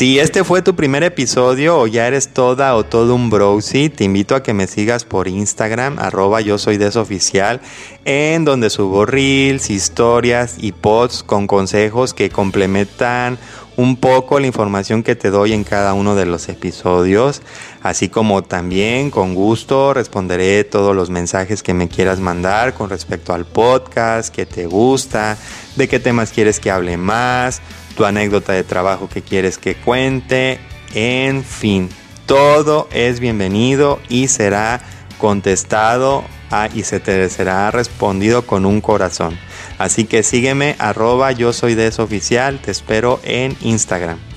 Si 0.00 0.18
este 0.18 0.44
fue 0.44 0.62
tu 0.62 0.74
primer 0.74 1.02
episodio 1.02 1.78
o 1.78 1.86
ya 1.86 2.06
eres 2.06 2.28
toda 2.28 2.74
o 2.74 2.84
todo 2.84 3.14
un 3.14 3.28
browsy, 3.28 3.90
te 3.90 4.04
invito 4.04 4.34
a 4.34 4.42
que 4.42 4.54
me 4.54 4.66
sigas 4.66 5.04
por 5.04 5.28
Instagram, 5.28 5.98
arroba 5.98 6.40
yo 6.40 6.56
soy 6.56 6.78
desoficial, 6.78 7.60
en 8.06 8.46
donde 8.46 8.70
subo 8.70 9.04
reels, 9.04 9.68
historias 9.68 10.56
y 10.58 10.72
posts 10.72 11.22
con 11.22 11.46
consejos 11.46 12.14
que 12.14 12.30
complementan 12.30 13.36
un 13.76 13.96
poco 13.96 14.40
la 14.40 14.46
información 14.46 15.02
que 15.02 15.16
te 15.16 15.28
doy 15.28 15.52
en 15.52 15.64
cada 15.64 15.92
uno 15.92 16.14
de 16.14 16.24
los 16.24 16.48
episodios, 16.48 17.42
así 17.82 18.08
como 18.08 18.42
también 18.42 19.10
con 19.10 19.34
gusto 19.34 19.92
responderé 19.92 20.64
todos 20.64 20.96
los 20.96 21.10
mensajes 21.10 21.62
que 21.62 21.74
me 21.74 21.88
quieras 21.88 22.20
mandar 22.20 22.72
con 22.72 22.88
respecto 22.88 23.34
al 23.34 23.44
podcast, 23.44 24.34
que 24.34 24.46
te 24.46 24.64
gusta, 24.64 25.36
de 25.76 25.88
qué 25.88 26.00
temas 26.00 26.30
quieres 26.30 26.58
que 26.58 26.70
hable 26.70 26.96
más 26.96 27.60
tu 28.00 28.06
anécdota 28.06 28.54
de 28.54 28.64
trabajo 28.64 29.10
que 29.10 29.20
quieres 29.20 29.58
que 29.58 29.74
cuente, 29.74 30.58
en 30.94 31.44
fin, 31.44 31.90
todo 32.24 32.88
es 32.92 33.20
bienvenido 33.20 34.00
y 34.08 34.28
será 34.28 34.80
contestado 35.18 36.24
ah, 36.50 36.70
y 36.74 36.84
se 36.84 36.98
te 36.98 37.28
será 37.28 37.70
respondido 37.70 38.46
con 38.46 38.64
un 38.64 38.80
corazón. 38.80 39.38
Así 39.76 40.06
que 40.06 40.22
sígueme 40.22 40.76
arroba 40.78 41.32
yo 41.32 41.52
soy 41.52 41.74
oficial, 41.98 42.58
te 42.60 42.70
espero 42.70 43.20
en 43.22 43.54
Instagram. 43.60 44.29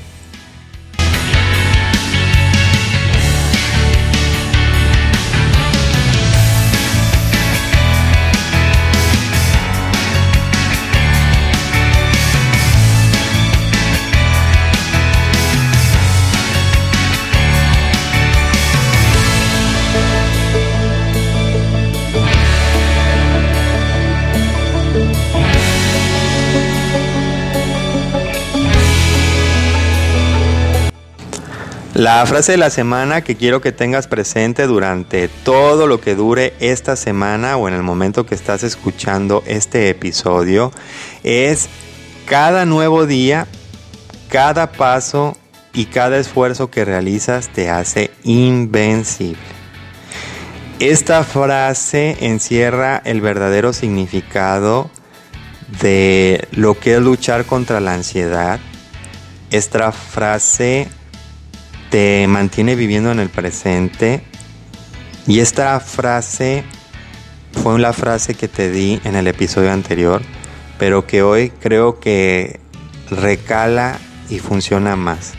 La 31.94 32.26
frase 32.26 32.54
de 32.54 32.58
la 32.58 32.72
semana 32.72 33.24
que 33.24 33.36
quiero 33.36 33.62
que 33.62 33.72
tengas 33.72 34.08
presente 34.08 34.66
durante 34.66 35.28
todo 35.28 35.86
lo 35.86 36.02
que 36.02 36.16
dure 36.16 36.56
esta 36.60 36.96
semana 36.96 37.56
o 37.56 37.68
en 37.68 37.76
el 37.76 37.84
momento 37.84 38.26
que 38.26 38.34
estás 38.34 38.64
escuchando 38.64 39.44
este 39.46 39.90
episodio 39.90 40.72
es 41.22 41.70
cada 42.26 42.66
nuevo 42.66 43.06
día, 43.06 43.46
cada 44.28 44.72
paso 44.72 45.38
y 45.72 45.86
cada 45.86 46.18
esfuerzo 46.18 46.72
que 46.72 46.84
realizas 46.84 47.50
te 47.50 47.70
hace 47.70 48.10
invencible. 48.24 49.38
Esta 50.80 51.24
frase 51.24 52.18
encierra 52.22 53.04
el 53.06 53.22
verdadero 53.22 53.72
significado 53.72 54.90
de 55.80 56.48
lo 56.54 56.74
que 56.80 56.96
es 56.96 57.02
luchar 57.02 57.46
contra 57.46 57.80
la 57.80 57.94
ansiedad. 57.94 58.60
Esta 59.52 59.92
frase 59.92 60.88
te 61.94 62.26
mantiene 62.28 62.76
viviendo 62.76 63.12
en 63.12 63.20
el 63.20 63.30
presente. 63.30 64.24
Y 65.28 65.42
esta 65.42 65.80
frase 65.80 66.64
fue 67.52 67.78
la 67.78 67.94
frase 67.94 68.34
que 68.34 68.48
te 68.48 68.72
di 68.72 69.00
en 69.04 69.16
el 69.16 69.28
episodio 69.28 69.72
anterior, 69.72 70.24
pero 70.80 71.06
que 71.06 71.22
hoy 71.22 71.52
creo 71.52 72.00
que 72.00 72.60
recala 73.12 74.00
y 74.28 74.40
funciona 74.40 74.96
más. 74.96 75.34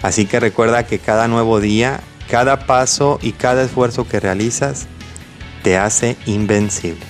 Así 0.00 0.24
que 0.24 0.40
recuerda 0.40 0.86
que 0.86 1.00
cada 1.00 1.28
nuevo 1.28 1.60
día, 1.60 2.00
cada 2.30 2.64
paso 2.64 3.18
y 3.20 3.32
cada 3.32 3.62
esfuerzo 3.62 4.08
que 4.08 4.20
realizas 4.20 4.86
te 5.62 5.76
hace 5.76 6.16
invencible. 6.24 7.04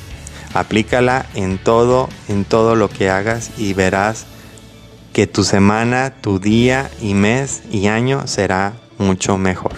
Aplícala 0.53 1.27
en 1.37 1.59
todo, 1.59 2.09
en 2.27 2.45
todo 2.45 2.75
lo 2.75 2.91
que 2.91 3.09
hagas 3.09 3.53
y 3.57 3.73
verás 3.73 4.27
que 5.13 5.27
tu 5.27 5.45
semana, 5.45 6.15
tu 6.21 6.39
día 6.39 6.91
y 7.01 7.15
mes 7.15 7.63
y 7.71 7.89
año 7.89 8.27
será 8.27 8.75
mucho 8.99 9.39
mejor. 9.39 9.73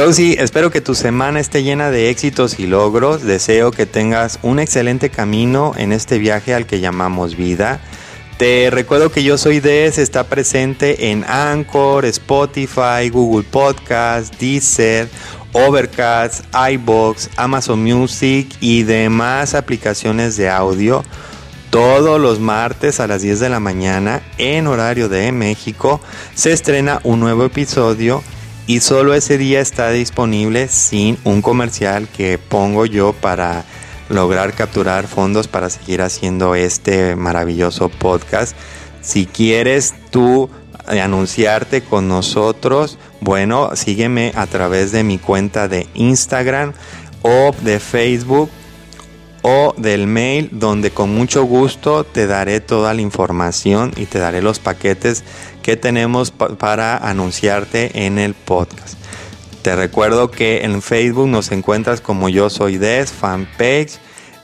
Browsy, 0.00 0.36
espero 0.38 0.70
que 0.70 0.80
tu 0.80 0.94
semana 0.94 1.40
esté 1.40 1.62
llena 1.62 1.90
de 1.90 2.08
éxitos 2.08 2.58
y 2.58 2.66
logros. 2.66 3.22
Deseo 3.22 3.70
que 3.70 3.84
tengas 3.84 4.38
un 4.40 4.58
excelente 4.58 5.10
camino 5.10 5.74
en 5.76 5.92
este 5.92 6.16
viaje 6.16 6.54
al 6.54 6.64
que 6.64 6.80
llamamos 6.80 7.36
vida. 7.36 7.82
Te 8.38 8.70
recuerdo 8.70 9.12
que 9.12 9.22
yo 9.22 9.36
soy 9.36 9.60
Des, 9.60 9.98
está 9.98 10.24
presente 10.24 11.10
en 11.10 11.22
Anchor, 11.28 12.06
Spotify, 12.06 13.10
Google 13.12 13.44
Podcast, 13.50 14.34
Deezer, 14.40 15.10
Overcast, 15.52 16.46
iBox, 16.54 17.28
Amazon 17.36 17.84
Music 17.84 18.48
y 18.58 18.84
demás 18.84 19.52
aplicaciones 19.52 20.38
de 20.38 20.48
audio. 20.48 21.04
Todos 21.68 22.18
los 22.18 22.40
martes 22.40 23.00
a 23.00 23.06
las 23.06 23.20
10 23.20 23.38
de 23.40 23.50
la 23.50 23.60
mañana 23.60 24.22
en 24.38 24.66
horario 24.66 25.10
de 25.10 25.30
México 25.30 26.00
se 26.34 26.52
estrena 26.52 27.00
un 27.04 27.20
nuevo 27.20 27.44
episodio 27.44 28.24
y 28.70 28.78
solo 28.78 29.14
ese 29.14 29.36
día 29.36 29.60
está 29.60 29.90
disponible 29.90 30.68
sin 30.68 31.18
un 31.24 31.42
comercial 31.42 32.06
que 32.06 32.38
pongo 32.38 32.86
yo 32.86 33.12
para 33.12 33.64
lograr 34.08 34.54
capturar 34.54 35.08
fondos 35.08 35.48
para 35.48 35.70
seguir 35.70 36.02
haciendo 36.02 36.54
este 36.54 37.16
maravilloso 37.16 37.88
podcast. 37.88 38.56
Si 39.00 39.26
quieres 39.26 39.92
tú 40.12 40.50
anunciarte 40.86 41.82
con 41.82 42.06
nosotros, 42.06 42.96
bueno, 43.20 43.70
sígueme 43.74 44.30
a 44.36 44.46
través 44.46 44.92
de 44.92 45.02
mi 45.02 45.18
cuenta 45.18 45.66
de 45.66 45.88
Instagram 45.94 46.72
o 47.22 47.52
de 47.62 47.80
Facebook 47.80 48.50
o 49.42 49.74
del 49.78 50.06
mail 50.06 50.48
donde 50.52 50.92
con 50.92 51.12
mucho 51.12 51.42
gusto 51.42 52.04
te 52.04 52.28
daré 52.28 52.60
toda 52.60 52.94
la 52.94 53.00
información 53.00 53.92
y 53.96 54.06
te 54.06 54.20
daré 54.20 54.42
los 54.42 54.60
paquetes 54.60 55.24
que 55.62 55.76
tenemos 55.76 56.30
para 56.30 56.96
anunciarte 56.96 58.06
en 58.06 58.18
el 58.18 58.34
podcast. 58.34 58.94
Te 59.62 59.76
recuerdo 59.76 60.30
que 60.30 60.64
en 60.64 60.80
Facebook 60.80 61.28
nos 61.28 61.52
encuentras 61.52 62.00
como 62.00 62.28
yo 62.28 62.48
soy 62.50 62.78
Des, 62.78 63.12
fanpage. 63.12 63.98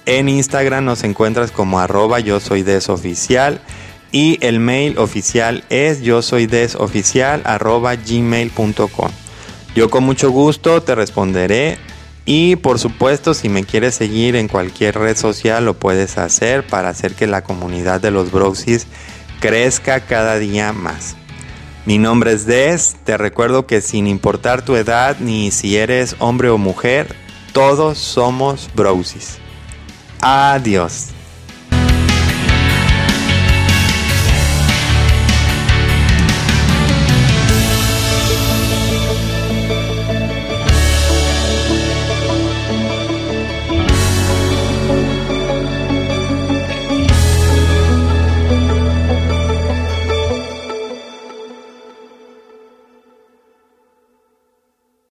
En 0.05 0.28
Instagram 0.28 0.84
nos 0.84 1.05
encuentras 1.05 1.51
como 1.51 1.80
arroba 1.80 2.20
yo 2.20 2.38
soy 2.40 2.62
Des. 2.62 2.88
Y 4.12 4.38
el 4.40 4.60
mail 4.60 4.98
oficial 4.98 5.64
es 5.70 6.02
yo 6.02 6.22
soy. 6.22 6.48
Yo 9.74 9.90
con 9.90 10.05
mucho 10.05 10.30
gusto 10.30 10.82
te 10.82 10.94
responderé 10.94 11.78
y 12.28 12.56
por 12.56 12.80
supuesto, 12.80 13.34
si 13.34 13.48
me 13.48 13.62
quieres 13.62 13.94
seguir 13.94 14.34
en 14.34 14.48
cualquier 14.48 14.98
red 14.98 15.16
social, 15.16 15.64
lo 15.64 15.74
puedes 15.74 16.18
hacer 16.18 16.66
para 16.66 16.88
hacer 16.88 17.14
que 17.14 17.28
la 17.28 17.44
comunidad 17.44 18.01
de 18.01 18.10
los 18.10 18.32
Broxys 18.32 18.88
crezca 19.41 20.01
cada 20.01 20.39
día 20.39 20.73
más. 20.73 21.17
Mi 21.85 21.99
nombre 21.99 22.33
es 22.33 22.47
Des, 22.47 22.97
te 23.05 23.17
recuerdo 23.17 23.67
que 23.67 23.81
sin 23.81 24.07
importar 24.07 24.63
tu 24.63 24.77
edad 24.77 25.17
ni 25.21 25.51
si 25.51 25.77
eres 25.77 26.17
hombre 26.19 26.51
o 26.51 26.59
mujer, 26.59 27.15
todos 27.53 27.99
somos 27.99 28.69
Broxys. 28.75 29.39
Adiós. 30.21 31.15